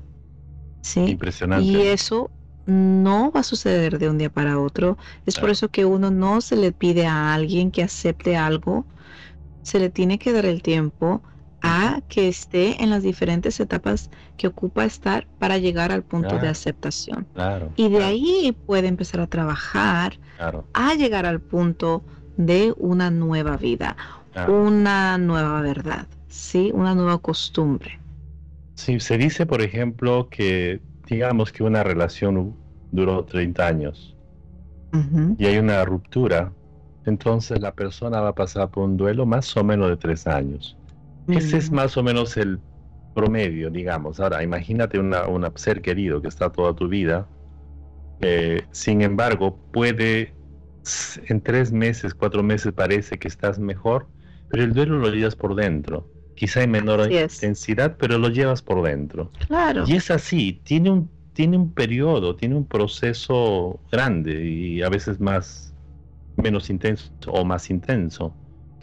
¿Sí? 0.82 1.02
Impresionante. 1.12 1.66
Y 1.66 1.82
eso 1.82 2.30
no 2.66 3.32
va 3.32 3.42
a 3.42 3.44
suceder 3.44 4.00
de 4.00 4.10
un 4.10 4.18
día 4.18 4.30
para 4.30 4.60
otro. 4.60 4.98
Es 5.26 5.40
por 5.40 5.50
eso 5.50 5.70
que 5.70 5.86
uno 5.86 6.12
no 6.12 6.42
se 6.42 6.56
le 6.56 6.72
pide 6.72 7.06
a 7.06 7.34
alguien 7.34 7.72
que 7.72 7.84
acepte 7.84 8.36
algo, 8.36 8.86
se 9.62 9.80
le 9.80 9.90
tiene 9.90 10.20
que 10.20 10.34
dar 10.34 10.46
el 10.46 10.62
tiempo 10.62 11.24
a 11.64 12.02
que 12.10 12.28
esté 12.28 12.84
en 12.84 12.90
las 12.90 13.04
diferentes 13.04 13.60
etapas 13.60 14.10
que 14.38 14.48
ocupa 14.48 14.84
estar 14.84 15.26
para 15.40 15.58
llegar 15.58 15.92
al 15.92 16.04
punto 16.04 16.38
de 16.38 16.50
aceptación. 16.50 17.26
y 17.78 17.90
de 17.90 18.04
ahí 18.04 18.56
puede 18.68 18.88
empezar 18.88 19.22
a 19.22 19.28
trabajar 19.28 20.20
a 20.74 20.94
llegar 20.96 21.26
al 21.26 21.40
punto 21.40 22.04
de 22.38 22.74
una 22.78 23.10
nueva 23.10 23.58
vida, 23.58 23.96
una 24.48 25.18
nueva 25.18 25.62
verdad, 25.62 26.08
¿sí? 26.28 26.72
Una 26.74 26.94
nueva 26.96 27.18
costumbre. 27.20 28.00
Sí, 28.76 29.00
se 29.00 29.18
dice, 29.18 29.46
por 29.46 29.62
ejemplo, 29.62 30.28
que 30.30 30.82
digamos 31.08 31.52
que 31.52 31.64
una 31.64 31.84
relación 31.84 32.56
duró 32.92 33.24
30 33.24 33.68
años 33.68 34.16
y 35.38 35.46
hay 35.46 35.58
una 35.58 35.84
ruptura, 35.86 36.52
entonces 37.06 37.60
la 37.62 37.74
persona 37.74 38.20
va 38.22 38.30
a 38.30 38.36
pasar 38.36 38.70
por 38.70 38.84
un 38.84 38.98
duelo 38.98 39.26
más 39.26 39.56
o 39.58 39.64
menos 39.64 39.90
de 39.90 39.98
tres 39.98 40.28
años. 40.28 40.78
Ese 41.28 41.58
es 41.58 41.72
más 41.72 41.96
o 41.98 42.04
menos 42.04 42.38
el 42.38 42.60
promedio, 43.14 43.70
digamos. 43.70 44.20
Ahora, 44.20 44.44
imagínate 44.44 45.00
un 45.00 45.16
ser 45.56 45.82
querido 45.82 46.22
que 46.22 46.28
está 46.28 46.52
toda 46.52 46.76
tu 46.76 46.88
vida, 46.88 47.28
eh, 48.22 48.64
sin 48.72 49.02
embargo, 49.02 49.58
puede 49.72 50.34
en 51.28 51.42
tres 51.42 51.72
meses, 51.72 52.14
cuatro 52.14 52.44
meses 52.44 52.74
parece 52.74 53.18
que 53.18 53.28
estás 53.28 53.60
mejor, 53.60 54.08
pero 54.50 54.64
el 54.64 54.74
duelo 54.74 54.98
lo 55.00 55.10
llevas 55.10 55.36
por 55.36 55.56
dentro. 55.56 56.10
Quizá 56.36 56.64
en 56.64 56.72
menor 56.72 57.12
intensidad, 57.12 57.98
pero 57.98 58.18
lo 58.18 58.30
llevas 58.30 58.62
por 58.62 58.82
dentro. 58.84 59.32
Claro. 59.48 59.84
Y 59.88 59.96
es 59.96 60.10
así, 60.10 60.62
tiene 60.64 60.90
un, 60.90 61.10
tiene 61.34 61.58
un 61.58 61.74
periodo, 61.74 62.36
tiene 62.36 62.56
un 62.56 62.66
proceso 62.66 63.80
grande 63.92 64.46
y 64.46 64.82
a 64.82 64.90
veces 64.90 65.20
más 65.20 65.74
menos 66.36 66.70
intenso 66.70 67.12
o 67.28 67.46
más 67.46 67.70
intenso. 67.70 68.36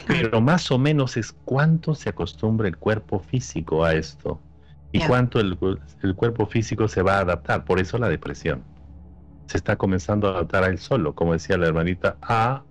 Pero 0.07 0.41
más 0.41 0.71
o 0.71 0.77
menos 0.77 1.17
es 1.17 1.31
cuánto 1.45 1.95
se 1.95 2.09
acostumbra 2.09 2.67
el 2.67 2.77
cuerpo 2.77 3.19
físico 3.19 3.83
a 3.83 3.93
esto 3.93 4.39
y 4.91 4.99
cuánto 4.99 5.39
el, 5.39 5.57
el, 6.03 6.15
cuerpo 6.15 6.45
físico 6.45 6.87
se 6.87 7.01
va 7.01 7.17
a 7.17 7.19
adaptar. 7.21 7.65
Por 7.65 7.79
eso 7.79 7.97
la 7.97 8.09
depresión. 8.09 8.63
Se 9.47 9.57
está 9.57 9.75
comenzando 9.75 10.27
a 10.27 10.31
adaptar 10.31 10.63
a 10.63 10.67
él 10.67 10.77
solo, 10.77 11.13
como 11.15 11.33
decía 11.33 11.57
la 11.57 11.67
hermanita, 11.67 12.17
a 12.21 12.63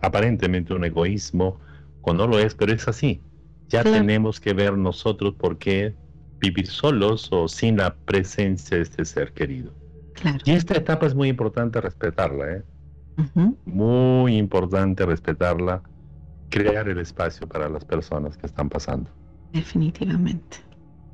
aparentemente 0.00 0.74
un 0.74 0.84
egoísmo, 0.84 1.60
cuando 2.00 2.26
lo 2.26 2.38
es, 2.38 2.54
pero 2.54 2.72
es 2.72 2.88
así. 2.88 3.22
Ya 3.68 3.82
tenemos 3.84 4.40
que 4.40 4.52
ver 4.52 4.76
nosotros 4.76 5.34
por 5.34 5.58
qué 5.58 5.94
vivir 6.40 6.66
solos 6.66 7.28
o 7.30 7.48
sin 7.48 7.78
la 7.78 7.94
presencia 7.94 8.76
de 8.76 8.82
este 8.82 9.04
ser 9.04 9.32
querido. 9.32 9.72
Y 10.44 10.50
esta 10.50 10.76
etapa 10.76 11.06
es 11.06 11.14
muy 11.14 11.28
importante 11.28 11.80
respetarla, 11.80 12.52
¿eh? 12.52 12.62
Muy 13.64 14.36
importante 14.36 15.06
respetarla, 15.06 15.82
crear 16.52 16.86
el 16.88 16.98
espacio 16.98 17.48
para 17.48 17.68
las 17.68 17.84
personas 17.84 18.36
que 18.36 18.46
están 18.46 18.68
pasando. 18.68 19.10
Definitivamente. 19.52 20.58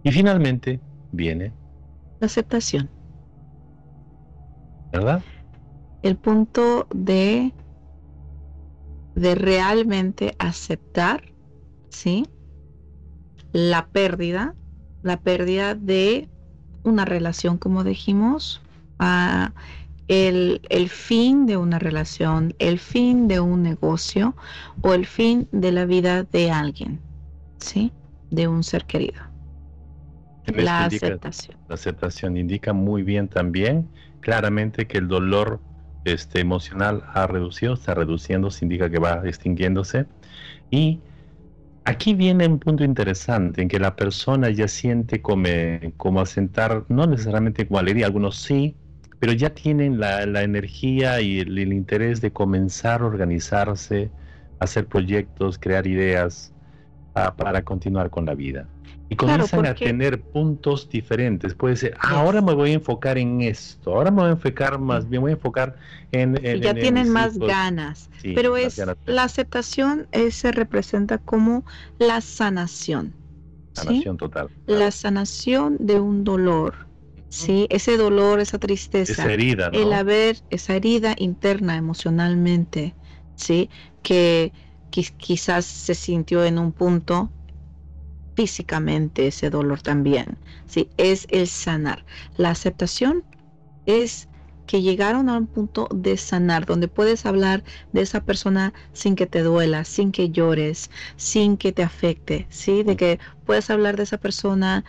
Y 0.03 0.11
finalmente 0.11 0.80
viene 1.12 1.55
la 2.20 2.26
aceptación. 2.26 2.91
¿Verdad? 4.93 5.22
El 6.03 6.16
punto 6.16 6.89
de 6.93 7.53
de 9.14 9.34
realmente 9.34 10.36
aceptar, 10.39 11.22
¿sí? 11.89 12.26
La 13.53 13.89
pérdida, 13.89 14.55
la 15.03 15.20
pérdida 15.20 15.74
de 15.74 16.28
una 16.84 17.05
relación, 17.05 17.59
como 17.59 17.82
dijimos, 17.82 18.62
el, 20.09 20.61
el, 20.70 20.88
fin 20.88 21.46
de 21.46 21.56
una 21.56 21.78
relación, 21.78 22.54
el 22.59 22.78
fin 22.78 23.28
de 23.28 23.40
un 23.40 23.62
negocio 23.62 24.34
o 24.80 24.94
el 24.94 25.06
fin 25.06 25.48
de 25.52 25.72
la 25.72 25.84
vida 25.84 26.24
de 26.24 26.50
alguien, 26.50 27.00
¿sí? 27.59 27.92
De 28.30 28.48
un 28.48 28.62
ser 28.62 28.84
querido. 28.86 29.22
La 30.46 30.86
aceptación. 30.86 31.56
La 31.68 31.74
aceptación 31.74 32.36
indica 32.36 32.72
muy 32.72 33.02
bien 33.02 33.28
también, 33.28 33.88
claramente, 34.20 34.86
que 34.86 34.98
el 34.98 35.09
dolor 35.09 35.61
este, 36.04 36.40
emocional 36.40 37.04
ha 37.12 37.26
reducido, 37.26 37.74
está 37.74 37.94
reduciendo, 37.94 38.48
indica 38.62 38.88
que 38.88 38.98
va 38.98 39.22
extinguiéndose. 39.24 40.06
Y 40.70 41.00
aquí 41.84 42.14
viene 42.14 42.46
un 42.46 42.59
punto 42.59 42.82
interesante 42.84 43.62
en 43.62 43.68
que 43.68 43.78
la 43.78 43.94
persona 43.94 44.50
ya 44.50 44.68
siente 44.68 45.20
como, 45.20 45.48
como 45.96 46.20
asentar, 46.20 46.84
no 46.88 47.06
necesariamente 47.06 47.66
como 47.66 47.78
alegría, 47.78 48.06
algunos 48.06 48.36
sí, 48.36 48.74
pero 49.21 49.33
ya 49.33 49.51
tienen 49.51 49.99
la, 50.01 50.43
energía 50.43 51.21
y 51.21 51.41
el, 51.41 51.73
interés 51.73 52.21
de 52.21 52.31
comenzar 52.31 53.03
a 53.03 53.07
organizarse, 53.07 54.11
hacer 54.59 54.87
proyectos, 54.87 55.59
crear 55.59 55.87
ideas 55.87 56.53
ah, 57.14 57.35
para 57.37 57.62
continuar 57.62 58.11
con 58.11 58.27
la 58.27 58.35
vida 58.35 58.66
y 59.11 59.16
comienzan 59.16 59.66
a 59.66 59.75
tener 59.75 60.21
puntos 60.21 60.89
diferentes. 60.89 61.55
Puede 61.55 61.77
ser, 61.77 61.97
ahora 62.01 62.43
me 62.43 62.55
voy 62.55 62.71
a 62.71 62.75
enfocar 62.75 63.16
en 63.16 63.41
esto, 63.41 63.95
ahora 63.95 64.11
me 64.11 64.23
voy 64.23 64.29
a 64.29 64.33
enfocar 64.33 64.79
más 64.79 65.09
bien, 65.09 65.23
voy 65.23 65.31
a 65.31 65.35
enfocar 65.35 65.77
en... 66.12 66.37
ya 66.61 66.75
tienen 66.75 67.11
más 67.11 67.39
ganas, 67.39 68.11
pero 68.23 68.57
es 68.57 68.81
la 69.07 69.25
aceptación 69.25 70.07
se 70.31 70.53
representa 70.53 71.19
como 71.19 71.64
la 71.99 72.21
sanación. 72.21 73.14
Sanación 73.73 74.16
total. 74.16 74.49
La 74.66 74.91
sanación 74.91 75.77
de 75.79 76.01
un 76.01 76.25
dolor. 76.25 76.88
¿Sí? 77.29 77.66
Ese 77.70 77.97
dolor, 77.97 78.41
esa 78.41 78.59
tristeza, 78.59 79.12
esa 79.12 79.33
herida, 79.33 79.70
el 79.72 79.93
haber 79.93 80.39
esa 80.51 80.74
herida 80.74 81.14
interna 81.18 81.76
emocionalmente, 81.76 82.95
¿sí? 83.35 83.70
Que 84.03 84.53
quizás 84.91 85.64
se 85.66 85.95
sintió 85.95 86.45
en 86.45 86.59
un 86.59 86.72
punto 86.72 87.31
físicamente 88.35 89.26
ese 89.26 89.51
dolor 89.51 89.83
también. 89.83 90.39
¿sí? 90.66 90.91
Es 90.97 91.26
el 91.31 91.49
sanar. 91.49 92.05
La 92.37 92.51
aceptación 92.51 93.24
es 93.87 94.29
que 94.66 94.83
llegaron 94.83 95.29
a 95.29 95.37
un 95.39 95.47
punto 95.47 95.89
de 95.93 96.16
sanar, 96.18 96.66
donde 96.66 96.89
puedes 96.89 97.26
hablar 97.26 97.64
de 97.93 98.03
esa 98.03 98.20
persona 98.20 98.74
sin 98.93 99.16
que 99.16 99.26
te 99.26 99.43
duela, 99.43 99.85
sin 99.85 100.12
que 100.12 100.31
llores, 100.31 100.91
sin 101.16 101.57
que 101.57 101.72
te 101.72 101.83
afecte, 101.83 102.47
¿sí? 102.51 102.83
De 102.83 102.97
que 102.97 103.18
puedes 103.45 103.70
hablar 103.70 103.97
de 103.97 104.03
esa 104.05 104.18
persona 104.18 104.85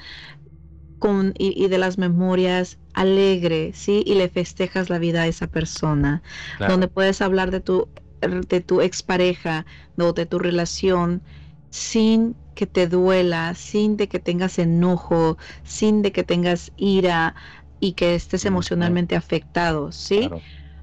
con, 0.99 1.33
y, 1.37 1.67
de 1.67 1.77
las 1.77 1.97
memorias 1.97 2.77
alegre, 2.93 3.71
¿sí? 3.73 4.03
Y 4.05 4.15
le 4.15 4.29
festejas 4.29 4.89
la 4.89 4.99
vida 4.99 5.23
a 5.23 5.27
esa 5.27 5.47
persona, 5.47 6.21
donde 6.59 6.87
puedes 6.87 7.21
hablar 7.21 7.51
de 7.51 7.61
tu, 7.61 7.87
de 8.21 8.61
tu 8.61 8.81
expareja 8.81 9.65
o 9.97 10.13
de 10.13 10.25
tu 10.25 10.39
relación 10.39 11.21
sin 11.69 12.35
que 12.55 12.67
te 12.67 12.87
duela, 12.87 13.53
sin 13.55 13.95
de 13.95 14.07
que 14.07 14.19
tengas 14.19 14.59
enojo, 14.59 15.37
sin 15.63 16.01
de 16.01 16.11
que 16.11 16.23
tengas 16.23 16.71
ira 16.75 17.35
y 17.79 17.93
que 17.93 18.15
estés 18.15 18.45
emocionalmente 18.45 19.15
afectado, 19.15 19.91
¿sí? 19.91 20.29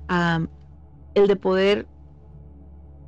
el 0.09 1.29
de 1.29 1.37
poder 1.37 1.87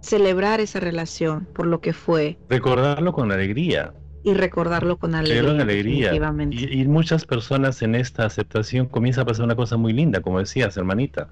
celebrar 0.01 0.61
esa 0.61 0.81
relación 0.81 1.47
por 1.55 1.67
lo 1.67 1.81
que 1.81 1.93
fue. 1.93 2.39
Recordarlo 2.49 3.13
con 3.13 3.33
alegría. 3.33 3.93
Y 4.25 4.35
recordarlo 4.35 4.99
con 4.99 5.15
alegría. 5.15 5.63
alegría. 5.63 6.13
Y, 6.51 6.81
y, 6.81 6.87
muchas 6.87 7.25
personas 7.25 7.83
en 7.83 7.95
esta 7.95 8.27
aceptación 8.27 8.87
comienza 8.87 9.23
a 9.23 9.25
pasar 9.25 9.45
una 9.45 9.57
cosa 9.57 9.77
muy 9.77 9.93
linda, 9.93 10.21
como 10.21 10.39
decías, 10.39 10.77
hermanita. 10.77 11.29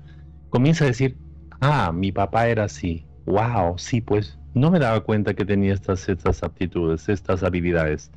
Comienza 0.51 0.85
a 0.85 0.89
decir, 0.89 1.17
ah, 1.61 1.93
mi 1.93 2.13
papá 2.13 2.49
era 2.49 2.65
así. 2.65 3.05
Wow, 3.27 3.79
sí, 3.79 4.01
pues 4.01 4.39
no 4.55 4.71
me 4.71 4.79
daba 4.79 5.01
cuenta 5.01 5.35
que 5.35 5.45
tenía 5.45 5.75
estas, 5.75 6.09
estas 6.09 6.43
aptitudes, 6.43 7.09
estas 7.09 7.43
habilidades. 7.43 8.11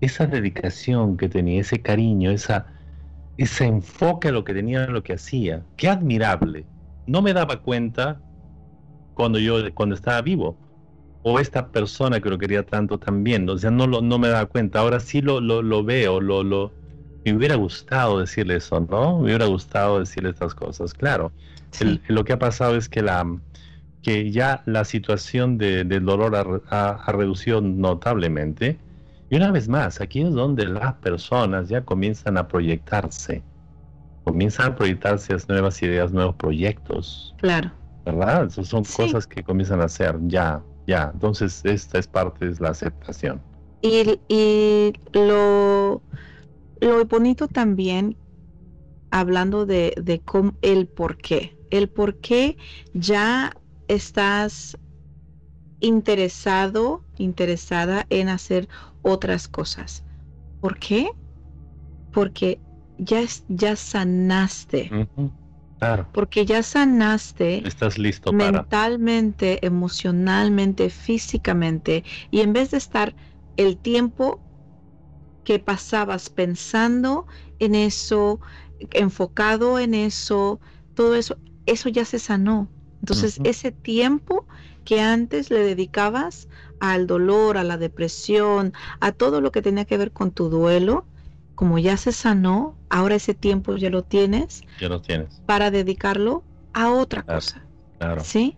Esa 0.00 0.26
dedicación 0.26 1.16
que 1.16 1.28
tenía, 1.28 1.60
ese 1.60 1.80
cariño, 1.80 2.30
esa, 2.30 2.66
ese 3.36 3.66
enfoque 3.66 4.28
a 4.28 4.32
lo 4.32 4.44
que 4.44 4.54
tenía, 4.54 4.84
a 4.84 4.88
lo 4.88 5.02
que 5.02 5.12
hacía. 5.12 5.62
Qué 5.76 5.88
admirable. 5.88 6.64
No 7.06 7.22
me 7.22 7.32
daba 7.32 7.62
cuenta 7.62 8.20
cuando 9.14 9.38
yo 9.38 9.72
cuando 9.74 9.94
estaba 9.94 10.20
vivo 10.22 10.58
o 11.28 11.40
esta 11.40 11.72
persona 11.72 12.20
que 12.20 12.30
lo 12.30 12.38
quería 12.38 12.64
tanto 12.64 12.98
también, 12.98 13.48
o 13.50 13.58
sea, 13.58 13.72
no, 13.72 13.88
lo, 13.88 14.00
no 14.00 14.16
me 14.16 14.28
daba 14.28 14.46
cuenta, 14.46 14.78
ahora 14.78 15.00
sí 15.00 15.20
lo, 15.20 15.40
lo, 15.40 15.60
lo 15.60 15.82
veo, 15.82 16.20
lo, 16.20 16.44
lo, 16.44 16.70
me 17.24 17.34
hubiera 17.34 17.56
gustado 17.56 18.20
decirle 18.20 18.54
eso, 18.54 18.78
¿no? 18.78 19.18
Me 19.18 19.24
hubiera 19.24 19.46
gustado 19.46 19.98
decirle 19.98 20.30
estas 20.30 20.54
cosas, 20.54 20.94
claro. 20.94 21.32
lo 22.06 22.24
que 22.24 22.32
ha 22.32 22.38
pasado 22.38 22.76
es 22.76 22.88
que, 22.88 23.02
la, 23.02 23.26
que 24.02 24.30
ya 24.30 24.62
la 24.66 24.84
situación 24.84 25.58
de, 25.58 25.82
del 25.82 26.04
dolor 26.04 26.62
ha, 26.70 27.12
reducido 27.12 27.60
notablemente. 27.60 28.78
Y 29.28 29.34
una 29.34 29.50
vez 29.50 29.68
más, 29.68 30.00
aquí 30.00 30.22
es 30.22 30.32
donde 30.32 30.64
las 30.66 30.94
personas 30.94 31.68
ya 31.68 31.80
comienzan 31.80 32.38
a 32.38 32.46
proyectarse, 32.46 33.42
comienzan 34.22 34.66
a 34.66 34.76
proyectarse 34.76 35.36
nuevas 35.48 35.82
ideas, 35.82 36.12
nuevos 36.12 36.36
proyectos. 36.36 37.34
Claro. 37.38 37.72
¿Verdad? 38.04 38.46
Esas 38.46 38.68
son 38.68 38.84
cosas 38.84 39.26
que 39.26 39.42
comienzan 39.42 39.80
a 39.80 39.86
hacer 39.86 40.16
ya 40.28 40.62
ya, 40.86 41.10
entonces 41.12 41.60
esta 41.64 41.98
es 41.98 42.06
parte 42.06 42.46
de 42.46 42.56
la 42.60 42.70
aceptación. 42.70 43.40
Y, 43.82 44.20
y 44.28 44.92
lo, 45.12 46.02
lo 46.80 47.04
bonito 47.06 47.48
también, 47.48 48.16
hablando 49.10 49.66
de, 49.66 49.94
de 49.96 50.22
el 50.62 50.88
por 50.88 51.16
qué, 51.18 51.56
el 51.70 51.88
por 51.88 52.16
qué 52.16 52.56
ya 52.94 53.52
estás 53.88 54.76
interesado, 55.80 57.02
interesada 57.18 58.06
en 58.10 58.28
hacer 58.28 58.68
otras 59.02 59.48
cosas. 59.48 60.04
¿Por 60.60 60.78
qué? 60.78 61.10
Porque 62.12 62.60
ya, 62.98 63.22
ya 63.48 63.76
sanaste. 63.76 64.90
Porque 66.12 66.46
ya 66.46 66.62
sanaste. 66.62 67.66
Estás 67.66 67.98
listo 67.98 68.32
mentalmente, 68.32 69.64
emocionalmente, 69.66 70.90
físicamente. 70.90 72.04
Y 72.30 72.40
en 72.40 72.52
vez 72.52 72.70
de 72.70 72.78
estar 72.78 73.14
el 73.56 73.78
tiempo 73.78 74.40
que 75.44 75.58
pasabas 75.58 76.28
pensando 76.28 77.26
en 77.58 77.74
eso, 77.74 78.40
enfocado 78.92 79.78
en 79.78 79.94
eso, 79.94 80.60
todo 80.94 81.14
eso, 81.14 81.38
eso 81.66 81.88
ya 81.88 82.04
se 82.04 82.18
sanó. 82.18 82.68
Entonces, 83.00 83.40
ese 83.44 83.70
tiempo 83.70 84.46
que 84.84 85.00
antes 85.00 85.50
le 85.50 85.60
dedicabas 85.60 86.48
al 86.80 87.06
dolor, 87.06 87.58
a 87.58 87.64
la 87.64 87.76
depresión, 87.76 88.72
a 89.00 89.12
todo 89.12 89.40
lo 89.40 89.52
que 89.52 89.62
tenía 89.62 89.84
que 89.84 89.98
ver 89.98 90.12
con 90.12 90.32
tu 90.32 90.48
duelo, 90.48 91.06
como 91.56 91.78
ya 91.78 91.96
se 91.96 92.12
sanó, 92.12 92.76
ahora 92.90 93.16
ese 93.16 93.34
tiempo 93.34 93.76
ya 93.76 93.90
lo 93.90 94.02
tienes. 94.02 94.62
Ya 94.78 94.88
lo 94.88 95.00
tienes. 95.00 95.42
Para 95.46 95.70
dedicarlo 95.70 96.44
a 96.74 96.92
otra 96.92 97.22
cosa. 97.22 97.64
Claro. 97.98 98.22
¿Sí? 98.22 98.56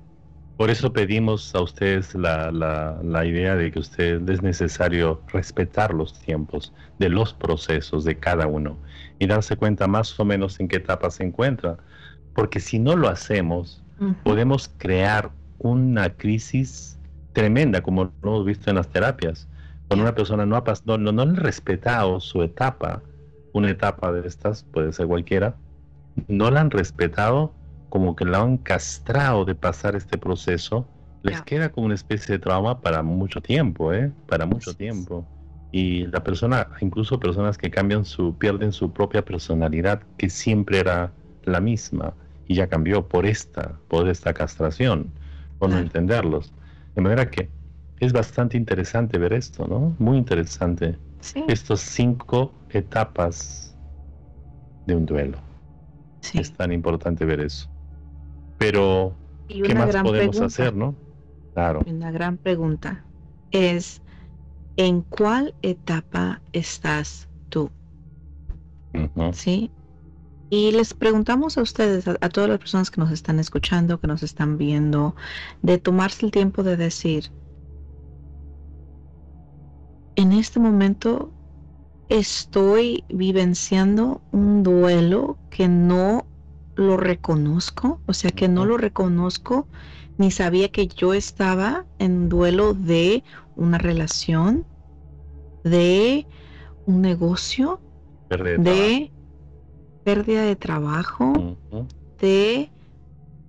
Por 0.56 0.68
eso 0.68 0.92
pedimos 0.92 1.54
a 1.54 1.62
ustedes 1.62 2.16
la, 2.16 2.50
la, 2.50 2.98
la, 3.04 3.24
idea 3.24 3.54
de 3.54 3.70
que 3.70 3.78
usted 3.78 4.28
es 4.28 4.42
necesario 4.42 5.22
respetar 5.28 5.94
los 5.94 6.12
tiempos 6.12 6.72
de 6.98 7.08
los 7.08 7.32
procesos 7.32 8.02
de 8.02 8.18
cada 8.18 8.48
uno 8.48 8.76
y 9.20 9.28
darse 9.28 9.56
cuenta 9.56 9.86
más 9.86 10.18
o 10.18 10.24
menos 10.24 10.58
en 10.58 10.66
qué 10.66 10.78
etapa 10.78 11.10
se 11.10 11.22
encuentra. 11.22 11.78
Porque 12.34 12.58
si 12.58 12.80
no 12.80 12.96
lo 12.96 13.08
hacemos, 13.08 13.84
podemos 14.24 14.72
crear 14.78 15.30
una 15.58 16.10
crisis 16.10 16.98
tremenda, 17.32 17.80
como 17.80 18.04
lo 18.04 18.12
hemos 18.22 18.44
visto 18.44 18.70
en 18.70 18.76
las 18.76 18.88
terapias 18.88 19.46
una 19.90 20.14
persona 20.14 20.44
no 20.44 20.56
ha, 20.56 20.64
no, 20.84 20.98
no, 20.98 21.22
ha 21.22 21.26
respetado 21.34 22.20
su 22.20 22.42
etapa, 22.42 23.02
una 23.52 23.70
etapa 23.70 24.12
de 24.12 24.26
estas, 24.26 24.64
puede 24.64 24.92
ser 24.92 25.06
cualquiera, 25.06 25.56
no 26.28 26.50
la 26.50 26.60
han 26.60 26.70
respetado, 26.70 27.52
como 27.88 28.14
que 28.14 28.24
la 28.24 28.40
han 28.40 28.58
castrado 28.58 29.44
de 29.44 29.54
pasar 29.54 29.96
este 29.96 30.18
proceso, 30.18 30.86
les 31.22 31.42
queda 31.42 31.70
como 31.70 31.86
una 31.86 31.94
especie 31.94 32.34
de 32.34 32.38
trauma 32.38 32.80
para 32.80 33.02
mucho 33.02 33.40
tiempo, 33.40 33.92
¿eh? 33.92 34.12
Para 34.28 34.46
mucho 34.46 34.74
tiempo. 34.74 35.26
Y 35.72 36.06
la 36.06 36.22
persona, 36.22 36.68
incluso 36.80 37.18
personas 37.18 37.58
que 37.58 37.70
cambian 37.70 38.04
su, 38.04 38.36
pierden 38.36 38.72
su 38.72 38.92
propia 38.92 39.24
personalidad, 39.24 40.02
que 40.16 40.30
siempre 40.30 40.78
era 40.78 41.12
la 41.44 41.60
misma, 41.60 42.14
y 42.46 42.54
ya 42.54 42.68
cambió 42.68 43.06
por 43.06 43.26
esta, 43.26 43.78
por 43.88 44.08
esta 44.08 44.32
castración, 44.32 45.10
por 45.58 45.70
no 45.70 45.78
entenderlos. 45.78 46.52
De 46.94 47.02
manera 47.02 47.30
que 47.30 47.50
es 48.00 48.12
bastante 48.12 48.56
interesante 48.56 49.18
ver 49.18 49.32
esto, 49.32 49.66
¿no? 49.66 49.94
Muy 49.98 50.18
interesante. 50.18 50.98
Sí. 51.20 51.44
Estas 51.48 51.80
cinco 51.80 52.52
etapas 52.70 53.76
de 54.86 54.94
un 54.94 55.06
duelo. 55.06 55.38
Sí. 56.20 56.38
Es 56.38 56.52
tan 56.52 56.72
importante 56.72 57.24
ver 57.24 57.40
eso. 57.40 57.68
Pero, 58.58 59.14
¿qué 59.48 59.74
más 59.74 59.94
podemos 60.02 60.40
hacer, 60.40 60.74
no? 60.74 60.94
Claro. 61.54 61.82
Una 61.86 62.10
gran 62.10 62.36
pregunta 62.36 63.04
es, 63.50 64.02
¿en 64.76 65.02
cuál 65.02 65.54
etapa 65.62 66.40
estás 66.52 67.28
tú? 67.48 67.70
¿Sí? 69.32 69.70
Y 70.50 70.72
les 70.72 70.94
preguntamos 70.94 71.58
a 71.58 71.62
ustedes, 71.62 72.08
a, 72.08 72.16
todas 72.30 72.48
las 72.48 72.58
personas 72.58 72.90
que 72.90 73.00
nos 73.00 73.10
están 73.10 73.38
escuchando, 73.38 74.00
que 74.00 74.06
nos 74.06 74.22
están 74.22 74.56
viendo, 74.56 75.14
de 75.62 75.78
tomarse 75.78 76.24
el 76.24 76.32
tiempo 76.32 76.62
de 76.62 76.76
decir, 76.76 77.30
en 80.18 80.32
este 80.32 80.58
momento 80.58 81.30
estoy 82.08 83.04
vivenciando 83.08 84.20
un 84.32 84.64
duelo 84.64 85.38
que 85.48 85.68
no 85.68 86.26
lo 86.74 86.96
reconozco, 86.96 88.00
o 88.04 88.12
sea 88.12 88.32
que 88.32 88.48
no 88.48 88.66
lo 88.66 88.78
reconozco 88.78 89.68
ni 90.16 90.32
sabía 90.32 90.70
que 90.70 90.88
yo 90.88 91.14
estaba 91.14 91.86
en 92.00 92.28
duelo 92.28 92.74
de 92.74 93.22
una 93.54 93.78
relación, 93.78 94.66
de 95.62 96.26
un 96.84 97.00
negocio, 97.00 97.80
de 98.28 99.12
pérdida 100.02 100.42
de 100.42 100.56
trabajo, 100.56 101.56
de 102.20 102.72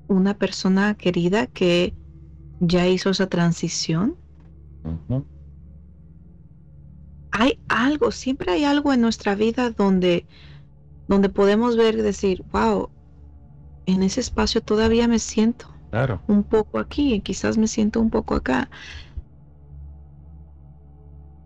una 0.08 0.36
persona 0.36 0.94
querida 0.94 1.48
que 1.48 1.96
ya 2.60 2.88
hizo 2.88 3.10
esa 3.10 3.26
transición 3.26 4.16
hay 7.32 7.60
algo, 7.68 8.12
siempre 8.12 8.52
hay 8.52 8.66
algo 8.66 8.94
en 8.94 9.02
nuestra 9.02 9.36
vida 9.36 9.72
donde, 9.72 10.26
donde 11.08 11.30
podemos 11.30 11.78
ver 11.78 11.96
y 11.96 12.02
decir, 12.02 12.44
wow, 12.52 12.90
en 13.86 14.04
ese 14.04 14.22
espacio 14.22 14.62
todavía 14.62 15.08
me 15.08 15.20
siento 15.20 15.68
claro. 15.90 16.22
un 16.28 16.44
poco 16.44 16.80
aquí, 16.80 17.20
quizás 17.22 17.58
me 17.58 17.68
siento 17.68 18.00
un 18.00 18.10
poco 18.10 18.36
acá. 18.36 18.70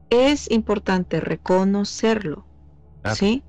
Es 0.09 0.49
importante 0.51 1.19
reconocerlo, 1.19 2.45
¿sí? 3.15 3.43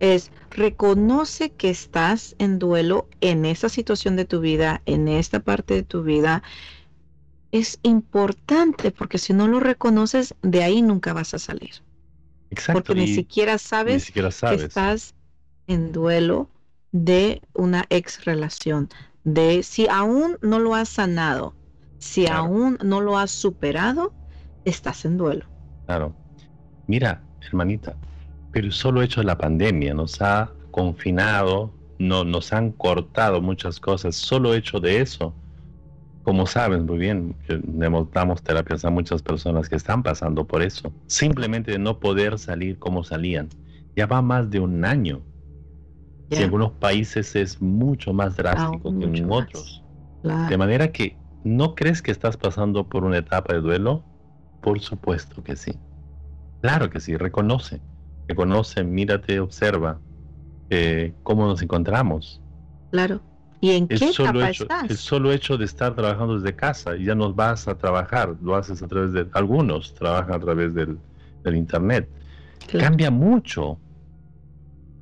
Es 0.00 0.32
reconoce 0.50 1.50
que 1.50 1.70
estás 1.70 2.34
en 2.38 2.58
duelo 2.58 3.08
en 3.20 3.44
esa 3.44 3.68
situación 3.68 4.16
de 4.16 4.24
tu 4.24 4.40
vida, 4.40 4.82
en 4.86 5.06
esta 5.06 5.40
parte 5.40 5.74
de 5.74 5.82
tu 5.82 6.02
vida, 6.02 6.42
es 7.52 7.78
importante 7.82 8.90
porque 8.90 9.18
si 9.18 9.32
no 9.32 9.48
lo 9.48 9.60
reconoces, 9.60 10.34
de 10.42 10.62
ahí 10.62 10.82
nunca 10.82 11.12
vas 11.12 11.34
a 11.34 11.38
salir. 11.38 11.82
Exacto. 12.50 12.82
Porque 12.82 13.00
ni, 13.00 13.14
siquiera 13.14 13.58
sabes 13.58 14.10
que 14.10 14.54
estás 14.54 15.14
en 15.66 15.92
duelo 15.92 16.48
de 16.92 17.42
una 17.54 17.86
ex 17.90 18.24
relación, 18.24 18.88
de 19.24 19.62
si 19.62 19.88
aún 19.88 20.38
no 20.42 20.58
lo 20.58 20.74
has 20.74 20.88
sanado, 20.88 21.54
si 21.98 22.26
aún 22.26 22.78
no 22.82 23.00
lo 23.00 23.18
has 23.18 23.30
superado, 23.30 24.12
estás 24.64 25.04
en 25.04 25.16
duelo. 25.16 25.46
Claro. 25.86 26.14
Mira, 26.86 27.22
hermanita, 27.40 27.94
pero 28.50 28.66
el 28.66 28.72
solo 28.72 29.02
hecho 29.02 29.20
de 29.20 29.26
la 29.26 29.38
pandemia 29.38 29.94
nos 29.94 30.20
ha 30.20 30.50
confinado, 30.72 31.72
no, 31.98 32.24
nos 32.24 32.52
han 32.52 32.72
cortado 32.72 33.40
muchas 33.40 33.78
cosas, 33.78 34.16
solo 34.16 34.54
hecho 34.54 34.80
de 34.80 35.00
eso 35.00 35.34
como 36.22 36.46
saben 36.46 36.84
muy 36.84 36.98
bien, 36.98 37.34
damos 38.12 38.42
terapias 38.42 38.84
a 38.84 38.90
muchas 38.90 39.22
personas 39.22 39.68
que 39.68 39.76
están 39.76 40.02
pasando 40.02 40.46
por 40.46 40.62
eso. 40.62 40.92
Simplemente 41.06 41.72
de 41.72 41.78
no 41.78 41.98
poder 41.98 42.38
salir 42.38 42.78
como 42.78 43.04
salían. 43.04 43.48
Ya 43.96 44.06
va 44.06 44.22
más 44.22 44.50
de 44.50 44.60
un 44.60 44.84
año. 44.84 45.22
Y 46.28 46.36
en 46.36 46.44
algunos 46.44 46.72
países 46.72 47.34
es 47.34 47.60
mucho 47.60 48.12
más 48.12 48.36
drástico 48.36 48.96
que 48.98 49.04
en 49.06 49.30
otros. 49.30 49.82
De 50.22 50.56
manera 50.56 50.92
que, 50.92 51.16
¿no 51.42 51.74
crees 51.74 52.02
que 52.02 52.10
estás 52.10 52.36
pasando 52.36 52.86
por 52.86 53.04
una 53.04 53.18
etapa 53.18 53.54
de 53.54 53.60
duelo? 53.60 54.04
Por 54.60 54.78
supuesto 54.80 55.42
que 55.42 55.56
sí. 55.56 55.72
Claro 56.60 56.90
que 56.90 57.00
sí, 57.00 57.16
reconoce, 57.16 57.80
reconoce, 58.28 58.84
mírate, 58.84 59.40
observa 59.40 59.98
eh, 60.68 61.14
cómo 61.22 61.46
nos 61.46 61.62
encontramos. 61.62 62.40
Claro. 62.90 63.22
¿Y 63.60 63.70
en 63.72 63.88
qué 63.88 63.98
solo 63.98 64.40
etapa 64.40 64.50
hecho, 64.50 64.64
estás? 64.64 64.90
El 64.90 64.96
solo 64.96 65.32
hecho 65.32 65.58
de 65.58 65.66
estar 65.66 65.94
trabajando 65.94 66.38
desde 66.38 66.56
casa 66.56 66.96
y 66.96 67.04
ya 67.04 67.14
nos 67.14 67.36
vas 67.36 67.68
a 67.68 67.76
trabajar, 67.76 68.34
lo 68.42 68.56
haces 68.56 68.82
a 68.82 68.88
través 68.88 69.12
de, 69.12 69.26
algunos 69.32 69.94
trabajan 69.94 70.34
a 70.34 70.40
través 70.40 70.74
del, 70.74 70.98
internet. 71.44 72.08
Cambia 72.78 73.10
mucho, 73.10 73.78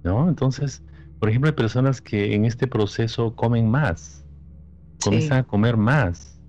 ¿no? 0.03 0.29
Entonces, 0.29 0.83
por 1.19 1.29
ejemplo, 1.29 1.51
hay 1.51 1.55
personas 1.55 2.01
que 2.01 2.35
en 2.35 2.45
este 2.45 2.67
proceso 2.67 3.35
comen 3.35 3.69
más, 3.71 4.25
comienzan 5.05 5.39
a 5.39 5.43
comer 5.45 5.77
más. 5.77 6.41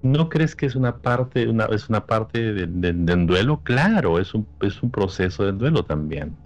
¿No 0.00 0.28
crees 0.28 0.54
que 0.54 0.66
es 0.66 0.76
una 0.76 0.98
parte, 0.98 1.48
una, 1.48 1.66
es 1.66 1.88
una 1.88 2.06
parte 2.06 2.52
del 2.52 3.26
duelo? 3.26 3.60
Claro, 3.62 4.18
es 4.18 4.32
un, 4.32 4.46
es 4.62 4.82
un 4.82 4.90
proceso 4.90 5.44
del 5.44 5.58
duelo 5.58 5.84
también. 5.84 6.36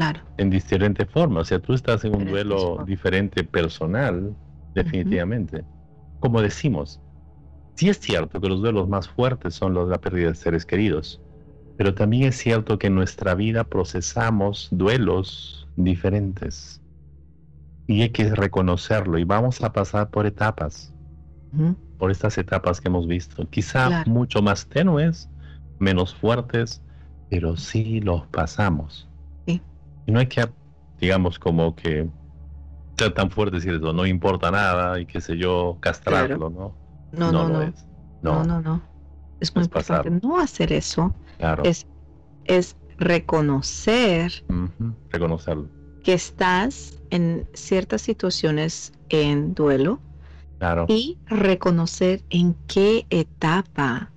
Claro. 0.00 0.20
En 0.38 0.48
diferente 0.48 1.04
forma. 1.04 1.40
O 1.40 1.44
sea, 1.44 1.58
tú 1.58 1.74
estás 1.74 2.06
en 2.06 2.16
un 2.16 2.24
duelo 2.24 2.82
diferente 2.86 3.44
personal, 3.44 4.34
definitivamente. 4.74 5.62
Como 6.20 6.40
decimos, 6.40 7.02
sí 7.74 7.90
es 7.90 8.00
cierto 8.00 8.40
que 8.40 8.48
los 8.48 8.62
duelos 8.62 8.88
más 8.88 9.10
fuertes 9.10 9.54
son 9.54 9.74
los 9.74 9.88
de 9.88 9.90
la 9.90 10.00
pérdida 10.00 10.28
de 10.28 10.34
seres 10.34 10.64
queridos, 10.64 11.20
pero 11.76 11.94
también 11.94 12.22
es 12.22 12.38
cierto 12.38 12.78
que 12.78 12.86
en 12.86 12.94
nuestra 12.94 13.34
vida 13.34 13.64
procesamos 13.64 14.68
duelos 14.70 15.68
diferentes. 15.76 16.80
Y 17.86 18.00
hay 18.00 18.08
que 18.08 18.34
reconocerlo 18.34 19.18
y 19.18 19.24
vamos 19.24 19.62
a 19.62 19.70
pasar 19.70 20.08
por 20.08 20.24
etapas, 20.24 20.94
por 21.98 22.10
estas 22.10 22.38
etapas 22.38 22.80
que 22.80 22.88
hemos 22.88 23.06
visto. 23.06 23.46
Quizá 23.50 24.04
mucho 24.06 24.40
más 24.40 24.66
tenues, 24.66 25.28
menos 25.78 26.14
fuertes, 26.14 26.82
pero 27.28 27.58
sí 27.58 28.00
los 28.00 28.26
pasamos. 28.28 29.09
No 30.10 30.20
hay 30.20 30.26
que, 30.26 30.48
digamos, 30.98 31.38
como 31.38 31.74
que 31.74 32.08
ser 32.98 33.12
tan 33.14 33.30
fuerte 33.30 33.56
decir 33.56 33.74
eso, 33.74 33.92
no 33.92 34.04
importa 34.06 34.50
nada 34.50 35.00
y 35.00 35.06
qué 35.06 35.20
sé 35.20 35.36
yo, 35.36 35.78
castrarlo, 35.80 36.50
¿no? 36.50 36.74
No, 37.12 37.32
no, 37.32 37.48
no. 37.48 37.62
Es. 37.62 37.86
no. 38.22 38.44
No, 38.44 38.60
no, 38.60 38.82
Es 39.40 39.54
muy 39.54 39.64
importante 39.64 40.10
no 40.10 40.38
hacer 40.38 40.72
eso. 40.72 41.14
Claro. 41.38 41.62
Es, 41.64 41.86
es 42.44 42.76
reconocer. 42.98 44.44
Reconocerlo 45.10 45.80
que 46.02 46.14
estás 46.14 46.98
en 47.10 47.48
ciertas 47.52 48.02
situaciones 48.02 48.92
en 49.08 49.54
duelo 49.54 50.00
y 50.88 51.18
reconocer 51.26 52.22
en 52.28 52.54
qué 52.66 53.06
etapa 53.10 54.12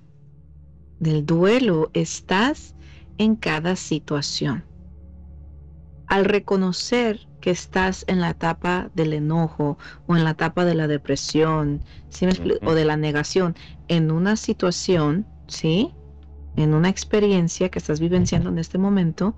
del 0.98 1.24
duelo 1.24 1.90
estás 1.94 2.74
en 3.18 3.36
cada 3.36 3.76
situación. 3.76 4.64
Al 6.14 6.26
reconocer 6.26 7.26
que 7.40 7.50
estás 7.50 8.04
en 8.06 8.20
la 8.20 8.30
etapa 8.30 8.88
del 8.94 9.14
enojo 9.14 9.78
o 10.06 10.16
en 10.16 10.22
la 10.22 10.30
etapa 10.30 10.64
de 10.64 10.76
la 10.76 10.86
depresión, 10.86 11.80
o 12.62 12.74
de 12.74 12.84
la 12.84 12.96
negación, 12.96 13.56
en 13.88 14.12
una 14.12 14.36
situación, 14.36 15.26
¿sí? 15.48 15.92
En 16.54 16.72
una 16.72 16.88
experiencia 16.88 17.68
que 17.68 17.80
estás 17.80 17.98
vivenciando 17.98 18.48
en 18.50 18.60
este 18.60 18.78
momento, 18.78 19.34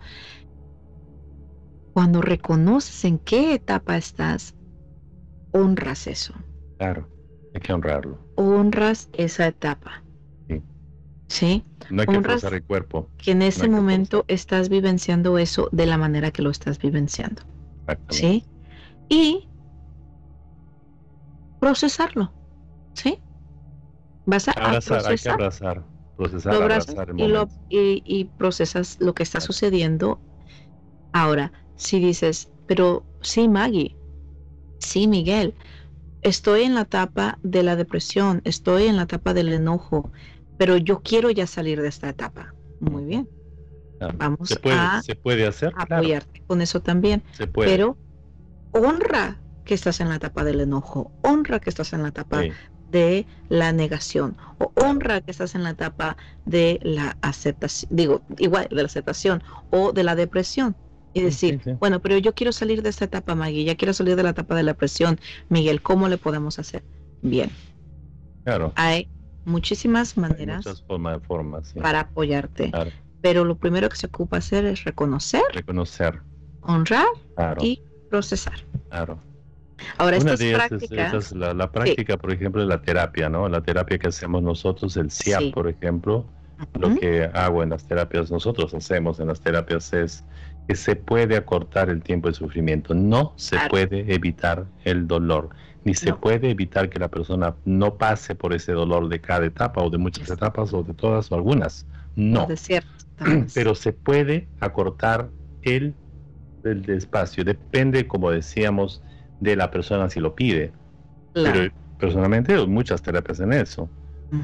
cuando 1.95 2.21
reconoces 2.21 3.07
en 3.07 3.21
qué 3.21 3.55
etapa 3.55 3.97
estás, 3.97 4.55
honras 5.53 6.07
eso. 6.07 6.35
Claro, 6.77 7.09
hay 7.55 7.61
que 7.63 7.73
honrarlo. 7.73 8.19
Honras 8.35 9.09
esa 9.15 9.47
etapa. 9.47 10.06
Sí. 11.29 11.65
No 11.91 12.03
hay 12.03 12.07
que 12.07 12.21
forzar 12.21 12.55
el 12.55 12.63
cuerpo. 12.65 13.09
Que 13.19 13.33
en 13.33 13.43
ese 13.43 13.69
momento 13.69 14.25
estás 14.29 14.69
vivenciando 14.69 15.39
eso 15.39 15.69
de 15.73 15.87
la 15.87 15.99
manera 15.99 16.31
que 16.31 16.43
lo 16.43 16.51
estás 16.51 16.79
vivenciando. 16.79 17.43
¿Sí? 18.09 18.45
Y 19.09 19.49
procesarlo. 21.61 22.33
¿Sí? 22.95 23.19
Vas 24.25 24.49
a, 24.49 24.53
abrazar, 24.53 25.07
Hay 25.07 25.19
que 25.19 25.29
abrazar, 25.29 25.85
procesar, 26.17 26.55
abrazar 26.55 27.11
el 27.11 27.49
y, 27.69 28.03
y 28.05 28.25
procesas 28.25 28.97
lo 29.01 29.15
que 29.15 29.23
está 29.23 29.41
sucediendo. 29.41 30.21
Ahora, 31.13 31.53
si 31.77 32.01
dices, 32.01 32.51
pero 32.67 33.05
sí, 33.21 33.49
Maggie, 33.49 33.97
sí, 34.79 35.07
Miguel, 35.07 35.55
estoy 36.23 36.63
en 36.63 36.75
la 36.75 36.83
etapa 36.83 37.39
de 37.43 37.63
la 37.63 37.77
depresión, 37.77 38.41
estoy 38.45 38.87
en 38.87 38.97
la 38.97 39.03
etapa 39.03 39.33
del 39.33 39.53
enojo, 39.53 40.11
pero 40.57 40.77
yo 40.77 41.01
quiero 41.01 41.31
ya 41.31 41.47
salir 41.47 41.81
de 41.81 41.89
esta 41.89 42.09
etapa. 42.09 42.55
Muy 42.81 43.05
bien. 43.05 43.29
Vamos 44.19 44.49
se 44.49 44.57
puede, 44.57 44.77
a 44.77 45.03
se 45.03 45.15
puede 45.15 45.47
hacer, 45.47 45.73
apoyarte 45.77 46.43
con 46.47 46.61
eso 46.61 46.81
también. 46.81 47.23
Se 47.33 47.47
puede. 47.47 47.71
Pero 47.71 47.97
honra 48.73 49.41
que 49.65 49.75
estás 49.75 50.01
en 50.01 50.09
la 50.09 50.17
etapa 50.17 50.45
del 50.45 50.61
enojo, 50.61 51.13
honra 51.23 51.61
que 51.61 51.71
estás 51.71 51.93
en 51.93 52.03
la 52.03 52.11
etapa 52.11 52.43
de 52.91 53.27
la 53.49 53.73
negación, 53.73 54.37
o 54.59 54.73
honra 54.77 55.21
que 55.21 55.31
estás 55.31 55.55
en 55.55 55.65
la 55.65 55.71
etapa 55.71 56.17
de 56.45 56.79
la 56.83 57.17
aceptación, 57.23 57.89
digo, 57.95 58.23
igual 58.39 58.69
de 58.71 58.77
la 58.77 58.85
aceptación 58.85 59.43
o 59.71 59.93
de 59.93 60.05
la 60.05 60.15
depresión 60.15 60.77
y 61.13 61.23
decir, 61.23 61.61
bueno, 61.81 62.01
pero 62.01 62.19
yo 62.19 62.35
quiero 62.35 62.53
salir 62.53 62.83
de 62.83 62.91
esta 62.91 63.07
etapa, 63.07 63.35
Maggie, 63.35 63.65
ya 63.65 63.75
quiero 63.75 63.95
salir 63.95 64.17
de 64.17 64.23
la 64.23 64.31
etapa 64.31 64.55
de 64.55 64.63
la 64.63 64.75
presión. 64.75 65.19
Miguel, 65.49 65.81
¿cómo 65.81 66.09
le 66.09 66.19
podemos 66.19 66.59
hacer? 66.59 66.85
Bien. 67.23 67.51
Claro. 68.45 68.73
Hay 68.77 69.09
muchísimas 69.47 70.19
maneras 70.19 70.85
formas, 71.27 71.73
para 71.81 72.01
apoyarte. 72.01 72.71
Pero 73.23 73.45
lo 73.45 73.57
primero 73.57 73.89
que 73.89 73.97
se 73.97 74.07
ocupa 74.07 74.37
hacer 74.37 74.67
es 74.67 74.85
reconocer, 74.85 75.43
reconocer, 75.53 76.21
honrar 76.61 77.07
y 77.61 77.81
procesar. 78.11 78.59
Claro. 78.91 79.19
Ahora, 79.99 80.19
Una 80.19 80.37
de 80.37 80.53
es, 80.53 81.33
la, 81.33 81.71
práctica, 81.71 82.17
por 82.17 82.33
ejemplo, 82.33 82.63
de 82.63 82.67
la 82.67 82.81
terapia, 82.81 83.29
¿no? 83.29 83.49
La 83.49 83.63
terapia 83.63 83.99
que 83.99 84.09
hacemos 84.09 84.43
nosotros, 84.43 84.97
el 84.97 85.11
CIAP, 85.11 85.53
por 85.53 85.69
ejemplo, 85.69 86.25
lo 86.79 86.95
que 86.97 87.25
hago 87.35 87.63
en 87.63 87.71
las 87.71 87.87
terapias, 87.87 88.31
nosotros 88.31 88.73
hacemos 88.75 89.21
en 89.21 89.29
las 89.29 89.41
terapias 89.41 89.93
es 89.93 90.25
que 90.67 90.75
se 90.75 90.97
puede 90.97 91.37
acortar 91.37 91.91
el 91.91 92.03
tiempo 92.03 92.29
de 92.29 92.35
sufrimiento, 92.35 92.95
no 92.95 93.35
se 93.37 93.59
puede 93.69 94.13
evitar 94.13 94.67
el 94.85 95.07
dolor, 95.07 95.51
ni 95.87 95.95
se 95.95 96.13
puede 96.13 96.51
evitar 96.51 96.91
que 96.91 96.99
la 96.99 97.07
persona 97.07 97.55
no 97.65 97.95
pase 97.95 98.35
por 98.35 98.53
ese 98.53 98.73
dolor 98.73 99.09
de 99.09 99.21
cada 99.21 99.47
etapa 99.47 99.81
o 99.81 99.89
de 99.89 99.99
muchas 99.99 100.29
etapas 100.29 100.75
o 100.75 100.83
de 100.83 100.93
todas 100.93 101.31
o 101.31 101.37
algunas, 101.37 101.87
no. 102.17 102.49
Pero 103.55 103.77
se 103.77 103.93
puede 103.93 104.49
acortar 104.59 105.29
el, 105.63 105.95
el 106.65 106.91
espacio, 106.91 107.45
depende, 107.45 108.09
como 108.09 108.33
decíamos, 108.33 109.01
de 109.39 109.55
la 109.55 109.71
persona 109.71 110.11
si 110.11 110.19
lo 110.19 110.35
pide. 110.35 110.73
Pero 111.33 111.73
personalmente 112.01 112.67
muchas 112.67 113.01
terapias 113.01 113.39
en 113.39 113.53
eso. 113.53 113.89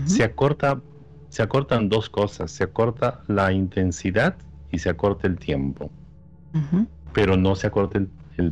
Se 0.06 0.22
acorta, 0.22 0.80
se 1.28 1.42
acortan 1.42 1.88
dos 1.88 2.08
cosas, 2.08 2.52
se 2.52 2.62
acorta 2.62 3.20
la 3.26 3.52
intensidad 3.52 4.36
y 4.70 4.78
se 4.78 4.90
acorta 4.90 5.26
el 5.26 5.40
tiempo. 5.40 5.90
Pero 7.12 7.36
no 7.36 7.56
se 7.56 7.66
acorta 7.66 7.98
el, 7.98 8.08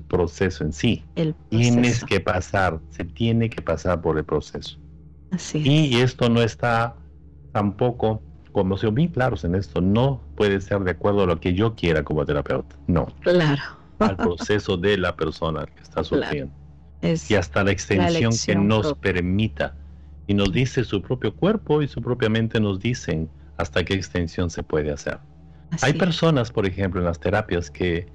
proceso 0.07 0.65
en 0.65 0.73
sí. 0.73 1.05
Tienes 1.49 2.05
que 2.05 2.21
pasar, 2.21 2.81
se 2.91 3.05
tiene 3.05 3.51
que 3.51 3.63
pasar 3.63 4.01
por 4.01 4.19
el 4.19 4.25
proceso. 4.25 4.79
y 5.55 5.97
esto 5.97 6.29
no 6.29 6.43
está 6.43 6.97
tampoco, 7.53 8.23
como 8.53 8.77
se 8.77 8.91
bien 8.91 9.09
claros 9.09 9.45
en 9.45 9.55
esto, 9.55 9.81
no 9.81 10.21
puede 10.37 10.61
ser 10.61 10.81
de 10.81 10.93
acuerdo 10.93 11.23
a 11.23 11.27
lo 11.27 11.41
que 11.41 11.55
yo 11.55 11.75
quiera 11.75 12.03
como 12.03 12.25
terapeuta, 12.25 12.77
no. 12.87 13.07
Claro. 13.21 13.63
Al 13.99 14.17
proceso 14.17 14.77
de 14.77 14.97
la 14.97 15.15
persona 15.15 15.67
que 15.67 15.83
está 15.83 16.03
sufriendo. 16.03 16.53
y 17.03 17.35
hasta 17.35 17.65
la 17.65 17.71
extensión 17.71 18.33
que 18.47 18.55
nos 18.55 18.95
permita. 18.95 19.77
Y 20.27 20.35
nos 20.35 20.53
dice 20.53 20.85
su 20.85 21.03
propio 21.03 21.35
cuerpo 21.35 21.83
y 21.83 21.89
su 21.89 22.01
propia 22.01 22.29
mente 22.29 22.61
nos 22.61 22.79
dicen 22.79 23.29
hasta 23.57 23.85
qué 23.85 23.95
extensión 23.95 24.49
se 24.49 24.63
puede 24.63 24.93
hacer. 24.93 25.19
Hay 25.83 25.95
personas, 25.95 26.51
por 26.51 26.67
ejemplo, 26.67 27.01
en 27.01 27.07
las 27.07 27.21
terapias 27.21 27.71
que 27.71 28.07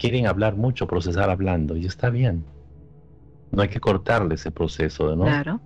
quieren 0.00 0.26
hablar 0.26 0.56
mucho, 0.56 0.86
procesar 0.86 1.30
hablando, 1.30 1.76
y 1.76 1.86
está 1.86 2.10
bien. 2.10 2.44
No 3.52 3.62
hay 3.62 3.68
que 3.68 3.80
cortarle 3.80 4.34
ese 4.34 4.50
proceso, 4.50 5.14
¿no? 5.14 5.24
Claro, 5.24 5.60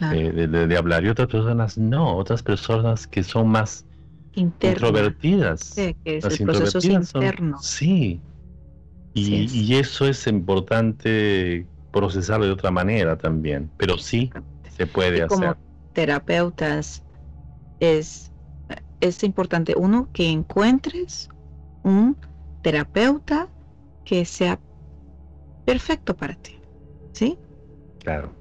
De, 0.00 0.76
hablar. 0.76 1.04
Y 1.04 1.08
otras 1.08 1.28
personas 1.28 1.78
no, 1.78 2.16
otras 2.16 2.42
personas 2.42 3.06
que 3.06 3.22
son 3.22 3.48
más 3.48 3.86
introvertidas. 4.34 5.60
Sí, 5.60 5.96
que 6.04 6.18
es 6.18 6.24
las 6.24 6.38
el 6.38 6.46
proceso 6.46 6.86
interno. 6.86 7.58
sí. 7.60 8.20
Y, 9.14 9.74
eso 9.74 10.06
es 10.06 10.28
importante 10.28 11.66
procesarlo 11.90 12.46
de 12.46 12.52
otra 12.52 12.70
manera 12.70 13.18
también, 13.18 13.68
pero 13.76 13.98
sí 13.98 14.30
se 14.76 14.86
puede 14.86 15.22
hacer. 15.22 15.28
Como 15.28 15.56
terapeutas 15.92 17.02
es 17.80 18.30
es 19.00 19.22
importante, 19.24 19.74
uno, 19.76 20.08
que 20.12 20.28
encuentres 20.28 21.28
un 21.82 22.16
terapeuta 22.62 23.48
que 24.08 24.24
sea 24.24 24.58
perfecto 25.66 26.16
para 26.16 26.34
ti, 26.34 26.56
¿sí? 27.12 27.38
Claro. 27.98 28.32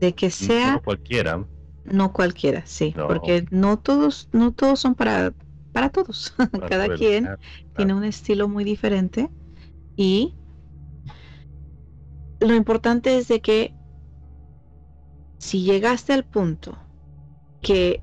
De 0.00 0.12
que 0.12 0.30
sea... 0.30 0.74
No 0.74 0.82
cualquiera. 0.82 1.48
No 1.84 2.12
cualquiera, 2.12 2.64
sí, 2.64 2.94
porque 2.94 3.44
no 3.50 3.76
todos, 3.76 4.28
no 4.32 4.52
todos 4.52 4.78
son 4.80 4.94
para 4.94 5.32
para 5.72 5.90
todos. 5.90 6.32
Cada 6.68 6.88
quien 6.94 7.28
tiene 7.76 7.92
un 7.92 8.04
estilo 8.04 8.48
muy 8.48 8.64
diferente 8.64 9.28
y 9.96 10.34
lo 12.40 12.54
importante 12.54 13.18
es 13.18 13.28
de 13.28 13.40
que 13.40 13.74
si 15.38 15.62
llegaste 15.62 16.12
al 16.12 16.24
punto 16.24 16.78
que 17.60 18.00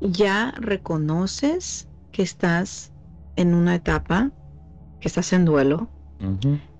ya 0.00 0.52
reconoces 0.58 1.88
que 2.10 2.22
estás 2.22 2.92
en 3.36 3.54
una 3.54 3.76
etapa, 3.76 4.32
que 5.00 5.08
estás 5.08 5.32
en 5.32 5.44
duelo, 5.44 5.88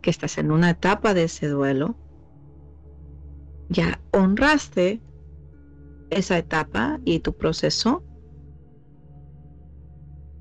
que 0.02 0.10
estás 0.10 0.38
en 0.38 0.50
una 0.50 0.70
etapa 0.70 1.14
de 1.14 1.24
ese 1.24 1.48
duelo, 1.48 1.94
ya 3.68 4.00
honraste 4.12 5.00
esa 6.10 6.38
etapa 6.38 7.00
y 7.04 7.20
tu 7.20 7.32
proceso 7.32 8.02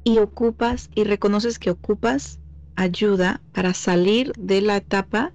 y 0.04 0.20
ocupas 0.20 0.90
y 0.96 1.04
reconoces 1.04 1.60
que 1.60 1.70
ocupas 1.70 2.40
ayuda 2.76 3.42
para 3.52 3.74
salir 3.74 4.32
de 4.38 4.62
la 4.62 4.78
etapa 4.78 5.34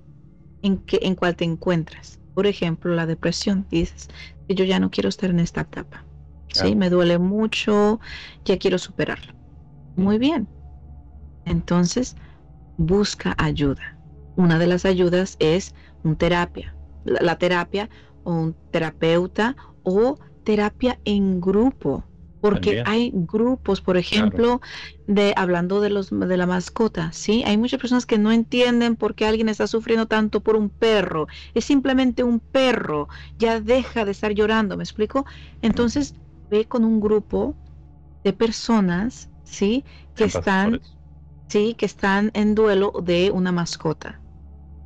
en 0.62 0.78
que 0.78 1.00
en 1.02 1.14
cual 1.14 1.36
te 1.36 1.44
encuentras. 1.44 2.18
Por 2.34 2.46
ejemplo, 2.46 2.94
la 2.94 3.04
depresión. 3.04 3.66
Dices 3.70 4.08
yo 4.48 4.64
ya 4.64 4.78
no 4.80 4.90
quiero 4.90 5.08
estar 5.08 5.30
en 5.30 5.40
esta 5.40 5.62
etapa. 5.62 6.04
Sí, 6.48 6.74
me 6.74 6.90
duele 6.90 7.18
mucho, 7.18 8.00
ya 8.44 8.58
quiero 8.58 8.78
superarlo. 8.78 9.32
Muy 9.96 10.18
bien. 10.18 10.48
Entonces, 11.46 12.14
busca 12.86 13.34
ayuda. 13.38 13.96
Una 14.36 14.58
de 14.58 14.66
las 14.66 14.84
ayudas 14.84 15.36
es 15.38 15.74
un 16.04 16.16
terapia. 16.16 16.74
La, 17.04 17.36
terapia 17.36 17.88
o 18.24 18.32
un 18.32 18.56
terapeuta 18.70 19.56
o 19.82 20.18
terapia 20.44 20.98
en 21.04 21.40
grupo. 21.40 22.04
Porque 22.40 22.82
hay 22.84 23.12
grupos, 23.14 23.80
por 23.80 23.96
ejemplo, 23.96 24.60
de 25.06 25.32
hablando 25.36 25.80
de 25.80 25.90
los 25.90 26.10
de 26.10 26.36
la 26.36 26.46
mascota, 26.46 27.12
¿sí? 27.12 27.44
Hay 27.46 27.56
muchas 27.56 27.78
personas 27.78 28.04
que 28.04 28.18
no 28.18 28.32
entienden 28.32 28.96
por 28.96 29.14
qué 29.14 29.26
alguien 29.26 29.48
está 29.48 29.68
sufriendo 29.68 30.06
tanto 30.06 30.40
por 30.40 30.56
un 30.56 30.68
perro. 30.68 31.28
Es 31.54 31.66
simplemente 31.66 32.24
un 32.24 32.40
perro, 32.40 33.08
ya 33.38 33.60
deja 33.60 34.04
de 34.04 34.10
estar 34.10 34.32
llorando, 34.32 34.76
¿me 34.76 34.82
explico? 34.82 35.24
Entonces, 35.62 36.16
ve 36.50 36.64
con 36.64 36.84
un 36.84 37.00
grupo 37.00 37.54
de 38.24 38.32
personas, 38.32 39.30
¿sí? 39.44 39.84
Que 40.16 40.24
están 40.24 40.80
sí, 41.52 41.74
que 41.74 41.84
están 41.84 42.30
en 42.32 42.54
duelo 42.54 42.92
de 43.02 43.30
una 43.30 43.52
mascota 43.52 44.18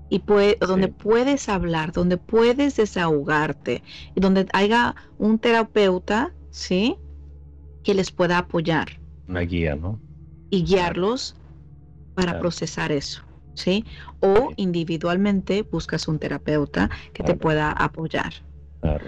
y 0.08 0.22
donde 0.60 0.88
puedes 0.88 1.48
hablar, 1.48 1.92
donde 1.92 2.16
puedes 2.16 2.76
desahogarte 2.76 3.82
y 4.14 4.20
donde 4.20 4.46
haya 4.52 4.96
un 5.18 5.38
terapeuta, 5.38 6.32
¿sí? 6.50 6.96
Que 7.84 7.94
les 7.94 8.10
pueda 8.10 8.38
apoyar. 8.38 8.88
Una 9.28 9.40
guía, 9.40 9.76
¿no? 9.76 10.00
Y 10.50 10.64
guiarlos 10.64 11.36
para 12.14 12.38
procesar 12.40 12.90
eso, 12.90 13.22
¿sí? 13.54 13.84
O 14.20 14.50
individualmente 14.56 15.62
buscas 15.62 16.08
un 16.08 16.18
terapeuta 16.18 16.90
que 17.12 17.22
te 17.22 17.34
pueda 17.34 17.70
apoyar. 17.70 18.32
Claro. 18.80 19.06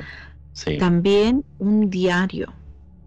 Sí. 0.53 0.79
También 0.79 1.45
un 1.59 1.91
diario. 1.91 2.53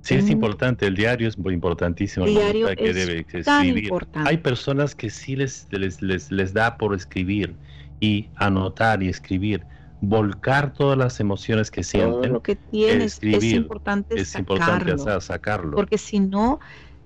Sí, 0.01 0.15
es 0.15 0.29
importante, 0.29 0.87
el 0.87 0.95
diario 0.95 1.27
es 1.27 1.37
muy 1.37 1.53
importantísimo. 1.53 2.25
El 2.25 2.33
diario 2.33 2.67
que 2.75 2.93
debe 2.93 3.25
escribir. 3.31 3.91
Hay 4.15 4.37
personas 4.37 4.95
que 4.95 5.09
sí 5.09 5.35
les, 5.35 5.67
les, 5.71 6.01
les, 6.01 6.31
les 6.31 6.53
da 6.53 6.77
por 6.77 6.95
escribir 6.95 7.55
y 7.99 8.27
anotar 8.35 9.03
y 9.03 9.09
escribir, 9.09 9.63
volcar 10.01 10.73
todas 10.73 10.97
las 10.97 11.19
emociones 11.19 11.69
que 11.69 11.83
sienten. 11.83 12.21
Todo 12.21 12.27
lo 12.27 12.41
que 12.41 12.55
tienes 12.55 13.19
es 13.21 13.43
importante, 13.43 14.19
es 14.19 14.29
sacarlo, 14.29 14.55
importante 14.55 15.21
sacarlo. 15.21 15.75
Porque 15.75 15.99
si 15.99 16.19
no, 16.19 16.59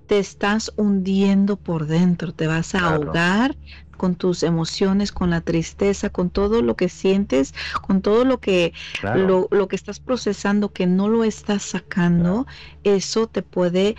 te 0.08 0.20
estás 0.20 0.72
hundiendo 0.78 1.58
por 1.58 1.88
dentro, 1.88 2.32
te 2.32 2.48
vas 2.48 2.76
a 2.76 2.94
ahogar 2.94 3.56
con 3.96 4.16
tus 4.16 4.44
emociones, 4.44 5.12
con 5.12 5.30
la 5.30 5.42
tristeza, 5.42 6.10
con 6.10 6.30
todo 6.30 6.62
lo 6.62 6.76
que 6.76 6.90
sientes, 6.90 7.54
con 7.82 8.02
todo 8.02 8.26
lo 8.26 8.40
que 8.40 8.74
lo, 9.02 9.48
lo, 9.52 9.68
que 9.68 9.76
estás 9.76 10.00
procesando 10.00 10.72
que 10.72 10.86
no 10.86 11.08
lo 11.08 11.24
estás 11.24 11.64
sacando, 11.64 12.46
eso 12.84 13.28
te 13.28 13.42
puede 13.42 13.96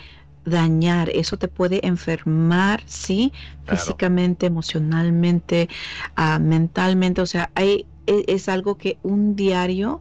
dañar, 0.46 1.10
eso 1.10 1.36
te 1.36 1.48
puede 1.48 1.84
enfermar, 1.86 2.82
¿sí? 2.86 3.32
Físicamente, 3.66 4.46
emocionalmente, 4.46 5.68
ah, 6.14 6.38
mentalmente, 6.38 7.20
o 7.20 7.26
sea, 7.26 7.50
hay, 7.54 7.84
e, 8.06 8.24
es, 8.28 8.48
algo 8.48 8.78
que 8.78 8.98
un 9.02 9.34
diario 9.34 10.00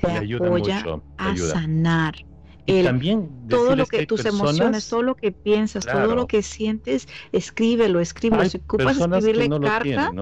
te, 0.00 0.34
apoya 0.36 0.84
a 1.18 1.36
sanar. 1.36 2.27
El, 2.68 2.84
también 2.84 3.30
todo 3.48 3.74
lo 3.74 3.86
que, 3.86 4.06
tus 4.06 4.26
emociones, 4.26 4.88
todo 4.88 5.02
lo 5.02 5.16
que 5.16 5.32
piensas, 5.32 5.86
todo 5.86 6.14
lo 6.14 6.26
que 6.26 6.42
sientes, 6.42 7.08
escríbelo, 7.32 7.98
escríbelo. 7.98 8.44
si 8.44 8.58
ocupas 8.58 8.98
escribirle 8.98 9.48
carta 9.60 10.12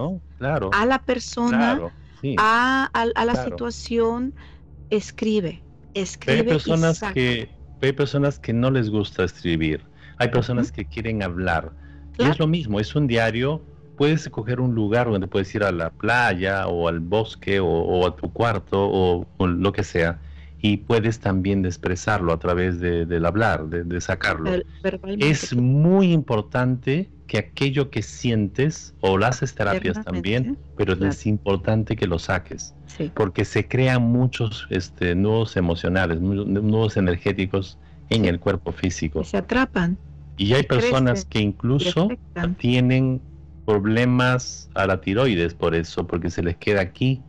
a 0.72 0.86
la 0.86 1.02
persona, 1.02 1.80
a, 2.38 2.90
a, 2.92 3.24
la 3.24 3.44
situación, 3.44 4.32
escribe, 4.90 5.60
escribe. 5.94 6.38
hay 6.38 6.46
personas 6.46 7.02
que 7.12 7.48
hay 7.82 7.92
personas 7.92 8.38
que 8.38 8.52
no 8.52 8.70
les 8.70 8.90
gusta 8.90 9.24
escribir, 9.24 9.82
hay 10.18 10.28
personas 10.28 10.72
que 10.72 10.84
quieren 10.84 11.22
hablar. 11.22 11.72
Y 12.18 12.22
es 12.24 12.38
lo 12.38 12.46
mismo, 12.46 12.80
es 12.80 12.94
un 12.94 13.06
diario, 13.06 13.60
puedes 13.96 14.22
escoger 14.22 14.60
un 14.60 14.74
lugar 14.74 15.10
donde 15.10 15.26
puedes 15.26 15.54
ir 15.54 15.64
a 15.64 15.72
la 15.72 15.90
playa 15.90 16.68
o 16.68 16.88
al 16.88 17.00
bosque 17.00 17.60
o, 17.60 18.06
a 18.06 18.16
tu 18.16 18.32
cuarto 18.32 18.88
o, 18.88 19.26
lo 19.46 19.72
que 19.72 19.84
sea 19.84 20.20
y 20.68 20.78
puedes 20.78 21.20
también 21.20 21.64
expresarlo 21.64 22.32
a 22.32 22.38
través 22.40 22.80
del 22.80 23.24
hablar, 23.24 23.68
de, 23.68 24.00
sacarlo. 24.00 24.50
Es 25.18 25.54
muy 25.54 26.12
importante 26.12 27.08
que 27.28 27.38
aquello 27.38 27.88
que 27.88 28.02
sientes, 28.02 28.92
o 29.00 29.16
lo 29.16 29.26
haces 29.26 29.54
terapias 29.54 30.04
también, 30.04 30.58
pero 30.76 30.94
es 31.06 31.24
importante 31.24 31.94
que 31.94 32.08
lo 32.08 32.18
saques, 32.18 32.74
porque 33.14 33.44
se 33.44 33.68
crean 33.68 34.02
muchos 34.02 34.66
este, 34.70 35.14
nudos 35.14 35.56
emocionales, 35.56 36.20
nudos 36.20 36.96
energéticos 36.96 37.78
en 38.10 38.24
el 38.24 38.40
cuerpo 38.40 38.72
físico. 38.72 39.22
Se 39.22 39.36
atrapan. 39.36 39.96
Y 40.36 40.52
hay 40.54 40.64
personas 40.64 41.24
que 41.24 41.38
incluso 41.38 42.08
tienen 42.58 43.20
problemas 43.66 44.68
a 44.74 44.88
la 44.88 45.00
tiroides 45.00 45.54
por 45.54 45.76
eso, 45.76 46.08
porque 46.08 46.28
se 46.28 46.42
les 46.42 46.56
queda 46.56 46.80
aquí 46.80 47.22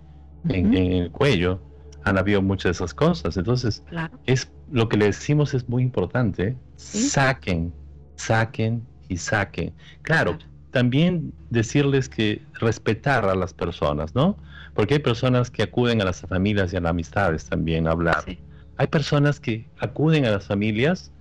en 0.50 0.74
el 0.74 1.12
cuello 1.12 1.66
han 2.08 2.18
habido 2.18 2.41
muchas 2.41 2.64
de 2.64 2.72
esas 2.72 2.93
cosas. 2.93 3.38
Entonces, 3.38 3.84
es 4.26 4.51
lo 4.72 4.89
que 4.89 4.97
le 4.97 5.05
decimos 5.05 5.53
es 5.53 5.68
muy 5.68 5.84
importante. 5.84 6.55
Saquen, 6.76 7.74
saquen 8.16 8.86
y 9.10 9.18
saquen. 9.18 9.74
Claro, 10.01 10.38
también 10.72 11.34
decirles 11.49 12.10
que 12.10 12.41
respetar 12.53 13.26
a 13.26 13.36
las 13.36 13.53
personas, 13.53 14.16
¿no? 14.16 14.38
Porque 14.74 14.95
hay 14.95 14.99
personas 14.99 15.49
que 15.49 15.64
acuden 15.64 16.01
a 16.01 16.05
las 16.05 16.22
familias 16.22 16.74
y 16.74 16.78
a 16.78 16.82
las 16.82 16.91
amistades 16.91 17.45
también 17.45 17.88
a 17.88 17.91
hablar. 17.91 18.24
Hay 18.78 18.88
personas 18.88 19.39
que 19.39 19.68
acuden 19.80 20.26
a 20.26 20.32
las 20.32 20.45
familias 20.45 21.12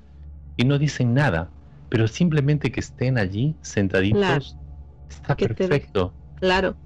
y 0.57 0.65
no 0.65 0.79
dicen 0.79 1.15
nada, 1.15 1.51
pero 1.89 2.07
simplemente 2.07 2.71
que 2.71 2.81
estén 2.81 3.19
allí 3.19 3.55
sentaditos 3.63 4.57
está 5.09 5.37
perfecto. 5.37 6.13
Claro. 6.41 6.77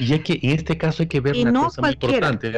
Y 0.00 0.12
hay 0.12 0.20
que, 0.20 0.40
en 0.42 0.50
este 0.50 0.76
caso 0.76 1.02
hay 1.02 1.08
que 1.08 1.20
ver 1.20 1.36
una 1.36 1.64
cosa 1.64 1.82
muy 1.82 1.92
importante. 1.92 2.52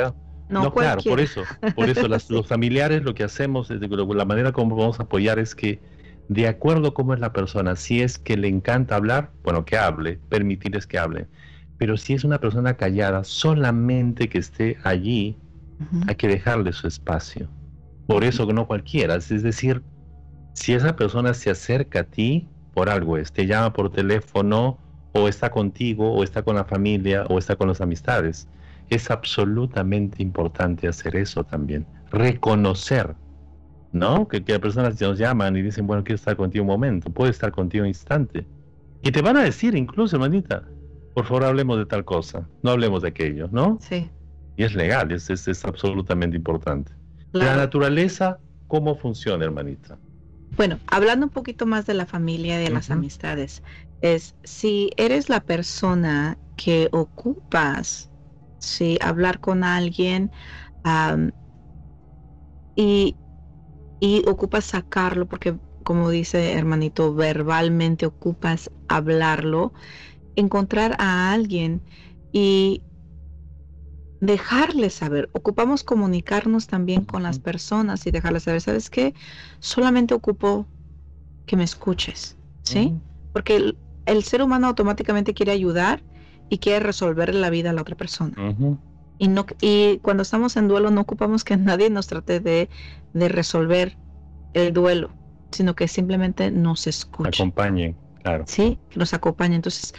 No, 0.51 0.73
claro, 0.73 1.01
por 1.03 1.21
eso, 1.21 1.45
por 1.77 1.89
eso 1.89 2.09
las, 2.09 2.29
los 2.29 2.47
familiares 2.47 3.03
lo 3.05 3.15
que 3.15 3.23
hacemos, 3.23 3.71
es, 3.71 3.81
la 3.81 4.25
manera 4.25 4.53
como 4.53 4.75
vamos 4.77 4.99
a 4.99 5.05
apoyar 5.05 5.39
es 5.39 5.55
que 5.55 5.81
de 6.29 6.49
acuerdo 6.49 6.93
cómo 6.93 7.15
es 7.15 7.21
la 7.21 7.33
persona, 7.33 7.77
si 7.77 8.03
es 8.03 8.19
que 8.19 8.37
le 8.37 8.49
encanta 8.49 8.97
hablar, 8.97 9.31
bueno, 9.43 9.65
que 9.65 9.77
hable, 9.77 10.19
permitirles 10.29 10.87
que 10.87 10.99
hable. 10.99 11.27
Pero 11.79 11.97
si 11.97 12.15
es 12.15 12.25
una 12.25 12.39
persona 12.39 12.75
callada, 12.75 13.25
solamente 13.25 14.29
que 14.29 14.39
esté 14.39 14.77
allí, 14.85 15.37
hay 16.07 16.15
que 16.15 16.29
dejarle 16.29 16.73
su 16.73 16.87
espacio. 16.87 17.49
Por 18.07 18.23
eso 18.23 18.47
que 18.47 18.53
no 18.53 18.67
cualquiera, 18.67 19.17
es 19.17 19.43
decir, 19.43 19.83
si 20.53 20.75
esa 20.75 20.95
persona 20.95 21.33
se 21.33 21.51
acerca 21.51 22.01
a 22.01 22.05
ti, 22.05 22.49
por 22.75 22.91
algo 22.91 23.17
es, 23.17 23.33
te 23.33 23.47
llama 23.47 23.73
por 23.73 23.91
teléfono, 23.91 24.79
o 25.13 25.27
está 25.27 25.51
contigo, 25.51 26.13
o 26.13 26.23
está 26.23 26.43
con 26.43 26.55
la 26.55 26.65
familia, 26.65 27.25
o 27.29 27.39
está 27.39 27.57
con 27.57 27.69
las 27.69 27.81
amistades 27.81 28.47
es 28.91 29.11
absolutamente 29.11 30.23
importante 30.23 30.89
hacer 30.89 31.17
eso 31.17 31.45
también. 31.45 31.87
Reconocer, 32.11 33.15
¿no? 33.93 34.29
Que, 34.29 34.45
que 34.45 34.53
las 34.53 34.61
personas 34.61 35.01
nos 35.01 35.19
llaman 35.19 35.57
y 35.57 35.63
dicen, 35.63 35.87
bueno, 35.87 36.05
quiero 36.05 36.17
estar 36.17 36.37
contigo 36.37 36.65
un 36.65 36.69
momento, 36.69 37.11
puedo 37.11 37.31
estar 37.31 37.53
contigo 37.53 37.83
un 37.83 37.89
instante. 37.89 38.47
Y 39.03 39.13
te 39.13 39.23
van 39.23 39.37
a 39.37 39.45
decir 39.45 39.75
incluso, 39.75 40.17
hermanita, 40.17 40.65
por 41.15 41.25
favor 41.25 41.45
hablemos 41.45 41.79
de 41.79 41.87
tal 41.87 42.05
cosa, 42.05 42.47
no 42.63 42.71
hablemos 42.71 43.03
de 43.03 43.09
aquello, 43.09 43.49
¿no? 43.51 43.79
Sí. 43.81 44.11
Y 44.57 44.65
es 44.65 44.75
legal, 44.75 45.11
es, 45.13 45.31
es, 45.31 45.65
absolutamente 45.65 46.37
importante. 46.37 46.93
La 47.33 47.57
naturaleza, 47.57 48.39
¿cómo 48.67 48.97
funciona, 48.97 49.45
hermanita? 49.45 49.97
Bueno, 50.57 50.79
hablando 50.89 51.27
un 51.27 51.33
poquito 51.33 51.65
más 51.65 51.87
de 51.87 51.95
la 51.95 52.05
familia 52.05 52.61
y 52.61 52.65
de 52.65 52.71
las 52.71 52.91
amistades, 52.91 53.63
es 54.03 54.35
si 54.43 54.91
eres 54.97 55.29
la 55.29 55.41
persona 55.41 56.37
que 56.57 56.89
ocupas 56.93 58.10
¿sí? 58.61 58.99
hablar 59.01 59.41
con 59.41 59.65
alguien 59.65 60.31
y 62.77 63.17
y 64.03 64.27
ocupas 64.27 64.65
sacarlo 64.65 65.27
porque 65.27 65.59
como 65.85 66.11
dice 66.11 66.53
hermanito, 66.53 67.15
verbalmente 67.15 68.07
ocupas 68.07 68.71
hablarlo, 68.89 69.73
encontrar 70.37 70.97
a 70.99 71.33
alguien 71.33 71.83
y 72.33 72.83
dejarles 74.21 74.95
saber. 74.95 75.31
Ocupamos 75.33 75.83
comunicarnos 75.83 76.67
también 76.67 77.05
con 77.05 77.23
las 77.23 77.39
personas 77.39 78.07
y 78.07 78.11
dejarles 78.11 78.43
saber, 78.45 78.61
¿sabes 78.61 78.91
qué? 78.91 79.15
Solamente 79.59 80.15
ocupo 80.15 80.67
que 81.47 81.57
me 81.57 81.65
escuches, 81.65 82.37
¿sí? 82.63 83.01
Porque 83.33 83.75
el, 84.05 84.25
ser 84.25 84.43
humano 84.43 84.69
automáticamente 84.69 85.35
quiere 85.35 85.53
ayudar 85.53 86.05
y 86.51 86.59
quiere 86.59 86.81
resolver 86.81 87.35
la 87.35 87.49
vida 87.49 87.71
a 87.71 87.73
la 87.73 87.81
otra 87.81 87.97
persona. 87.97 88.35
y, 89.19 89.29
no, 89.29 89.47
y 89.63 89.99
cuando 89.99 90.23
estamos 90.23 90.57
en 90.57 90.69
duelo 90.69 90.91
no 90.91 91.01
ocupamos 91.01 91.45
que 91.45 91.57
nadie 91.57 91.89
nos 91.89 92.09
trate 92.09 92.41
de, 92.41 92.69
de 93.15 93.29
resolver 93.29 93.97
el 94.53 94.73
duelo, 94.73 95.11
sino 95.53 95.75
que 95.75 95.89
simplemente 95.89 96.51
nos 96.51 96.87
escuche. 96.87 97.43
Acompañen, 97.43 97.97
claro. 98.23 98.45
Sí, 98.47 98.79
que 98.91 98.99
nos 98.99 99.15
acompañe. 99.15 99.55
Entonces, 99.55 99.95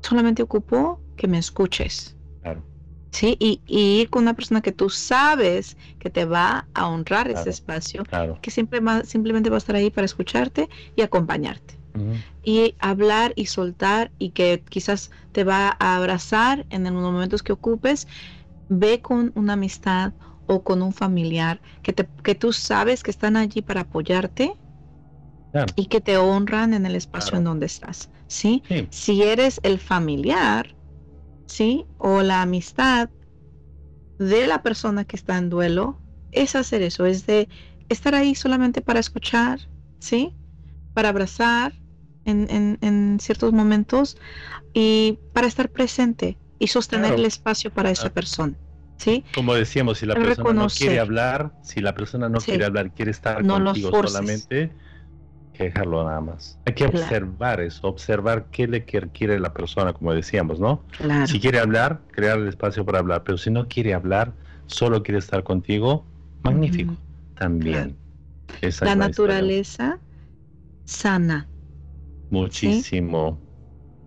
solamente 0.00 0.42
ocupo 0.42 1.00
que 1.16 1.26
me 1.26 1.38
escuches. 1.38 2.16
Claro. 2.42 2.64
Sí, 3.10 3.36
y, 3.40 3.60
ir 3.66 4.08
con 4.08 4.22
una 4.22 4.34
persona 4.34 4.60
que 4.60 4.70
tú 4.70 4.88
sabes 4.88 5.76
que 5.98 6.10
te 6.10 6.24
va 6.24 6.68
a 6.74 6.86
honrar 6.86 7.28
ese 7.28 7.50
espacio, 7.50 8.04
que 8.40 8.50
siempre 8.52 8.80
simplemente 9.04 9.50
va 9.50 9.56
a 9.56 9.58
estar 9.58 9.74
ahí 9.74 9.90
para 9.90 10.04
escucharte 10.04 10.68
y 10.94 11.02
acompañarte. 11.02 11.79
Y 12.42 12.74
hablar 12.78 13.32
y 13.36 13.46
soltar 13.46 14.10
y 14.18 14.30
que 14.30 14.62
quizás 14.68 15.10
te 15.32 15.44
va 15.44 15.76
a 15.78 15.96
abrazar 15.96 16.66
en 16.70 16.84
los 16.84 16.92
momentos 16.92 17.42
que 17.42 17.52
ocupes, 17.52 18.06
ve 18.68 19.00
con 19.00 19.32
una 19.34 19.54
amistad 19.54 20.12
o 20.46 20.62
con 20.62 20.82
un 20.82 20.92
familiar 20.92 21.60
que, 21.82 21.92
te, 21.92 22.08
que 22.22 22.34
tú 22.34 22.52
sabes 22.52 23.02
que 23.02 23.10
están 23.10 23.36
allí 23.36 23.62
para 23.62 23.82
apoyarte 23.82 24.54
y 25.76 25.86
que 25.86 26.00
te 26.00 26.16
honran 26.16 26.74
en 26.74 26.86
el 26.86 26.94
espacio 26.94 27.36
en 27.36 27.44
donde 27.44 27.66
estás. 27.66 28.10
¿sí? 28.26 28.62
Si 28.90 29.22
eres 29.22 29.60
el 29.64 29.78
familiar, 29.78 30.74
¿sí? 31.46 31.84
O 31.98 32.22
la 32.22 32.42
amistad 32.42 33.10
de 34.18 34.46
la 34.46 34.62
persona 34.62 35.04
que 35.04 35.16
está 35.16 35.36
en 35.36 35.50
duelo, 35.50 35.98
es 36.30 36.54
hacer 36.54 36.82
eso, 36.82 37.06
es 37.06 37.26
de 37.26 37.48
estar 37.88 38.14
ahí 38.14 38.34
solamente 38.34 38.82
para 38.82 39.00
escuchar, 39.00 39.60
¿sí? 39.98 40.32
Para 40.94 41.08
abrazar 41.08 41.79
en, 42.24 42.78
en, 42.80 43.18
ciertos 43.20 43.52
momentos 43.52 44.16
y 44.72 45.18
para 45.32 45.46
estar 45.46 45.68
presente 45.68 46.36
y 46.58 46.68
sostener 46.68 47.14
el 47.14 47.24
espacio 47.24 47.72
para 47.72 47.90
esa 47.90 48.10
persona. 48.10 48.54
¿Sí? 48.96 49.24
Como 49.34 49.54
decíamos, 49.54 49.98
si 49.98 50.04
la 50.06 50.14
persona 50.14 50.52
no 50.52 50.68
quiere 50.68 51.00
hablar, 51.00 51.52
si 51.62 51.80
la 51.80 51.94
persona 51.94 52.28
no 52.28 52.38
quiere 52.38 52.66
hablar, 52.66 52.92
quiere 52.92 53.10
estar 53.10 53.46
contigo 53.46 53.90
solamente, 53.90 54.72
dejarlo 55.64 56.04
nada 56.04 56.20
más. 56.20 56.58
Hay 56.66 56.74
que 56.74 56.86
observar 56.86 57.60
eso, 57.60 57.86
observar 57.88 58.46
qué 58.50 58.66
le 58.66 58.84
quiere 58.84 59.38
la 59.38 59.52
persona, 59.52 59.92
como 59.92 60.12
decíamos, 60.12 60.60
¿no? 60.60 60.82
Si 61.26 61.40
quiere 61.40 61.58
hablar, 61.58 62.00
crear 62.10 62.38
el 62.38 62.48
espacio 62.48 62.84
para 62.84 62.98
hablar, 62.98 63.22
pero 63.24 63.38
si 63.38 63.50
no 63.50 63.68
quiere 63.68 63.94
hablar, 63.94 64.32
solo 64.66 65.02
quiere 65.02 65.18
estar 65.18 65.42
contigo, 65.42 66.04
magnífico, 66.42 66.94
también. 67.36 67.96
la 68.80 68.94
naturaleza 68.94 69.98
sana. 70.84 71.46
Muchísimo. 72.30 73.38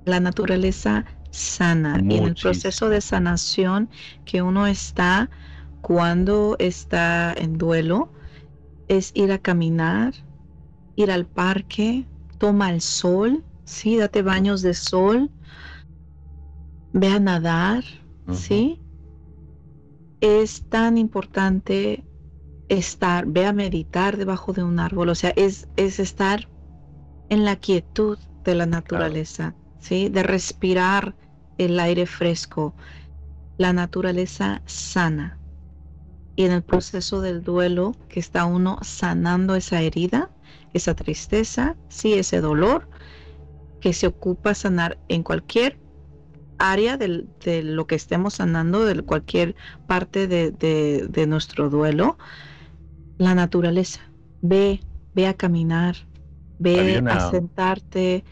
La 0.05 0.19
naturaleza 0.19 1.05
sana. 1.31 1.99
Y 2.09 2.17
en 2.17 2.23
el 2.23 2.35
proceso 2.35 2.89
de 2.89 3.01
sanación 3.01 3.89
que 4.25 4.41
uno 4.41 4.67
está 4.67 5.29
cuando 5.81 6.55
está 6.59 7.33
en 7.33 7.57
duelo, 7.57 8.09
es 8.87 9.11
ir 9.15 9.31
a 9.31 9.39
caminar, 9.39 10.13
ir 10.95 11.11
al 11.11 11.25
parque, 11.25 12.05
toma 12.37 12.71
el 12.71 12.81
sol, 12.81 13.43
sí, 13.65 13.97
date 13.97 14.21
baños 14.21 14.61
de 14.61 14.73
sol, 14.73 15.29
ve 16.93 17.07
a 17.07 17.19
nadar, 17.19 17.83
sí. 18.31 18.79
Es 20.21 20.63
tan 20.69 20.97
importante 20.97 22.05
estar, 22.69 23.25
ve 23.25 23.45
a 23.45 23.53
meditar 23.53 24.15
debajo 24.15 24.53
de 24.53 24.63
un 24.63 24.79
árbol, 24.79 25.09
o 25.09 25.15
sea, 25.15 25.33
es, 25.35 25.67
es 25.75 25.99
estar 25.99 26.47
en 27.29 27.45
la 27.45 27.55
quietud 27.55 28.17
de 28.43 28.55
la 28.55 28.65
naturaleza, 28.65 29.55
sí, 29.79 30.09
de 30.09 30.23
respirar 30.23 31.15
el 31.57 31.79
aire 31.79 32.05
fresco, 32.05 32.75
la 33.57 33.73
naturaleza 33.73 34.61
sana. 34.65 35.37
Y 36.35 36.45
en 36.45 36.51
el 36.51 36.63
proceso 36.63 37.21
del 37.21 37.43
duelo, 37.43 37.95
que 38.09 38.19
está 38.19 38.45
uno 38.45 38.79
sanando 38.81 39.55
esa 39.55 39.81
herida, 39.81 40.31
esa 40.73 40.95
tristeza, 40.95 41.75
sí, 41.89 42.13
ese 42.13 42.41
dolor 42.41 42.89
que 43.79 43.93
se 43.93 44.07
ocupa 44.07 44.53
sanar 44.55 44.97
en 45.09 45.23
cualquier 45.23 45.77
área 46.57 46.97
de 46.97 47.63
lo 47.63 47.87
que 47.87 47.95
estemos 47.95 48.35
sanando, 48.35 48.85
de 48.85 49.01
cualquier 49.01 49.55
parte 49.87 50.27
de, 50.27 51.25
nuestro 51.27 51.69
duelo, 51.69 52.17
la 53.17 53.35
naturaleza. 53.35 53.99
Ve, 54.41 54.79
ve 55.13 55.27
a 55.27 55.33
caminar, 55.33 55.95
ve 56.59 57.03
a 57.07 57.29
sentarte 57.29 58.23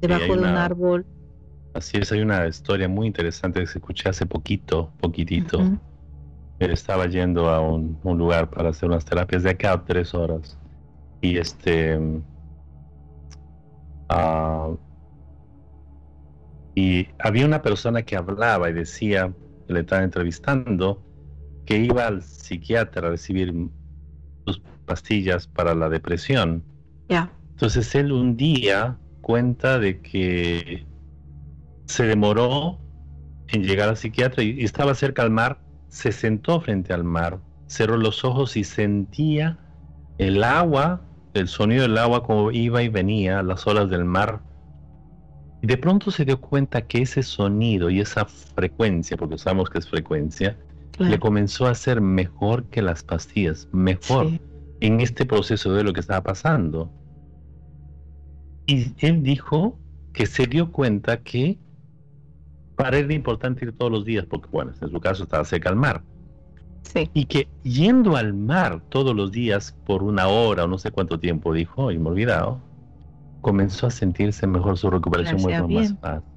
debajo 0.00 0.36
de 0.36 0.40
un 0.40 0.44
árbol. 0.44 1.06
Así 1.74 1.98
es, 1.98 2.10
hay 2.10 2.20
una 2.20 2.46
historia 2.46 2.88
muy 2.88 3.06
interesante 3.06 3.60
que 3.60 3.66
se 3.66 3.78
escuché 3.78 4.08
hace 4.08 4.26
poquito, 4.26 4.92
poquitito. 5.00 5.60
Él 6.58 6.70
estaba 6.72 7.06
yendo 7.06 7.48
a 7.48 7.60
un, 7.60 7.98
un, 8.02 8.18
lugar 8.18 8.50
para 8.50 8.70
hacer 8.70 8.88
unas 8.88 9.04
terapias 9.04 9.44
de 9.44 9.50
acá 9.50 9.72
a 9.72 9.84
tres 9.84 10.14
horas 10.14 10.58
y 11.20 11.36
este 11.38 11.98
ah, 14.08 14.70
y 16.74 17.08
había 17.18 17.46
una 17.46 17.62
persona 17.62 18.02
que 18.02 18.16
hablaba 18.16 18.70
y 18.70 18.72
decía 18.72 19.32
le 19.68 19.80
estaba 19.80 20.02
entrevistando 20.02 21.02
que 21.66 21.78
iba 21.78 22.06
al 22.06 22.22
psiquiatra 22.22 23.08
a 23.08 23.10
recibir 23.12 23.54
sus 24.46 24.60
pastillas 24.86 25.46
para 25.46 25.74
la 25.74 25.88
depresión 25.88 26.64
entonces 27.60 27.94
él 27.94 28.12
un 28.12 28.36
día 28.36 28.96
cuenta 29.20 29.78
de 29.78 30.00
que 30.00 30.86
se 31.86 32.04
demoró 32.04 32.78
en 33.48 33.64
llegar 33.64 33.90
al 33.90 33.96
psiquiatra 33.96 34.42
y 34.42 34.64
estaba 34.64 34.94
cerca 34.94 35.22
al 35.22 35.30
mar 35.30 35.60
se 35.88 36.12
sentó 36.12 36.60
frente 36.60 36.92
al 36.92 37.04
mar 37.04 37.38
cerró 37.66 37.96
los 37.96 38.24
ojos 38.24 38.56
y 38.56 38.64
sentía 38.64 39.58
el 40.18 40.42
agua 40.42 41.02
el 41.34 41.48
sonido 41.48 41.82
del 41.82 41.98
agua 41.98 42.22
como 42.22 42.50
iba 42.50 42.82
y 42.82 42.88
venía, 42.88 43.42
las 43.42 43.66
olas 43.66 43.88
del 43.88 44.04
mar. 44.04 44.40
Y 45.62 45.66
de 45.66 45.76
pronto 45.76 46.10
se 46.10 46.24
dio 46.24 46.40
cuenta 46.40 46.82
que 46.82 47.02
ese 47.02 47.22
sonido 47.22 47.90
y 47.90 48.00
esa 48.00 48.24
frecuencia, 48.24 49.16
porque 49.16 49.38
sabemos 49.38 49.68
que 49.70 49.78
es 49.78 49.88
frecuencia, 49.88 50.56
le 50.98 51.18
comenzó 51.18 51.66
a 51.66 51.74
ser 51.74 52.00
mejor 52.00 52.64
que 52.64 52.82
las 52.82 53.02
pastillas, 53.02 53.68
mejor 53.72 54.28
en 54.80 55.00
este 55.00 55.24
proceso 55.24 55.72
de 55.72 55.84
lo 55.84 55.92
que 55.92 56.00
estaba 56.00 56.22
pasando. 56.22 56.90
Y 58.70 58.94
él 58.98 59.24
dijo 59.24 59.76
que 60.12 60.26
se 60.26 60.46
dio 60.46 60.70
cuenta 60.70 61.16
que 61.22 61.58
para 62.76 62.98
él 62.98 63.06
era 63.06 63.14
importante 63.14 63.64
ir 63.64 63.72
todos 63.76 63.90
los 63.90 64.04
días, 64.04 64.26
porque 64.26 64.48
bueno, 64.52 64.72
en 64.80 64.90
su 64.90 65.00
caso 65.00 65.24
estaba 65.24 65.44
cerca 65.44 65.70
al 65.70 65.76
mar. 65.76 66.04
Y 67.14 67.24
que 67.24 67.48
yendo 67.64 68.16
al 68.16 68.32
mar 68.32 68.80
todos 68.88 69.14
los 69.14 69.32
días 69.32 69.76
por 69.86 70.04
una 70.04 70.28
hora 70.28 70.64
o 70.64 70.68
no 70.68 70.78
sé 70.78 70.92
cuánto 70.92 71.18
tiempo 71.18 71.52
dijo, 71.52 71.90
y 71.90 71.98
me 71.98 72.04
he 72.04 72.12
olvidado, 72.12 72.60
comenzó 73.40 73.88
a 73.88 73.90
sentirse 73.90 74.46
mejor 74.46 74.78
su 74.78 74.88
recuperación 74.88 75.40
mucho 75.40 75.68
más 75.68 75.94
fácil. 76.00 76.28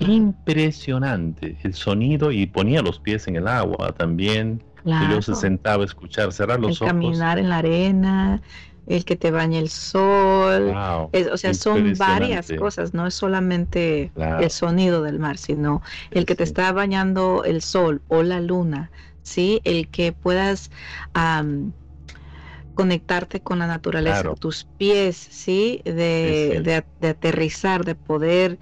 Impresionante 0.00 1.56
el 1.62 1.72
sonido 1.74 2.32
y 2.32 2.46
ponía 2.46 2.82
los 2.82 2.98
pies 2.98 3.28
en 3.28 3.36
el 3.36 3.46
agua 3.46 3.92
también. 3.92 4.60
Y 4.84 5.06
luego 5.06 5.22
se 5.22 5.34
sentaba 5.36 5.82
a 5.82 5.86
escuchar, 5.86 6.32
cerrar 6.32 6.60
los 6.60 6.82
ojos. 6.82 6.92
Caminar 6.92 7.38
en 7.38 7.48
la 7.48 7.58
arena, 7.58 8.42
el 8.86 9.04
que 9.04 9.16
te 9.16 9.30
bañe 9.30 9.58
el 9.58 9.68
sol. 9.68 10.72
o 10.72 11.36
sea, 11.36 11.54
son 11.54 11.94
varias 11.98 12.52
cosas, 12.58 12.94
no 12.94 13.06
es 13.06 13.14
solamente 13.14 14.12
el 14.16 14.50
sonido 14.50 15.02
del 15.02 15.18
mar, 15.18 15.38
sino 15.38 15.82
el 16.10 16.24
que 16.26 16.34
te 16.34 16.44
está 16.44 16.72
bañando 16.72 17.44
el 17.44 17.62
sol 17.62 18.00
o 18.08 18.22
la 18.22 18.40
luna, 18.40 18.90
¿sí? 19.22 19.60
El 19.64 19.88
que 19.88 20.12
puedas 20.12 20.70
conectarte 22.74 23.40
con 23.40 23.58
la 23.58 23.66
naturaleza, 23.66 24.34
tus 24.34 24.64
pies, 24.76 25.16
¿sí? 25.16 25.82
De, 25.84 26.84
aterrizar, 27.02 27.84
de 27.84 27.94
poder, 27.94 28.58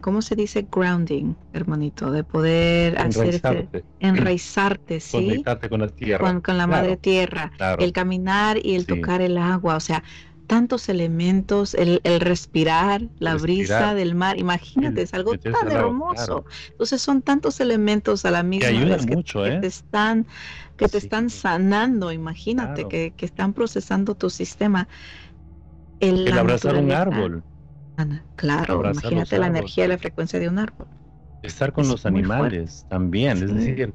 ¿cómo 0.00 0.22
se 0.22 0.34
dice? 0.34 0.66
Grounding, 0.70 1.34
hermanito, 1.52 2.10
de 2.10 2.24
poder 2.24 2.98
hacerte, 2.98 3.84
enraizarte, 4.00 5.00
¿sí? 5.00 5.26
Conectarte 5.26 5.68
con 5.68 5.80
la 5.80 5.88
tierra. 5.88 6.40
Con, 6.40 6.58
la 6.58 6.66
madre 6.66 6.96
tierra, 6.96 7.52
el 7.78 7.92
caminar 7.92 8.58
y 8.64 8.74
el 8.74 8.86
tocar 8.86 9.20
el 9.20 9.38
agua, 9.38 9.76
o 9.76 9.80
sea, 9.80 10.02
tantos 10.46 10.88
elementos, 10.88 11.74
el, 11.74 12.00
respirar, 12.20 13.02
la 13.20 13.36
brisa 13.36 13.94
del 13.94 14.14
mar, 14.14 14.38
imagínate, 14.38 15.02
es 15.02 15.14
algo 15.14 15.38
tan 15.38 15.70
hermoso. 15.70 16.44
Entonces 16.72 17.00
son 17.00 17.22
tantos 17.22 17.60
elementos 17.60 18.24
a 18.24 18.30
la 18.30 18.42
misma 18.42 18.84
vez 18.84 19.06
que, 19.06 19.14
¿eh? 19.14 19.58
te 19.60 19.66
están, 19.66 20.26
que 20.76 20.88
te 20.88 20.98
están 20.98 21.30
sanando, 21.30 22.12
imagínate, 22.12 22.88
que, 22.88 23.14
están 23.18 23.52
procesando 23.52 24.14
tu 24.14 24.28
sistema. 24.28 24.88
El, 26.00 26.36
abrazar 26.36 26.74
un 26.74 26.90
árbol. 26.90 27.44
Claro, 28.36 28.90
imagínate 28.90 29.38
la 29.38 29.46
energía 29.46 29.84
y 29.84 29.88
la 29.88 29.98
frecuencia 29.98 30.38
de 30.38 30.48
un 30.48 30.58
árbol. 30.58 30.86
Estar 31.42 31.72
con 31.72 31.88
los 31.88 32.06
animales 32.06 32.86
también, 32.88 33.42
es 33.42 33.54
decir, 33.54 33.94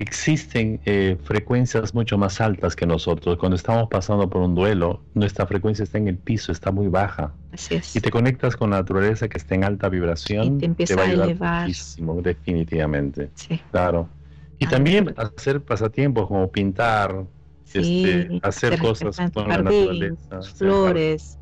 existen 0.00 0.80
eh, 0.86 1.18
frecuencias 1.22 1.94
mucho 1.94 2.16
más 2.16 2.40
altas 2.40 2.74
que 2.74 2.86
nosotros. 2.86 3.36
Cuando 3.36 3.56
estamos 3.56 3.88
pasando 3.90 4.28
por 4.28 4.40
un 4.40 4.54
duelo, 4.54 5.04
nuestra 5.14 5.46
frecuencia 5.46 5.82
está 5.82 5.98
en 5.98 6.08
el 6.08 6.16
piso, 6.16 6.52
está 6.52 6.72
muy 6.72 6.88
baja. 6.88 7.34
Así 7.52 7.74
es. 7.74 7.94
Y 7.94 8.00
te 8.00 8.10
conectas 8.10 8.56
con 8.56 8.70
la 8.70 8.78
naturaleza 8.78 9.28
que 9.28 9.36
está 9.36 9.54
en 9.54 9.64
alta 9.64 9.90
vibración. 9.90 10.56
Y 10.56 10.58
te 10.58 10.66
empieza 10.66 10.96
va 10.96 11.02
a, 11.02 11.12
elevar. 11.12 11.66
Muchísimo, 11.66 12.20
definitivamente. 12.22 13.30
Sí. 13.34 13.60
Claro. 13.70 14.08
Y 14.58 14.66
también 14.66 15.14
hacer 15.16 15.62
pasatiempos 15.62 16.26
como 16.28 16.50
pintar, 16.50 17.26
este, 17.72 18.40
hacer 18.42 18.78
cosas 18.78 19.16
con 19.32 19.48
la 19.48 19.62
naturaleza. 19.62 20.42
Flores. 20.42 21.39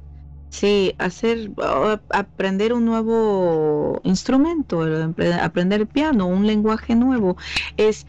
Sí, 0.50 0.94
hacer, 0.98 1.50
aprender 2.10 2.72
un 2.72 2.84
nuevo 2.84 4.00
instrumento, 4.02 4.82
aprender 5.42 5.80
el 5.82 5.86
piano, 5.86 6.26
un 6.26 6.46
lenguaje 6.46 6.94
nuevo. 6.96 7.36
Es 7.76 8.06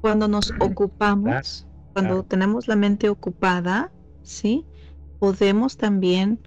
cuando 0.00 0.28
nos 0.28 0.52
ocupamos, 0.60 1.66
cuando 1.92 2.22
tenemos 2.22 2.68
la 2.68 2.76
mente 2.76 3.08
ocupada, 3.08 3.92
¿sí? 4.22 4.66
Podemos 5.18 5.76
también 5.76 6.40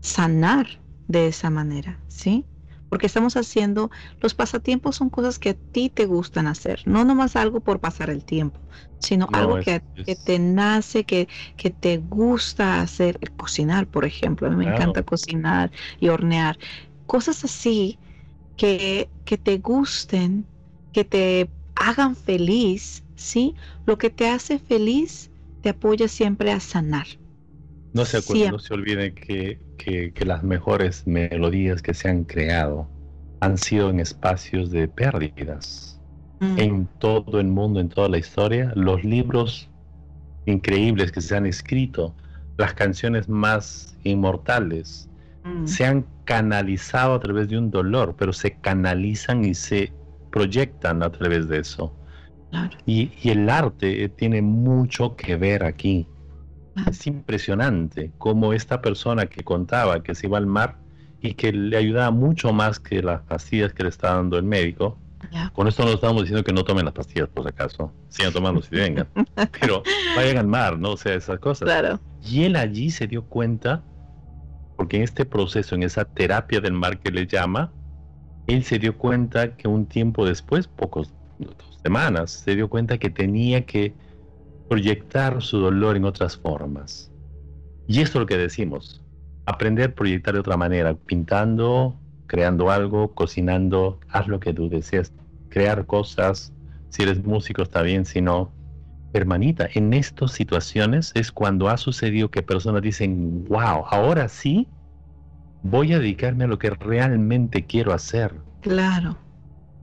sanar 0.00 0.66
de 1.08 1.26
esa 1.26 1.50
manera, 1.50 1.98
¿sí? 2.06 2.46
Porque 2.88 3.06
estamos 3.06 3.36
haciendo, 3.36 3.90
los 4.20 4.34
pasatiempos 4.34 4.96
son 4.96 5.10
cosas 5.10 5.38
que 5.38 5.50
a 5.50 5.54
ti 5.72 5.90
te 5.90 6.06
gustan 6.06 6.46
hacer, 6.46 6.80
no 6.86 7.04
nomás 7.04 7.36
algo 7.36 7.60
por 7.60 7.80
pasar 7.80 8.10
el 8.10 8.24
tiempo, 8.24 8.60
sino 8.98 9.28
algo 9.32 9.58
que, 9.60 9.82
que, 10.04 10.16
te 10.16 10.38
nace, 10.38 11.04
que, 11.04 11.28
que 11.56 11.70
te 11.70 11.98
gusta 11.98 12.80
hacer, 12.80 13.18
cocinar, 13.36 13.86
por 13.88 14.04
ejemplo, 14.04 14.46
a 14.46 14.50
mí 14.50 14.56
me 14.56 14.64
encanta 14.64 15.02
cocinar 15.02 15.70
y 16.00 16.08
hornear, 16.08 16.58
cosas 17.06 17.44
así 17.44 17.98
que, 18.56 19.10
que 19.24 19.38
te 19.38 19.58
gusten, 19.58 20.46
que 20.92 21.04
te 21.04 21.50
hagan 21.74 22.16
feliz, 22.16 23.04
¿sí? 23.14 23.54
Lo 23.86 23.98
que 23.98 24.10
te 24.10 24.28
hace 24.28 24.58
feliz 24.58 25.30
te 25.60 25.70
apoya 25.70 26.08
siempre 26.08 26.52
a 26.52 26.60
sanar. 26.60 27.06
No 27.92 28.04
se, 28.04 28.50
no 28.50 28.58
se 28.58 28.74
olviden 28.74 29.14
que, 29.14 29.58
que, 29.78 30.24
las 30.24 30.42
mejores 30.42 31.06
melodías 31.06 31.80
que 31.80 31.94
se 31.94 32.08
han 32.08 32.24
creado 32.24 32.88
han 33.40 33.56
sido 33.56 33.90
en 33.90 34.00
espacios 34.00 34.70
de 34.70 34.88
pérdidas. 34.88 36.00
Mm. 36.40 36.58
En 36.58 36.86
todo 36.98 37.40
el 37.40 37.48
mundo, 37.48 37.80
en 37.80 37.88
toda 37.88 38.08
la 38.08 38.18
historia, 38.18 38.72
los 38.74 39.02
libros 39.04 39.68
increíbles 40.46 41.12
que 41.12 41.20
se 41.20 41.36
han 41.36 41.46
escrito, 41.46 42.14
las 42.56 42.74
canciones 42.74 43.28
más 43.28 43.96
inmortales, 44.04 45.08
mm. 45.44 45.66
se 45.66 45.84
han 45.84 46.06
canalizado 46.24 47.14
a 47.14 47.20
través 47.20 47.48
de 47.48 47.58
un 47.58 47.70
dolor, 47.70 48.14
pero 48.18 48.32
se 48.32 48.52
canalizan 48.60 49.44
y 49.44 49.54
se 49.54 49.92
proyectan 50.30 51.02
a 51.02 51.10
través 51.10 51.48
de 51.48 51.60
eso. 51.60 51.94
Y, 52.86 53.10
el 53.24 53.48
arte 53.50 54.08
tiene 54.10 54.42
mucho 54.42 55.16
que 55.16 55.36
ver 55.36 55.64
aquí. 55.64 56.06
Es 56.86 57.06
impresionante 57.06 58.12
cómo 58.18 58.52
esta 58.52 58.80
persona 58.80 59.26
que 59.26 59.42
contaba 59.42 60.02
que 60.02 60.14
se 60.14 60.26
iba 60.26 60.38
al 60.38 60.46
mar 60.46 60.76
y 61.20 61.34
que 61.34 61.52
le 61.52 61.76
ayudaba 61.76 62.10
mucho 62.10 62.52
más 62.52 62.78
que 62.78 63.02
las 63.02 63.22
pastillas 63.22 63.72
que 63.72 63.82
le 63.82 63.88
estaba 63.88 64.16
dando 64.16 64.36
el 64.36 64.44
médico. 64.44 64.98
Con 65.52 65.66
esto 65.66 65.84
no 65.84 65.90
estamos 65.90 66.22
diciendo 66.22 66.44
que 66.44 66.52
no 66.52 66.64
tomen 66.64 66.84
las 66.84 66.94
pastillas, 66.94 67.28
por 67.28 67.44
si 67.44 67.48
acaso. 67.50 67.92
Sigan 68.08 68.32
tomando 68.32 68.62
si 68.62 68.70
vengan. 68.70 69.08
Pero 69.60 69.82
vayan 70.16 70.38
al 70.38 70.46
mar, 70.46 70.78
¿no? 70.78 70.92
O 70.92 70.96
sea, 70.96 71.14
esas 71.14 71.40
cosas. 71.40 71.66
Claro. 71.66 72.00
Y 72.24 72.44
él 72.44 72.56
allí 72.56 72.90
se 72.90 73.06
dio 73.08 73.24
cuenta, 73.24 73.82
porque 74.76 74.98
en 74.98 75.02
este 75.02 75.24
proceso, 75.24 75.74
en 75.74 75.82
esa 75.82 76.04
terapia 76.04 76.60
del 76.60 76.72
mar 76.72 77.00
que 77.00 77.10
le 77.10 77.26
llama, 77.26 77.72
él 78.46 78.64
se 78.64 78.78
dio 78.78 78.96
cuenta 78.96 79.56
que 79.56 79.66
un 79.66 79.86
tiempo 79.86 80.24
después, 80.24 80.68
pocos 80.68 81.12
dos 81.38 81.78
semanas, 81.82 82.30
se 82.30 82.54
dio 82.54 82.68
cuenta 82.68 82.96
que 82.96 83.10
tenía 83.10 83.66
que 83.66 83.92
proyectar 84.68 85.42
su 85.42 85.58
dolor 85.58 85.96
en 85.96 86.04
otras 86.04 86.36
formas. 86.36 87.10
Y 87.86 88.00
esto 88.00 88.18
es 88.18 88.22
lo 88.22 88.26
que 88.26 88.36
decimos, 88.36 89.02
aprender 89.46 89.90
a 89.90 89.94
proyectar 89.94 90.34
de 90.34 90.40
otra 90.40 90.56
manera, 90.56 90.94
pintando, 90.94 91.98
creando 92.26 92.70
algo, 92.70 93.14
cocinando, 93.14 93.98
haz 94.10 94.28
lo 94.28 94.40
que 94.40 94.52
tú 94.52 94.68
deseas, 94.68 95.12
crear 95.48 95.86
cosas, 95.86 96.52
si 96.90 97.02
eres 97.02 97.24
músico 97.24 97.62
está 97.62 97.82
bien, 97.82 98.04
si 98.04 98.20
no, 98.20 98.52
hermanita, 99.14 99.68
en 99.74 99.94
estas 99.94 100.32
situaciones 100.32 101.12
es 101.14 101.32
cuando 101.32 101.68
ha 101.68 101.78
sucedido 101.78 102.30
que 102.30 102.42
personas 102.42 102.82
dicen, 102.82 103.44
wow, 103.48 103.84
ahora 103.90 104.28
sí 104.28 104.68
voy 105.62 105.92
a 105.94 105.98
dedicarme 105.98 106.44
a 106.44 106.48
lo 106.48 106.58
que 106.58 106.70
realmente 106.70 107.64
quiero 107.64 107.92
hacer. 107.92 108.34
Claro. 108.60 109.16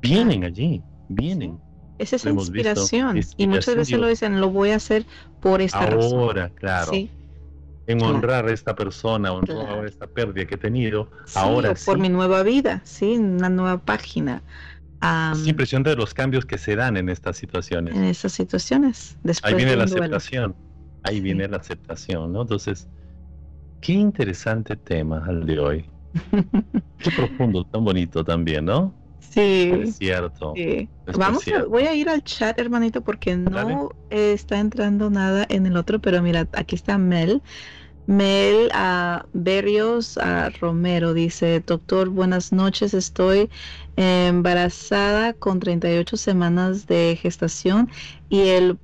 Vienen 0.01 0.43
allí, 0.43 0.83
vienen. 1.09 1.59
Esa 1.97 2.15
es 2.15 2.25
inspiración. 2.25 3.21
Y 3.37 3.47
muchas 3.47 3.75
veces 3.75 3.97
lo 3.97 4.07
dicen, 4.07 4.41
lo 4.41 4.49
voy 4.49 4.71
a 4.71 4.77
hacer 4.77 5.05
por 5.41 5.61
esta 5.61 5.85
razón. 5.85 6.19
Ahora, 6.19 6.49
claro. 6.49 6.91
En 7.87 8.01
honrar 8.01 8.47
a 8.47 8.51
esta 8.51 8.75
persona, 8.75 9.31
honrar 9.31 9.85
esta 9.85 10.07
pérdida 10.07 10.45
que 10.45 10.55
he 10.55 10.57
tenido. 10.57 11.09
ahora 11.35 11.75
Por 11.85 11.99
mi 11.99 12.09
nueva 12.09 12.43
vida, 12.43 12.81
sí, 12.83 13.17
una 13.17 13.49
nueva 13.49 13.77
página. 13.77 14.41
es 15.33 15.47
impresionante 15.47 15.91
de 15.91 15.95
los 15.95 16.13
cambios 16.13 16.45
que 16.45 16.57
se 16.57 16.75
dan 16.75 16.97
en 16.97 17.09
estas 17.09 17.37
situaciones. 17.37 17.95
En 17.95 18.03
estas 18.03 18.33
situaciones. 18.33 19.17
Después 19.23 19.53
Ahí 19.53 19.57
viene 19.57 19.75
la 19.75 19.83
aceptación. 19.83 20.55
Ahí 21.03 21.21
viene 21.21 21.47
la 21.47 21.57
aceptación, 21.57 22.33
¿no? 22.33 22.41
Entonces, 22.41 22.87
Qué 23.85 23.93
interesante 23.93 24.75
tema 24.75 25.23
el 25.29 25.45
de 25.45 25.59
hoy. 25.59 25.85
Qué 26.97 27.11
profundo, 27.11 27.63
tan 27.65 27.85
bonito 27.85 28.23
también, 28.23 28.65
¿no? 28.65 28.91
Sí. 29.36 29.71
Es 29.83 29.97
cierto. 29.97 30.53
Vamos 31.17 31.43
voy 31.67 31.83
a 31.83 31.93
ir 31.93 32.07
al 32.07 32.24
chat, 32.24 32.57
hermanito, 32.57 33.01
porque 33.01 33.36
no 33.36 33.89
está 34.09 34.59
entrando 34.59 35.09
nada 35.09 35.45
en 35.49 35.66
el 35.66 35.75
otro, 35.75 35.99
pero 35.99 36.21
mira, 36.21 36.47
aquí 36.53 36.75
está 36.75 36.97
Mel. 36.97 37.41
Mel 38.07 38.70
a 38.74 39.25
Berrios 39.33 40.17
a 40.17 40.51
Romero 40.51 41.13
dice, 41.13 41.62
doctor, 41.66 42.09
buenas 42.09 42.53
noches, 42.53 42.93
estoy 42.93 43.49
embarazada 43.97 45.33
con 45.33 45.59
38 45.59 46.16
semanas 46.16 46.87
de 46.87 47.17
gestación 47.21 47.89
y 48.29 48.49
el 48.49 48.78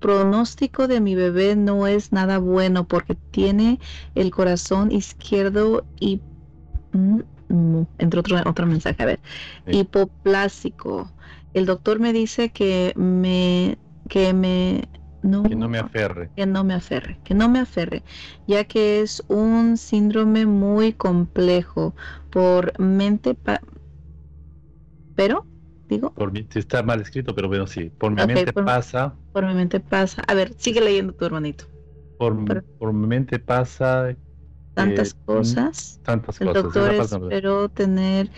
pronóstico 0.00 0.86
de 0.86 1.00
mi 1.00 1.16
bebé 1.16 1.56
no 1.56 1.86
es 1.88 2.12
nada 2.12 2.38
bueno 2.38 2.86
porque 2.86 3.16
tiene 3.32 3.80
el 4.14 4.30
corazón 4.30 4.92
izquierdo 4.92 5.84
y 5.98 6.20
mm, 6.92 7.20
entre 7.48 8.20
otro 8.20 8.36
otro 8.44 8.66
mensaje 8.66 9.02
a 9.02 9.06
ver 9.06 9.20
hipoplásico 9.66 11.10
el 11.54 11.66
doctor 11.66 12.00
me 12.00 12.12
dice 12.12 12.50
que 12.50 12.92
me 12.96 13.78
que 14.08 14.32
me 14.32 14.88
no, 15.22 15.42
que 15.42 15.56
no 15.56 15.68
me 15.68 15.78
aferre. 15.78 16.30
Que 16.36 16.46
no 16.46 16.64
me 16.64 16.74
aferre, 16.74 17.18
que 17.24 17.34
no 17.34 17.48
me 17.48 17.58
aferre, 17.58 18.02
ya 18.46 18.64
que 18.64 19.00
es 19.00 19.22
un 19.28 19.76
síndrome 19.76 20.46
muy 20.46 20.92
complejo 20.92 21.94
por 22.30 22.78
mente, 22.78 23.36
pero 25.16 25.44
digo. 25.88 26.14
Por 26.14 26.32
mi, 26.32 26.46
está 26.54 26.82
mal 26.82 27.00
escrito, 27.00 27.34
pero 27.34 27.48
bueno, 27.48 27.66
sí. 27.66 27.90
Por 27.98 28.12
mi 28.12 28.24
mente 28.26 28.52
pasa. 28.52 29.14
Por 29.32 29.46
mi 29.46 29.54
mente 29.54 29.80
pasa. 29.80 30.22
A 30.28 30.34
ver, 30.34 30.54
sigue 30.56 30.80
leyendo 30.80 31.12
tu 31.12 31.24
hermanito. 31.24 31.64
Por, 32.18 32.62
por, 32.78 32.92
mi 32.92 33.06
mente 33.06 33.38
pasa. 33.38 34.14
Tantas 34.78 35.10
eh, 35.12 35.16
cosas. 35.24 36.00
Tantas 36.04 36.40
El 36.40 36.48
cosas. 36.48 36.62
doctor 36.62 36.94
espero 36.94 37.68
tener 37.68 38.30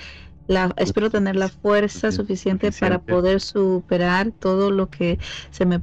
la, 0.46 0.72
espero 0.78 1.10
tener 1.10 1.36
la 1.36 1.48
fuerza 1.48 2.10
suficiente, 2.10 2.72
para 2.72 2.98
poder 3.00 3.40
superar 3.40 4.32
todo 4.32 4.70
lo 4.70 4.90
que 4.90 5.18
se 5.50 5.64
me. 5.64 5.80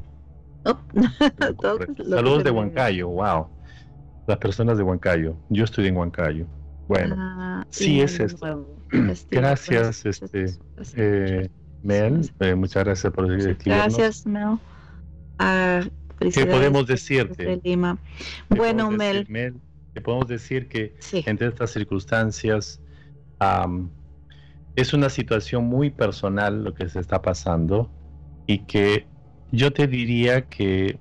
Oh, 0.66 0.78
Saludos 2.10 2.44
de 2.44 2.52
Huancayo, 2.52 3.08
wow. 3.08 3.48
Las 4.28 4.38
personas 4.40 4.78
de 4.78 4.84
Huancayo. 4.84 5.38
Yo 5.50 5.64
estoy 5.64 5.88
en 5.88 5.96
Huancayo. 5.96 6.46
Bueno, 6.88 7.16
ah, 7.18 7.66
sí 7.70 8.02
es 8.02 8.20
esto. 8.20 8.68
Gracias, 9.32 10.06
este, 10.06 10.58
eh, 10.96 11.50
Mel. 11.84 12.30
Eh, 12.40 12.56
muchas 12.56 12.84
gracias 12.84 13.14
por 13.14 13.32
escribirnos. 13.32 13.98
Gracias, 13.98 14.26
Mel. 14.26 14.58
Ah, 15.40 15.82
¿Qué 16.20 16.46
podemos 16.46 16.88
decirte? 16.88 17.62
Bueno, 18.50 18.92
Mel. 18.92 19.28
¿Qué 19.98 20.02
podemos 20.02 20.28
decir 20.28 20.68
que 20.68 20.96
entre 21.26 21.48
estas 21.48 21.72
circunstancias 21.72 22.80
es 24.76 24.94
una 24.94 25.10
situación 25.10 25.66
muy 25.66 25.90
personal 25.90 26.64
lo 26.64 26.76
que 26.76 26.88
se 26.88 27.00
está 27.00 27.20
pasando 27.24 27.90
y 28.46 28.60
que 28.60 29.08
yo 29.52 29.74
te 29.74 29.88
diría 29.88 30.44
que 30.44 31.00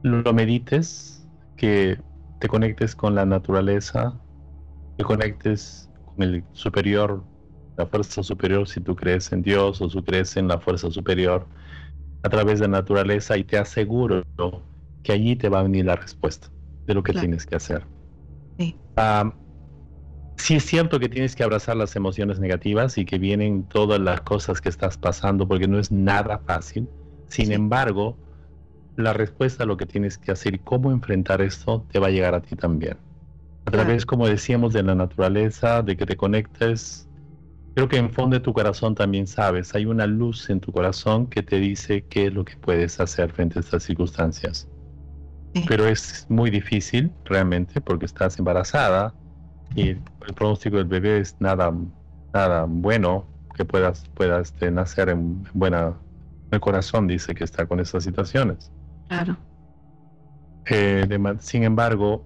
lo 0.00 0.32
medites, 0.32 1.28
que 1.58 1.98
te 2.40 2.48
conectes 2.48 2.96
con 2.96 3.14
la 3.14 3.26
naturaleza, 3.26 4.18
te 4.96 5.04
conectes 5.04 5.90
con 6.06 6.22
el 6.22 6.42
superior, 6.54 7.22
la 7.76 7.84
fuerza 7.84 8.22
superior, 8.22 8.66
si 8.66 8.80
tú 8.80 8.96
crees 8.96 9.30
en 9.30 9.42
Dios 9.42 9.82
o 9.82 9.88
tú 9.88 10.02
crees 10.02 10.38
en 10.38 10.48
la 10.48 10.58
fuerza 10.58 10.90
superior, 10.90 11.46
a 12.22 12.30
través 12.30 12.60
de 12.60 12.66
la 12.66 12.78
naturaleza 12.78 13.36
y 13.36 13.44
te 13.44 13.58
aseguro 13.58 14.22
que 15.02 15.12
allí 15.12 15.36
te 15.36 15.50
va 15.50 15.60
a 15.60 15.64
venir 15.64 15.84
la 15.84 15.96
respuesta 15.96 16.48
de 16.86 16.94
lo 16.94 17.02
que 17.02 17.12
tienes 17.12 17.44
que 17.44 17.56
hacer. 17.56 17.84
Sí. 18.58 18.80
sí 20.36 20.54
es 20.56 20.64
cierto 20.66 20.98
que 21.00 21.08
tienes 21.08 21.36
que 21.36 21.42
abrazar 21.44 21.76
las 21.76 21.94
emociones 21.96 22.38
negativas 22.40 22.98
y 22.98 23.04
que 23.04 23.18
vienen 23.18 23.66
todas 23.66 24.00
las 24.00 24.22
cosas 24.22 24.60
que 24.60 24.68
estás 24.68 24.98
pasando 24.98 25.46
porque 25.48 25.68
no 25.68 25.78
es 25.78 25.90
nada 25.92 26.38
fácil. 26.38 26.90
Sin 27.28 27.52
embargo, 27.52 28.18
la 28.96 29.14
respuesta 29.14 29.64
a 29.64 29.66
lo 29.66 29.76
que 29.78 29.86
tienes 29.86 30.18
que 30.18 30.32
hacer 30.32 30.54
y 30.56 30.60
cómo 30.60 30.92
enfrentar 30.92 31.42
esto 31.42 31.86
te 31.90 32.00
va 32.00 32.08
a 32.08 32.10
llegar 32.10 32.34
a 32.34 32.42
ti 32.42 32.56
también. 32.56 32.98
A 33.66 33.72
través, 33.72 34.06
como 34.06 34.28
decíamos, 34.28 34.72
de 34.74 34.82
la 34.84 34.94
naturaleza, 34.96 35.82
de 35.82 35.96
que 35.96 36.06
te 36.06 36.16
conectes. 36.16 37.08
Creo 37.74 37.88
que 37.88 37.98
en 37.98 38.10
fondo 38.12 38.36
de 38.36 38.40
tu 38.42 38.54
corazón 38.54 38.96
también 38.96 39.28
sabes, 39.28 39.74
hay 39.76 39.86
una 39.86 40.06
luz 40.08 40.50
en 40.50 40.60
tu 40.60 40.72
corazón 40.72 41.28
que 41.28 41.42
te 41.44 41.58
dice 41.60 42.06
qué 42.08 42.26
es 42.28 42.34
lo 42.34 42.44
que 42.44 42.56
puedes 42.60 43.00
hacer 43.00 43.32
frente 43.32 43.60
a 43.60 43.62
estas 43.62 43.84
circunstancias. 43.84 44.71
Pero 45.68 45.86
es 45.86 46.26
muy 46.28 46.50
difícil 46.50 47.12
realmente 47.24 47.80
porque 47.80 48.06
estás 48.06 48.38
embarazada 48.38 49.12
y 49.74 49.88
el 49.90 50.02
pronóstico 50.34 50.76
del 50.76 50.86
bebé 50.86 51.18
es 51.20 51.36
nada, 51.40 51.72
nada 52.32 52.64
bueno 52.66 53.26
que 53.54 53.64
puedas, 53.64 54.08
puedas 54.14 54.48
este, 54.48 54.70
nacer 54.70 55.10
en 55.10 55.44
buena... 55.52 55.94
El 56.50 56.60
corazón 56.60 57.06
dice 57.06 57.34
que 57.34 57.44
está 57.44 57.66
con 57.66 57.80
esas 57.80 58.04
situaciones. 58.04 58.70
Claro. 59.08 59.36
Eh, 60.66 61.06
sin 61.38 61.64
embargo, 61.64 62.22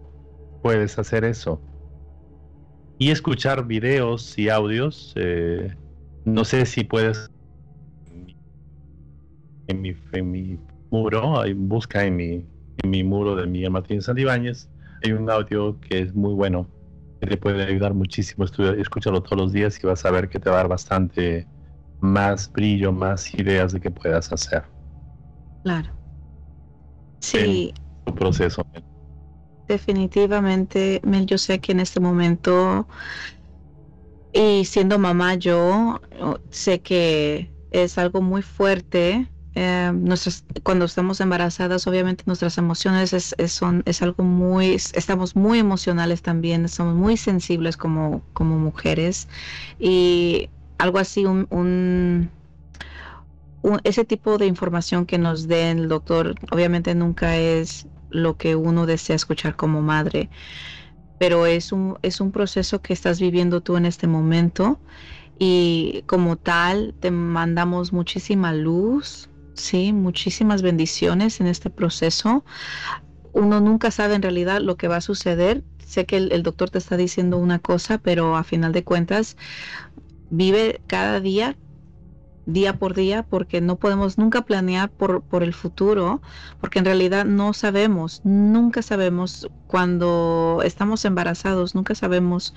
puedes 0.62 0.98
hacer 0.98 1.24
eso. 1.24 1.60
Y 2.98 3.10
escuchar 3.10 3.66
videos 3.66 4.36
y 4.38 4.48
audios. 4.48 5.12
Eh, 5.16 5.74
no 6.24 6.44
sé 6.44 6.66
si 6.66 6.82
puedes. 6.82 7.30
En 9.68 9.80
mi, 9.80 9.96
en 10.12 10.30
mi 10.30 10.58
muro, 10.90 11.42
busca 11.56 12.04
en 12.04 12.16
mi, 12.16 12.44
en 12.82 12.90
mi 12.90 13.04
muro 13.04 13.36
de 13.36 13.46
Miguel 13.46 13.70
Martín 13.70 14.02
Santibáñez, 14.02 14.68
hay 15.02 15.12
un 15.12 15.30
audio 15.30 15.78
que 15.80 16.00
es 16.00 16.14
muy 16.14 16.34
bueno, 16.34 16.68
que 17.20 17.26
te 17.26 17.36
puede 17.36 17.64
ayudar 17.64 17.94
muchísimo. 17.94 18.44
Escúchalo 18.44 19.22
todos 19.22 19.38
los 19.38 19.52
días 19.52 19.78
y 19.82 19.86
vas 19.86 20.04
a 20.04 20.10
ver 20.10 20.28
que 20.28 20.38
te 20.38 20.50
va 20.50 20.56
a 20.56 20.58
dar 20.58 20.68
bastante 20.68 21.48
más 22.00 22.50
brillo, 22.52 22.92
más 22.92 23.32
ideas 23.34 23.72
de 23.72 23.80
qué 23.80 23.90
puedas 23.90 24.32
hacer. 24.32 24.64
Claro. 25.62 25.90
Sí. 27.20 27.74
proceso. 28.16 28.62
Definitivamente, 29.66 31.00
Mel, 31.02 31.26
yo 31.26 31.38
sé 31.38 31.58
que 31.58 31.72
en 31.72 31.80
este 31.80 31.98
momento, 31.98 32.86
y 34.32 34.64
siendo 34.64 34.98
mamá 34.98 35.34
yo, 35.34 36.00
sé 36.50 36.80
que 36.80 37.50
es 37.72 37.98
algo 37.98 38.22
muy 38.22 38.42
fuerte. 38.42 39.28
Eh, 39.58 39.90
nuestras, 39.94 40.44
cuando 40.62 40.84
estamos 40.84 41.20
embarazadas, 41.20 41.86
obviamente 41.86 42.24
nuestras 42.26 42.58
emociones 42.58 43.12
es, 43.14 43.34
son, 43.50 43.82
es 43.86 44.02
algo 44.02 44.22
muy, 44.22 44.74
estamos 44.74 45.34
muy 45.34 45.58
emocionales 45.58 46.20
también, 46.20 46.68
somos 46.68 46.94
muy 46.94 47.16
sensibles 47.16 47.76
como, 47.78 48.22
como 48.34 48.58
mujeres. 48.58 49.28
Y 49.78 50.50
algo 50.78 50.98
así, 50.98 51.24
un 51.24 51.48
ese 53.84 54.04
tipo 54.04 54.38
de 54.38 54.46
información 54.46 55.06
que 55.06 55.18
nos 55.18 55.48
den 55.48 55.78
el 55.78 55.88
doctor 55.88 56.34
obviamente 56.52 56.94
nunca 56.94 57.36
es 57.36 57.88
lo 58.10 58.36
que 58.36 58.54
uno 58.56 58.86
desea 58.86 59.16
escuchar 59.16 59.56
como 59.56 59.82
madre, 59.82 60.28
pero 61.18 61.46
es 61.46 61.72
un, 61.72 61.98
es 62.02 62.20
un 62.20 62.30
proceso 62.30 62.80
que 62.80 62.92
estás 62.92 63.20
viviendo 63.20 63.60
tú 63.60 63.76
en 63.76 63.86
este 63.86 64.06
momento 64.06 64.78
y 65.38 66.04
como 66.06 66.36
tal 66.36 66.94
te 67.00 67.10
mandamos 67.10 67.92
muchísima 67.92 68.52
luz, 68.52 69.28
sí, 69.56 69.92
muchísimas 69.92 70.62
bendiciones 70.62 71.40
en 71.40 71.46
este 71.46 71.70
proceso. 71.70 72.44
Uno 73.32 73.60
nunca 73.60 73.90
sabe 73.90 74.14
en 74.14 74.22
realidad 74.22 74.60
lo 74.60 74.76
que 74.76 74.88
va 74.88 74.96
a 74.96 75.00
suceder. 75.00 75.64
Sé 75.84 76.06
que 76.06 76.16
el, 76.16 76.32
el 76.32 76.42
doctor 76.42 76.70
te 76.70 76.78
está 76.78 76.96
diciendo 76.96 77.38
una 77.38 77.58
cosa, 77.58 77.98
pero 77.98 78.36
a 78.36 78.44
final 78.44 78.72
de 78.72 78.84
cuentas 78.84 79.36
vive 80.30 80.80
cada 80.86 81.20
día 81.20 81.56
día 82.46 82.78
por 82.78 82.94
día 82.94 83.24
porque 83.24 83.60
no 83.60 83.76
podemos 83.76 84.18
nunca 84.18 84.42
planear 84.42 84.88
por, 84.88 85.22
por 85.22 85.42
el 85.42 85.52
futuro, 85.52 86.22
porque 86.60 86.78
en 86.78 86.84
realidad 86.84 87.24
no 87.24 87.52
sabemos, 87.52 88.22
nunca 88.24 88.82
sabemos 88.82 89.48
cuando 89.66 90.60
estamos 90.64 91.04
embarazados, 91.04 91.74
nunca 91.74 91.94
sabemos 91.94 92.54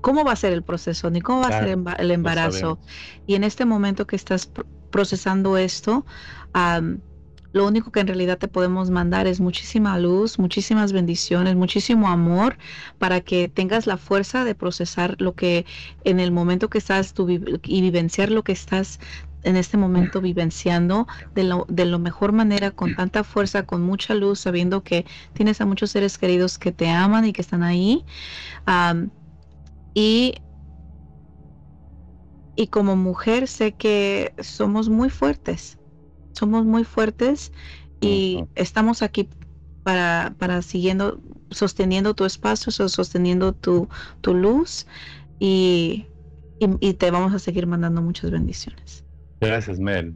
cómo 0.00 0.24
va 0.24 0.32
a 0.32 0.36
ser 0.36 0.52
el 0.54 0.62
proceso, 0.62 1.10
ni 1.10 1.20
cómo 1.20 1.40
va 1.40 1.48
a 1.48 1.60
ser 1.60 1.78
el 1.98 2.10
embarazo. 2.10 2.78
y 3.26 3.34
en 3.34 3.44
este 3.44 3.66
momento 3.66 4.06
que 4.06 4.16
estás 4.16 4.50
procesando 4.94 5.58
esto, 5.58 6.06
lo 7.52 7.66
único 7.66 7.90
que 7.90 7.98
en 7.98 8.06
realidad 8.06 8.38
te 8.38 8.46
podemos 8.46 8.90
mandar 8.90 9.26
es 9.26 9.40
muchísima 9.40 9.98
luz, 9.98 10.38
muchísimas 10.38 10.92
bendiciones, 10.92 11.56
muchísimo 11.56 12.06
amor 12.06 12.58
para 12.98 13.20
que 13.20 13.48
tengas 13.48 13.88
la 13.88 13.96
fuerza 13.96 14.44
de 14.44 14.54
procesar 14.54 15.16
lo 15.18 15.32
que 15.34 15.66
en 16.04 16.20
el 16.20 16.30
momento 16.30 16.70
que 16.70 16.78
estás 16.78 17.12
tú 17.12 17.28
y 17.28 17.80
vivenciar 17.80 18.30
lo 18.30 18.44
que 18.44 18.52
estás 18.52 19.00
en 19.42 19.56
este 19.56 19.76
momento 19.76 20.20
vivenciando 20.20 21.08
de 21.34 21.42
lo, 21.42 21.66
de 21.68 21.86
lo 21.86 21.98
mejor 21.98 22.30
manera, 22.30 22.70
con 22.70 22.94
tanta 22.94 23.24
fuerza, 23.24 23.64
con 23.64 23.82
mucha 23.82 24.14
luz, 24.14 24.38
sabiendo 24.38 24.84
que 24.84 25.06
tienes 25.32 25.60
a 25.60 25.66
muchos 25.66 25.90
seres 25.90 26.18
queridos 26.18 26.56
que 26.56 26.70
te 26.70 26.88
aman 26.88 27.24
y 27.24 27.32
que 27.32 27.42
están 27.42 27.64
ahí. 27.64 28.04
y, 29.92 30.34
y 32.56 32.68
como 32.68 32.96
mujer 32.96 33.48
sé 33.48 33.72
que 33.72 34.32
somos 34.38 34.88
muy 34.88 35.10
fuertes 35.10 35.78
somos 36.34 36.64
muy 36.64 36.84
fuertes 36.84 37.52
y 38.00 38.44
estamos 38.54 39.02
aquí 39.02 39.28
para, 39.82 40.34
para 40.38 40.60
siguiendo, 40.60 41.20
sosteniendo 41.50 42.14
tu 42.14 42.24
espacio, 42.26 42.70
sosteniendo 42.70 43.52
tu, 43.52 43.88
tu 44.20 44.34
luz 44.34 44.86
y, 45.38 46.06
y, 46.58 46.94
te 46.94 47.10
vamos 47.10 47.32
a 47.32 47.38
seguir 47.38 47.66
mandando 47.66 48.02
muchas 48.02 48.30
bendiciones. 48.30 49.04
Gracias, 49.40 49.78
Mel. 49.78 50.14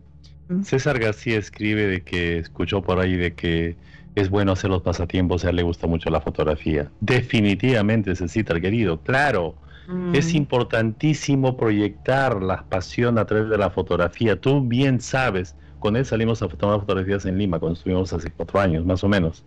César 0.62 0.98
García 0.98 1.39
escribe 1.39 1.86
de 1.86 2.02
que 2.02 2.39
escuchó 2.39 2.82
por 2.82 2.98
ahí 2.98 3.16
de 3.16 3.35
que 3.35 3.77
es 4.15 4.31
bueno 4.31 4.52
hacer 4.52 4.70
los 4.70 4.82
pasatiempos, 4.82 5.44
a 5.44 5.51
él 5.51 5.56
le 5.56 5.62
gusta 5.62 5.86
mucho 5.86 6.10
la 6.10 6.20
fotografía. 6.20 6.90
Definitivamente, 7.01 8.16
Cecita, 8.16 8.59
querido, 8.60 9.01
claro. 9.02 9.55
Es 10.12 10.35
mm. 10.35 10.36
importantísimo 10.36 11.56
proyectar 11.56 12.43
la 12.43 12.62
pasión 12.65 13.16
a 13.16 13.24
través 13.24 13.48
de 13.48 13.56
la 13.56 13.70
fotografía. 13.70 14.39
Tú 14.39 14.60
bien 14.60 15.01
sabes, 15.01 15.56
con 15.78 15.97
él 15.97 16.05
salimos 16.05 16.43
a 16.43 16.48
tomar 16.48 16.81
fotografías 16.81 17.24
en 17.24 17.39
Lima 17.39 17.59
cuando 17.59 17.78
estuvimos 17.78 18.12
hace 18.12 18.31
cuatro 18.31 18.60
años, 18.60 18.85
más 18.85 19.02
o 19.02 19.09
menos. 19.09 19.44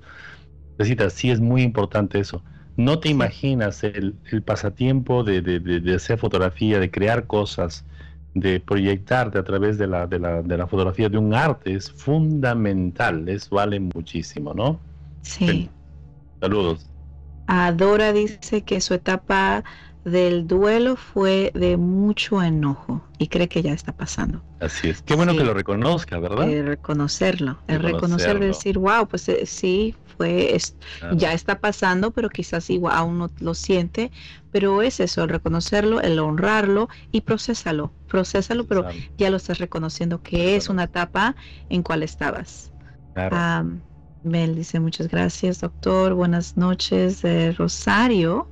Necesita, 0.80 1.12
sí 1.12 1.30
es 1.30 1.40
muy 1.40 1.62
importante 1.62 2.20
eso. 2.20 2.42
No 2.76 3.00
te 3.00 3.10
imaginas 3.10 3.84
el, 3.84 4.16
pasatiempo 4.44 5.24
de, 5.24 5.94
hacer 5.96 6.18
fotografía, 6.18 6.80
de 6.80 6.90
crear 6.90 7.28
cosas, 7.28 7.86
de 8.34 8.60
proyectarte 8.60 9.38
a 9.38 9.44
través 9.44 9.78
de 9.78 9.86
la, 9.86 10.08
de 10.08 10.18
la, 10.18 10.42
de 10.42 10.58
la 10.58 10.66
fotografía 10.66 11.10
de 11.10 11.18
un 11.18 11.36
arte 11.36 11.76
es 11.76 11.92
fundamental, 11.92 13.28
eso 13.28 13.56
vale 13.56 13.80
muchísimo, 13.80 14.54
¿no? 14.54 14.80
Sí. 15.22 15.70
Saludos. 16.40 16.90
Adora 17.46 18.14
dice 18.14 18.62
que 18.62 18.80
su 18.80 18.94
etapa 18.94 19.64
del 20.04 20.48
duelo 20.48 20.96
fue 20.96 21.52
de 21.54 21.78
mucho 21.78 22.42
enojo 22.42 23.02
y 23.18 23.28
cree 23.28 23.48
que 23.48 23.62
ya 23.62 23.74
está 23.74 23.92
pasando. 23.92 24.42
Así 24.60 24.90
es. 24.90 25.02
Qué 25.02 25.16
bueno 25.16 25.36
que 25.36 25.44
lo 25.44 25.54
reconozca, 25.54 26.20
¿verdad? 26.20 26.50
El 26.50 26.66
reconocerlo, 26.66 27.58
el 27.68 27.82
reconocer, 27.82 28.40
decir, 28.40 28.78
wow, 28.78 29.08
pues 29.08 29.30
eh, 29.30 29.46
sí, 29.46 29.96
fue, 30.18 30.58
ya 31.16 31.34
está 31.34 31.60
pasando, 31.60 32.12
pero 32.12 32.30
quizás 32.30 32.70
igual 32.70 32.96
aún 32.96 33.20
no 33.20 33.32
lo 33.40 33.54
siente, 33.54 34.12
pero 34.52 34.82
es 34.82 35.00
eso, 35.00 35.24
el 35.24 35.30
reconocerlo, 35.30 36.02
el 36.02 36.20
honrarlo 36.20 36.90
y 37.12 37.22
procesalo, 37.22 37.92
procesalo, 38.08 38.66
pero 38.66 38.86
ya 39.18 39.30
lo 39.30 39.38
estás 39.38 39.60
reconociendo 39.60 40.22
que 40.22 40.56
es 40.56 40.70
una 40.70 40.84
etapa 40.86 41.36
en 41.70 41.84
cual 41.84 42.04
estabas. 42.04 42.72
Mel 44.24 44.56
dice 44.56 44.80
muchas 44.80 45.08
gracias, 45.08 45.62
doctor. 45.62 46.14
Buenas 46.14 46.56
noches, 46.56 47.24
Rosario. 47.58 48.48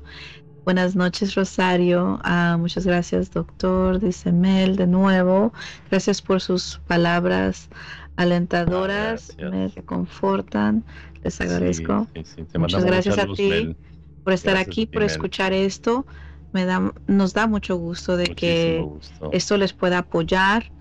Buenas 0.70 0.96
noches, 0.96 1.34
Rosario. 1.34 2.20
Ah, 2.24 2.56
muchas 2.60 2.86
gracias, 2.86 3.32
doctor. 3.32 4.00
Dice 4.00 4.32
Mel 4.32 4.76
de 4.76 4.86
nuevo. 4.86 5.52
Gracias 5.90 6.22
por 6.22 6.41
sus 6.41 6.80
palabras 6.86 7.70
alentadoras. 8.18 9.36
me 9.40 9.70
reconfortan. 9.70 10.84
Les 11.24 11.41
agradezco. 11.41 12.06
muchas 12.54 12.86
gracias 12.86 13.18
a 13.18 13.26
ti 13.34 13.76
por 14.24 14.34
estar 14.34 14.58
aquí, 14.58 14.86
por 14.86 15.02
escuchar 15.02 15.54
esto. 15.54 16.06
Me 16.54 16.66
da, 16.66 16.94
nos 17.08 17.34
da 17.34 17.48
mucho 17.48 17.76
gusto 17.76 18.16
de 18.16 18.36
que 18.36 18.88
esto 19.32 19.58
les 19.58 19.74
pueda 19.74 19.98
apoyar 19.98 20.72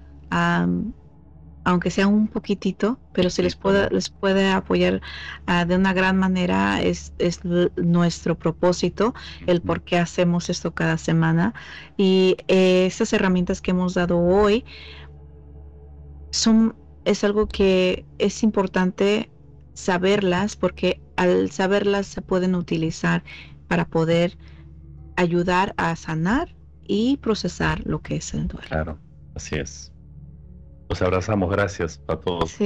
aunque 1.69 1.90
sea 1.90 2.07
un 2.07 2.28
poquitito, 2.28 2.99
pero 3.12 3.28
si 3.28 3.43
les 3.43 3.55
puede, 3.55 3.90
les 3.90 4.09
puede 4.09 4.51
apoyar 4.51 5.03
ah, 5.45 5.66
de 5.66 5.77
una 5.77 5.93
gran 5.93 6.16
manera, 6.16 6.81
es, 6.81 7.12
es 7.19 7.40
nuestro 7.77 8.39
propósito, 8.39 9.15
el 9.47 9.61
por 9.61 9.82
qué 9.82 9.99
hacemos 9.99 10.49
esto 10.49 10.74
cada 10.74 10.97
semana. 10.97 11.53
Y 11.99 12.39
eh, 12.49 12.86
estas 12.86 13.12
herramientas 13.12 13.61
que 13.61 13.73
hemos 13.73 13.93
dado 13.93 14.19
hoy 14.19 14.65
son, 16.31 16.74
es 17.05 17.23
algo 17.23 17.47
que 17.47 18.07
es 18.16 18.43
importante 18.43 19.31
saberlas 19.74 20.57
porque 20.57 21.03
al 21.16 21.51
saberlas 21.51 22.07
se 22.07 22.23
pueden 22.23 22.55
utilizar 22.55 23.24
para 23.66 23.86
poder 23.86 24.39
ayudar 25.16 25.74
a 25.77 25.95
sanar 25.97 26.57
y 26.86 27.19
procesar 27.19 27.82
lo 27.85 28.01
que 28.01 28.16
es 28.16 28.32
el 28.32 28.49
duelo. 28.49 28.69
Claro, 28.69 28.99
así 29.35 29.57
es. 29.57 29.93
Los 30.89 31.02
abrazamos, 31.02 31.51
gracias 31.51 32.01
a 32.09 32.16
todos, 32.16 32.56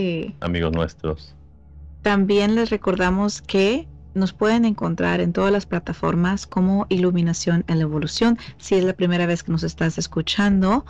amigos 0.41 0.73
nuestros. 0.73 1.35
También 2.03 2.55
les 2.55 2.71
recordamos 2.71 3.43
que 3.43 3.87
nos 4.15 4.33
pueden 4.33 4.65
encontrar 4.65 5.21
en 5.21 5.33
todas 5.33 5.51
las 5.51 5.67
plataformas 5.67 6.47
como 6.47 6.87
Iluminación 6.91 7.65
en 7.67 7.79
la 7.79 7.85
Evolución. 7.85 8.39
Si 8.59 8.75
es 8.75 8.85
la 8.85 8.93
primera 8.93 9.27
vez 9.27 9.43
que 9.43 9.53
nos 9.53 9.63
estás 9.63 9.99
escuchando, 9.99 10.85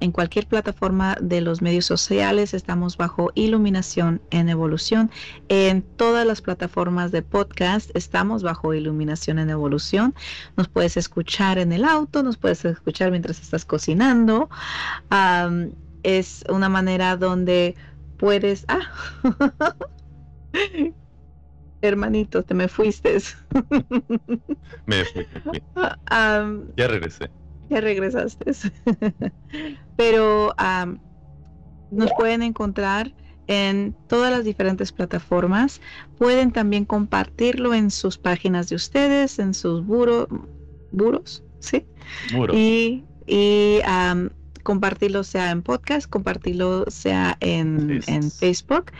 en 0.00 0.12
cualquier 0.12 0.46
plataforma 0.46 1.16
de 1.20 1.40
los 1.40 1.62
medios 1.62 1.86
sociales 1.86 2.54
estamos 2.54 2.96
bajo 2.96 3.32
Iluminación 3.34 4.20
en 4.30 4.48
Evolución. 4.48 5.10
En 5.48 5.82
todas 5.82 6.26
las 6.26 6.40
plataformas 6.40 7.10
de 7.10 7.22
podcast 7.22 7.90
estamos 7.94 8.42
bajo 8.42 8.72
Iluminación 8.72 9.38
en 9.38 9.50
Evolución. 9.50 10.14
Nos 10.56 10.68
puedes 10.68 10.96
escuchar 10.96 11.58
en 11.58 11.72
el 11.72 11.84
auto, 11.84 12.22
nos 12.22 12.36
puedes 12.36 12.64
escuchar 12.64 13.10
mientras 13.10 13.40
estás 13.40 13.64
cocinando. 13.64 14.48
Es 16.02 16.44
una 16.48 16.68
manera 16.68 17.16
donde 17.16 17.74
puedes... 18.18 18.64
Ah, 18.68 18.80
hermanito, 21.80 22.42
te 22.42 22.54
me 22.54 22.68
fuiste. 22.68 23.18
me 24.86 25.04
fui, 25.04 25.26
ya 26.76 26.88
regresé. 26.88 27.30
Ya 27.70 27.80
regresaste. 27.80 28.52
Pero 29.96 30.54
nos 31.90 32.10
pueden 32.16 32.42
encontrar 32.42 33.12
en 33.46 33.94
todas 34.08 34.32
las 34.32 34.44
diferentes 34.44 34.92
plataformas. 34.92 35.80
Pueden 36.18 36.52
también 36.52 36.84
compartirlo 36.84 37.74
en 37.74 37.90
sus 37.90 38.18
páginas 38.18 38.68
de 38.68 38.76
ustedes, 38.76 39.38
en 39.38 39.54
sus 39.54 39.84
buros, 39.84 40.28
buros, 40.92 41.44
¿sí? 41.60 41.86
Y, 42.52 43.04
y 43.26 43.80
compartirlo 44.68 45.24
sea 45.24 45.50
en 45.50 45.62
podcast, 45.62 46.10
compartirlo 46.10 46.84
sea 46.88 47.38
en, 47.40 48.02
en 48.06 48.30
Facebook 48.30 48.92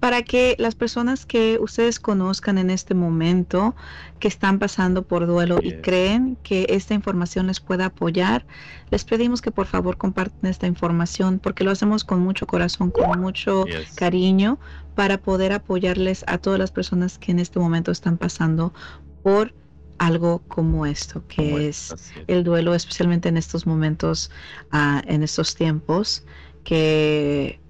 para 0.00 0.22
que 0.22 0.56
las 0.58 0.74
personas 0.74 1.24
que 1.24 1.56
ustedes 1.60 2.00
conozcan 2.00 2.58
en 2.58 2.68
este 2.68 2.94
momento, 2.94 3.76
que 4.18 4.26
están 4.26 4.58
pasando 4.58 5.04
por 5.04 5.28
duelo 5.28 5.60
y 5.62 5.74
creen 5.74 6.36
que 6.42 6.66
esta 6.68 6.94
información 6.94 7.46
les 7.46 7.60
pueda 7.60 7.86
apoyar, 7.86 8.44
les 8.90 9.04
pedimos 9.04 9.40
que 9.40 9.52
por 9.52 9.66
favor 9.66 9.96
compartan 9.96 10.50
esta 10.50 10.66
información 10.66 11.38
porque 11.38 11.62
lo 11.62 11.70
hacemos 11.70 12.02
con 12.02 12.18
mucho 12.18 12.48
corazón, 12.48 12.90
con 12.90 13.20
mucho 13.20 13.66
cariño 13.94 14.58
para 14.96 15.18
poder 15.18 15.52
apoyarles 15.52 16.24
a 16.26 16.38
todas 16.38 16.58
las 16.58 16.72
personas 16.72 17.18
que 17.18 17.30
en 17.30 17.38
este 17.38 17.60
momento 17.60 17.92
están 17.92 18.18
pasando 18.18 18.74
por 19.22 19.54
algo 19.98 20.40
como 20.48 20.86
esto, 20.86 21.22
que 21.28 21.68
es, 21.68 21.94
el 22.26 22.44
duelo, 22.44 22.74
especialmente 22.74 23.28
en 23.28 23.36
estos 23.36 23.66
momentos, 23.66 24.30
ah, 24.70 25.02
en 25.06 25.22
estos 25.22 25.54
tiempos, 25.54 26.24
que 26.64 27.60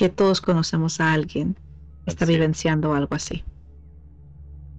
que 0.00 0.08
todos 0.08 0.40
conocemos 0.40 0.98
a 0.98 1.12
alguien 1.12 1.58
que 2.06 2.10
está 2.10 2.24
vivenciando 2.24 2.94
algo 2.94 3.14
así. 3.14 3.44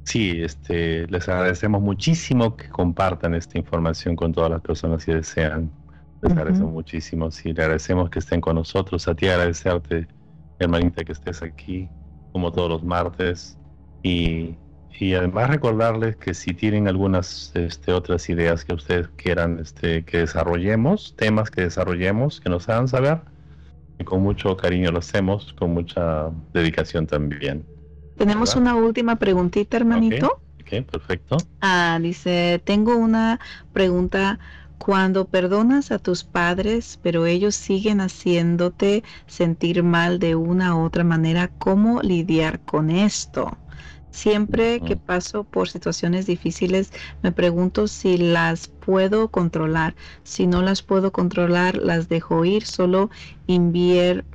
Sí, 0.04 0.42
este, 0.42 1.06
les 1.10 1.30
agradecemos 1.30 1.80
muchísimo 1.80 2.58
que 2.58 2.68
compartan 2.70 3.36
esta 3.36 3.60
información 3.60 4.16
con 4.16 4.32
todas 4.32 4.50
las 4.50 4.62
personas 4.62 5.06
que 5.06 5.14
desean. 5.14 5.72
Les 6.24 6.32
agradecemos 6.32 6.74
muchísimo. 6.74 7.30
Sí, 7.30 7.54
le 7.54 7.62
agradecemos 7.62 8.10
que 8.10 8.18
estén 8.18 8.42
con 8.42 8.56
nosotros. 8.56 9.08
A 9.08 9.14
ti 9.14 9.28
agradecerte, 9.28 10.08
hermanita, 10.58 11.04
que 11.04 11.12
estés 11.12 11.44
aquí 11.44 11.88
como 12.32 12.52
todos 12.52 12.70
los 12.70 12.84
martes. 12.84 13.60
Y, 14.02 14.56
y 15.00 15.14
además 15.14 15.50
recordarles 15.50 16.16
que 16.18 16.34
si 16.34 16.54
tienen 16.54 16.88
algunas 16.88 17.52
este, 17.56 17.92
otras 17.94 18.30
ideas 18.30 18.66
que 18.66 18.74
ustedes 18.74 19.08
quieran 19.16 19.60
este, 19.60 20.04
que 20.04 20.20
desarrollemos, 20.20 21.16
temas 21.16 21.50
que 21.50 21.62
desarrollemos, 21.62 22.40
que 22.40 22.50
nos 22.50 22.70
hagan 22.70 22.88
saber, 22.88 23.22
con 24.04 24.22
mucho 24.22 24.58
cariño 24.58 24.92
lo 24.92 25.00
hacemos, 25.00 25.54
con 25.54 25.74
mucha 25.74 26.30
dedicación 26.54 27.08
también. 27.08 27.66
Tenemos 28.18 28.56
una 28.56 28.76
última 28.76 29.16
preguntita, 29.16 29.78
hermanito. 29.78 30.42
Ok, 30.62 30.86
perfecto. 30.90 31.38
Ah, 31.62 31.98
dice, 32.02 32.62
tengo 32.64 32.96
una 32.96 33.40
pregunta. 33.74 34.40
Cuando 34.78 35.26
perdonas 35.26 35.92
a 35.92 36.00
tus 36.00 36.24
padres, 36.24 37.00
pero 37.04 37.28
ellos 37.28 37.54
siguen 37.54 38.02
haciéndote 38.02 39.04
sentir 39.28 39.84
mal 39.84 40.18
de 40.18 40.34
una 40.34 40.76
u 40.76 40.84
otra 40.84 41.04
manera, 41.04 41.50
¿cómo 41.60 42.02
lidiar 42.02 42.62
con 42.62 42.90
esto? 42.90 43.60
Siempre 44.12 44.82
que 44.82 44.98
paso 44.98 45.46
por 45.46 45.70
situaciones 45.70 46.26
difíciles, 46.26 46.92
me 47.24 47.32
pregunto 47.32 47.88
si 47.88 48.18
las 48.18 48.68
puedo 48.68 49.30
controlar. 49.30 49.96
Si 50.24 50.48
no 50.48 50.62
las 50.62 50.82
puedo 50.82 51.12
controlar, 51.12 51.78
las 51.78 52.10
dejo 52.10 52.44
ir. 52.44 52.66
Solo 52.66 53.10
invier, 53.48 54.26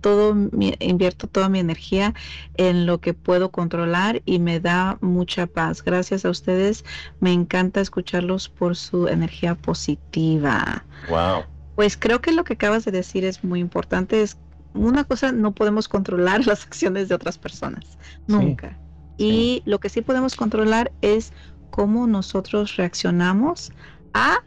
todo 0.00 0.34
invierto 0.80 1.26
toda 1.26 1.48
mi 1.48 1.58
energía 1.58 2.14
en 2.56 2.86
lo 2.86 3.00
que 3.00 3.12
puedo 3.12 3.50
controlar 3.50 4.22
y 4.24 4.38
me 4.38 4.60
da 4.60 4.96
mucha 5.02 5.46
paz. 5.46 5.84
Gracias 5.84 6.24
a 6.24 6.30
ustedes. 6.30 6.84
Me 7.20 7.32
encanta 7.32 7.82
escucharlos 7.82 8.48
por 8.48 8.76
su 8.76 9.08
energía 9.08 9.56
positiva. 9.56 10.84
Wow. 11.08 11.44
Pues 11.74 11.96
creo 11.96 12.20
que 12.20 12.32
lo 12.32 12.44
que 12.44 12.54
acabas 12.54 12.84
de 12.84 12.92
decir 12.92 13.24
es 13.24 13.44
muy 13.44 13.60
importante. 13.60 14.22
Es 14.22 14.38
una 14.74 15.04
cosa, 15.04 15.32
no 15.32 15.54
podemos 15.54 15.88
controlar 15.88 16.46
las 16.46 16.64
acciones 16.64 17.08
de 17.08 17.14
otras 17.14 17.38
personas, 17.38 17.98
nunca. 18.26 18.78
y 19.16 19.62
lo 19.64 19.78
que 19.80 19.88
sí 19.88 20.02
podemos 20.02 20.36
controlar 20.36 20.92
es 21.00 21.32
cómo 21.70 22.06
nosotros 22.06 22.76
reaccionamos 22.76 23.72
a, 24.12 24.44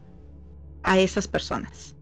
a 0.84 1.00
esas 1.00 1.28
personas. 1.28 1.96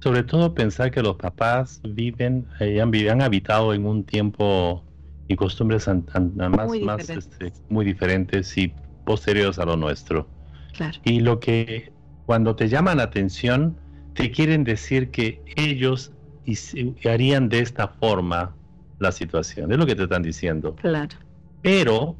Sobre 0.00 0.22
todo 0.22 0.54
pensar 0.54 0.90
que 0.90 1.02
los 1.02 1.16
papás 1.16 1.80
viven, 1.82 2.46
eh, 2.60 2.80
han, 2.80 2.94
han, 2.94 3.22
habitado 3.22 3.74
en 3.74 3.86
un 3.86 4.04
tiempo 4.04 4.84
y 5.28 5.36
costumbres 5.36 5.88
más, 5.88 6.68
muy, 6.68 6.82
más 6.82 6.98
diferentes. 6.98 7.40
Este, 7.40 7.52
muy 7.68 7.84
diferentes 7.84 8.56
y 8.58 8.72
posteriores 9.04 9.58
a 9.58 9.64
lo 9.64 9.76
nuestro. 9.76 10.28
Claro. 10.74 10.98
Y 11.04 11.20
lo 11.20 11.40
que 11.40 11.92
cuando 12.26 12.56
te 12.56 12.68
llaman 12.68 12.98
la 12.98 13.04
atención, 13.04 13.76
te 14.14 14.30
quieren 14.30 14.64
decir 14.64 15.10
que 15.10 15.42
ellos 15.56 16.12
y, 16.44 17.08
harían 17.08 17.48
de 17.48 17.60
esta 17.60 17.88
forma 17.88 18.54
la 18.98 19.12
situación. 19.12 19.72
Es 19.72 19.78
lo 19.78 19.86
que 19.86 19.94
te 19.94 20.04
están 20.04 20.22
diciendo. 20.22 20.76
Claro. 20.76 21.16
Pero 21.62 22.16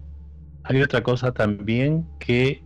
hay 0.65 0.83
otra 0.83 1.03
cosa 1.03 1.33
también 1.33 2.07
que 2.19 2.63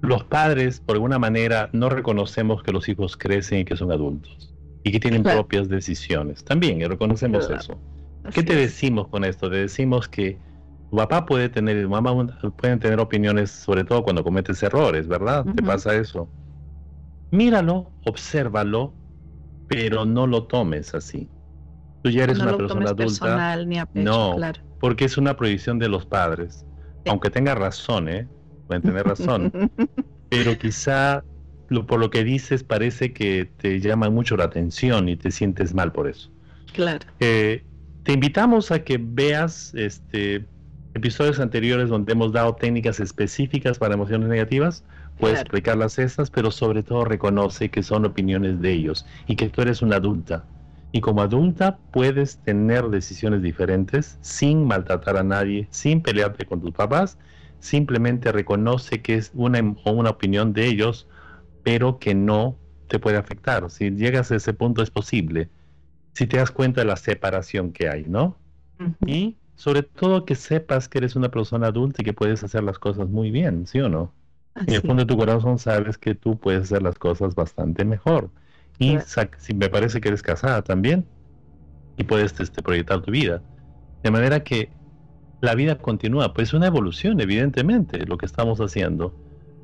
los 0.00 0.24
padres, 0.24 0.80
por 0.80 0.96
alguna 0.96 1.18
manera, 1.18 1.68
no 1.72 1.88
reconocemos 1.88 2.62
que 2.62 2.72
los 2.72 2.88
hijos 2.88 3.16
crecen 3.16 3.60
y 3.60 3.64
que 3.64 3.76
son 3.76 3.92
adultos 3.92 4.54
y 4.82 4.92
que 4.92 5.00
tienen 5.00 5.22
propias 5.22 5.68
decisiones. 5.68 6.44
También 6.44 6.80
reconocemos 6.88 7.50
eso. 7.50 7.78
¿Qué 8.32 8.42
te 8.42 8.54
decimos 8.54 9.08
con 9.08 9.24
esto? 9.24 9.50
Te 9.50 9.56
decimos 9.56 10.08
que 10.08 10.38
tu 10.90 10.96
papá 10.96 11.26
puede 11.26 11.48
tener, 11.48 11.86
mamá 11.88 12.14
pueden 12.56 12.78
tener 12.78 12.98
opiniones, 12.98 13.50
sobre 13.50 13.84
todo 13.84 14.02
cuando 14.02 14.24
cometes 14.24 14.62
errores, 14.62 15.06
¿verdad? 15.06 15.44
Te 15.54 15.62
pasa 15.62 15.94
eso. 15.94 16.28
Míralo, 17.30 17.90
obsérvalo 18.06 18.92
pero 19.70 20.04
no 20.04 20.26
lo 20.26 20.44
tomes 20.44 20.94
así. 20.94 21.28
Tú 22.02 22.10
ya 22.10 22.24
eres 22.24 22.40
una 22.40 22.56
persona 22.56 22.90
adulta. 22.90 23.56
no, 23.94 24.36
porque 24.80 25.04
es 25.04 25.16
una 25.16 25.36
prohibición 25.36 25.78
de 25.78 25.88
los 25.88 26.04
padres. 26.04 26.66
Aunque 27.06 27.30
tenga 27.30 27.54
razón, 27.54 28.08
¿eh? 28.08 28.26
Pueden 28.66 28.82
tener 28.82 29.06
razón. 29.06 29.70
pero 30.28 30.58
quizá 30.58 31.22
lo, 31.68 31.86
por 31.86 32.00
lo 32.00 32.10
que 32.10 32.24
dices 32.24 32.64
parece 32.64 33.12
que 33.12 33.48
te 33.58 33.80
llama 33.80 34.10
mucho 34.10 34.36
la 34.36 34.44
atención 34.44 35.08
y 35.08 35.16
te 35.16 35.30
sientes 35.30 35.72
mal 35.72 35.92
por 35.92 36.08
eso. 36.08 36.30
Claro. 36.72 37.06
Eh, 37.20 37.64
te 38.02 38.12
invitamos 38.12 38.72
a 38.72 38.82
que 38.82 38.98
veas 39.00 39.72
este 39.74 40.46
episodios 40.94 41.38
anteriores 41.38 41.88
donde 41.88 42.12
hemos 42.12 42.32
dado 42.32 42.56
técnicas 42.56 42.98
específicas 42.98 43.78
para 43.78 43.94
emociones 43.94 44.28
negativas 44.28 44.84
puedes 45.20 45.40
explicarlas 45.40 45.98
esas, 45.98 46.30
pero 46.30 46.50
sobre 46.50 46.82
todo 46.82 47.04
reconoce 47.04 47.70
que 47.70 47.82
son 47.82 48.04
opiniones 48.04 48.60
de 48.60 48.72
ellos 48.72 49.06
y 49.26 49.36
que 49.36 49.48
tú 49.48 49.62
eres 49.62 49.82
una 49.82 49.96
adulta. 49.96 50.44
Y 50.92 51.00
como 51.00 51.22
adulta 51.22 51.78
puedes 51.92 52.38
tener 52.38 52.88
decisiones 52.88 53.42
diferentes 53.42 54.18
sin 54.22 54.66
maltratar 54.66 55.16
a 55.16 55.22
nadie, 55.22 55.68
sin 55.70 56.02
pelearte 56.02 56.46
con 56.46 56.60
tus 56.60 56.72
papás. 56.72 57.18
Simplemente 57.60 58.32
reconoce 58.32 59.02
que 59.02 59.14
es 59.16 59.30
una, 59.34 59.60
una 59.84 60.10
opinión 60.10 60.52
de 60.52 60.66
ellos, 60.66 61.06
pero 61.62 61.98
que 61.98 62.14
no 62.14 62.56
te 62.88 62.98
puede 62.98 63.18
afectar. 63.18 63.70
Si 63.70 63.90
llegas 63.92 64.32
a 64.32 64.36
ese 64.36 64.52
punto 64.54 64.82
es 64.82 64.90
posible. 64.90 65.48
Si 66.14 66.26
te 66.26 66.38
das 66.38 66.50
cuenta 66.50 66.80
de 66.80 66.86
la 66.86 66.96
separación 66.96 67.72
que 67.72 67.88
hay, 67.88 68.04
¿no? 68.06 68.36
Y 69.06 69.36
sobre 69.54 69.82
todo 69.82 70.24
que 70.24 70.34
sepas 70.34 70.88
que 70.88 70.98
eres 70.98 71.16
una 71.16 71.30
persona 71.30 71.68
adulta 71.68 72.02
y 72.02 72.04
que 72.04 72.14
puedes 72.14 72.42
hacer 72.44 72.64
las 72.64 72.78
cosas 72.78 73.08
muy 73.10 73.30
bien, 73.30 73.66
¿sí 73.66 73.80
o 73.80 73.88
no? 73.88 74.12
En 74.54 74.74
el 74.74 74.80
fondo 74.82 75.04
de 75.04 75.06
tu 75.06 75.16
corazón 75.16 75.58
sabes 75.58 75.98
que 75.98 76.14
tú 76.14 76.38
puedes 76.38 76.62
hacer 76.62 76.82
las 76.82 76.98
cosas 76.98 77.34
bastante 77.34 77.84
mejor. 77.84 78.30
Y 78.78 78.96
si 79.38 79.54
me 79.54 79.68
parece 79.68 80.00
que 80.00 80.08
eres 80.08 80.22
casada 80.22 80.62
también 80.62 81.06
y 81.96 82.04
puedes 82.04 82.38
este, 82.40 82.62
proyectar 82.62 83.02
tu 83.02 83.10
vida. 83.10 83.42
De 84.02 84.10
manera 84.10 84.42
que 84.42 84.70
la 85.40 85.54
vida 85.54 85.76
continúa, 85.76 86.32
pues 86.32 86.48
es 86.48 86.54
una 86.54 86.66
evolución, 86.66 87.20
evidentemente, 87.20 88.06
lo 88.06 88.16
que 88.16 88.26
estamos 88.26 88.58
haciendo. 88.60 89.14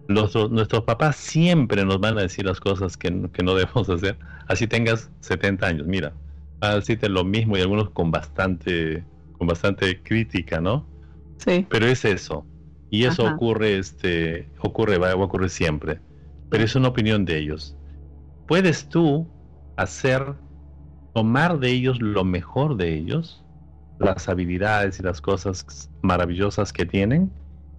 nuestros 0.09 0.85
papás 0.85 1.17
siempre 1.17 1.85
nos 1.85 1.99
van 1.99 2.19
a 2.19 2.23
decir 2.23 2.45
las 2.45 2.61
cosas 2.61 2.97
que, 2.97 3.31
que 3.33 3.43
no 3.43 3.55
debemos 3.57 3.89
hacer. 3.89 4.19
Así 4.49 4.67
tengas 4.67 5.11
70 5.21 5.67
años, 5.67 5.87
mira, 5.87 6.13
así 6.61 6.97
te 6.97 7.09
lo 7.09 7.25
mismo 7.25 7.57
y 7.57 7.63
algunos 7.63 7.91
con 7.91 8.11
bastante, 8.11 9.03
con 9.39 9.47
bastante 9.47 10.03
crítica, 10.03 10.61
¿no? 10.61 10.87
Sí. 11.39 11.67
Pero 11.69 11.87
es 11.87 12.05
eso. 12.05 12.45
Y 12.91 13.05
eso 13.05 13.25
ocurre, 13.27 13.79
este, 13.79 14.49
ocurre, 14.61 14.99
va 14.99 15.11
a 15.11 15.17
ocurrir 15.17 15.51
siempre. 15.51 16.01
Pero 16.51 16.65
es 16.65 16.75
una 16.77 16.89
opinión 16.89 17.25
de 17.25 17.39
ellos. 17.39 17.77
Puedes 18.47 18.89
tú 18.89 19.27
hacer, 19.77 20.35
tomar 21.15 21.59
de 21.59 21.71
ellos 21.71 22.01
lo 22.01 22.25
mejor 22.25 22.77
de 22.77 22.95
ellos, 22.95 23.45
las 23.99 24.29
habilidades 24.29 25.01
y 25.01 25.03
las 25.03 25.21
cosas 25.21 25.91
maravillosas 26.03 26.73
que 26.73 26.87
tienen, 26.87 27.31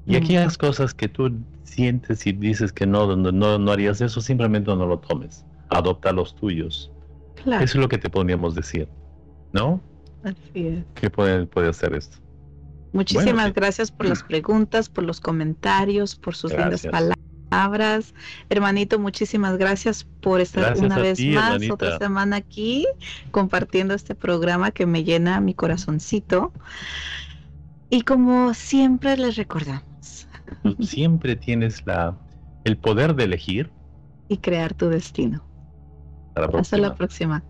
y 0.05 0.15
aquellas 0.15 0.57
cosas 0.57 0.93
que 0.93 1.09
tú 1.09 1.37
sientes 1.63 2.25
y 2.25 2.31
dices 2.31 2.71
que 2.71 2.87
no, 2.87 3.13
no, 3.15 3.59
no, 3.59 3.71
harías 3.71 3.99
eso, 3.99 4.21
simplemente 4.21 4.73
no 4.73 4.85
lo 4.85 4.99
tomes. 4.99 5.45
Adopta 5.69 6.13
los 6.13 6.33
tuyos. 6.33 6.91
Eso 7.45 7.63
es 7.63 7.75
lo 7.75 7.89
que 7.89 7.97
te 7.97 8.09
podríamos 8.09 8.55
decir, 8.55 8.87
¿no? 9.51 9.81
Así 10.23 10.67
es. 10.67 10.85
¿Qué 10.95 11.09
puede, 11.09 11.45
puede 11.45 11.69
hacer 11.69 11.93
esto? 11.93 12.17
Muchísimas 12.97 13.53
gracias 13.53 13.91
por 13.91 14.07
las 14.07 14.23
preguntas, 14.23 14.89
por 14.89 15.03
los 15.03 15.21
comentarios, 15.21 16.15
por 16.15 16.35
sus 16.35 16.51
lindas 16.51 16.87
palabras. 16.87 18.15
Hermanito, 18.49 18.97
muchísimas 18.97 19.55
gracias 19.59 20.03
por 20.03 20.41
estar 20.41 20.75
una 20.79 20.97
vez 20.97 21.23
más, 21.27 21.61
otra 21.69 21.99
semana 21.99 22.37
aquí, 22.37 22.87
compartiendo 23.29 23.93
este 23.93 24.15
programa 24.15 24.71
que 24.71 24.87
me 24.87 25.03
llena 25.03 25.39
mi 25.39 25.53
corazoncito. 25.53 26.51
Y 27.91 28.01
como 28.01 28.55
siempre 28.55 29.15
les 29.15 29.35
recordamos. 29.35 30.27
siempre 30.79 31.35
tienes 31.35 31.85
la, 31.85 32.17
el 32.63 32.77
poder 32.77 33.13
de 33.13 33.25
elegir. 33.25 33.69
Y 34.27 34.37
crear 34.37 34.73
tu 34.73 34.89
destino. 34.89 35.45
Hasta 36.33 36.77
la 36.79 36.95
próxima. 36.95 37.43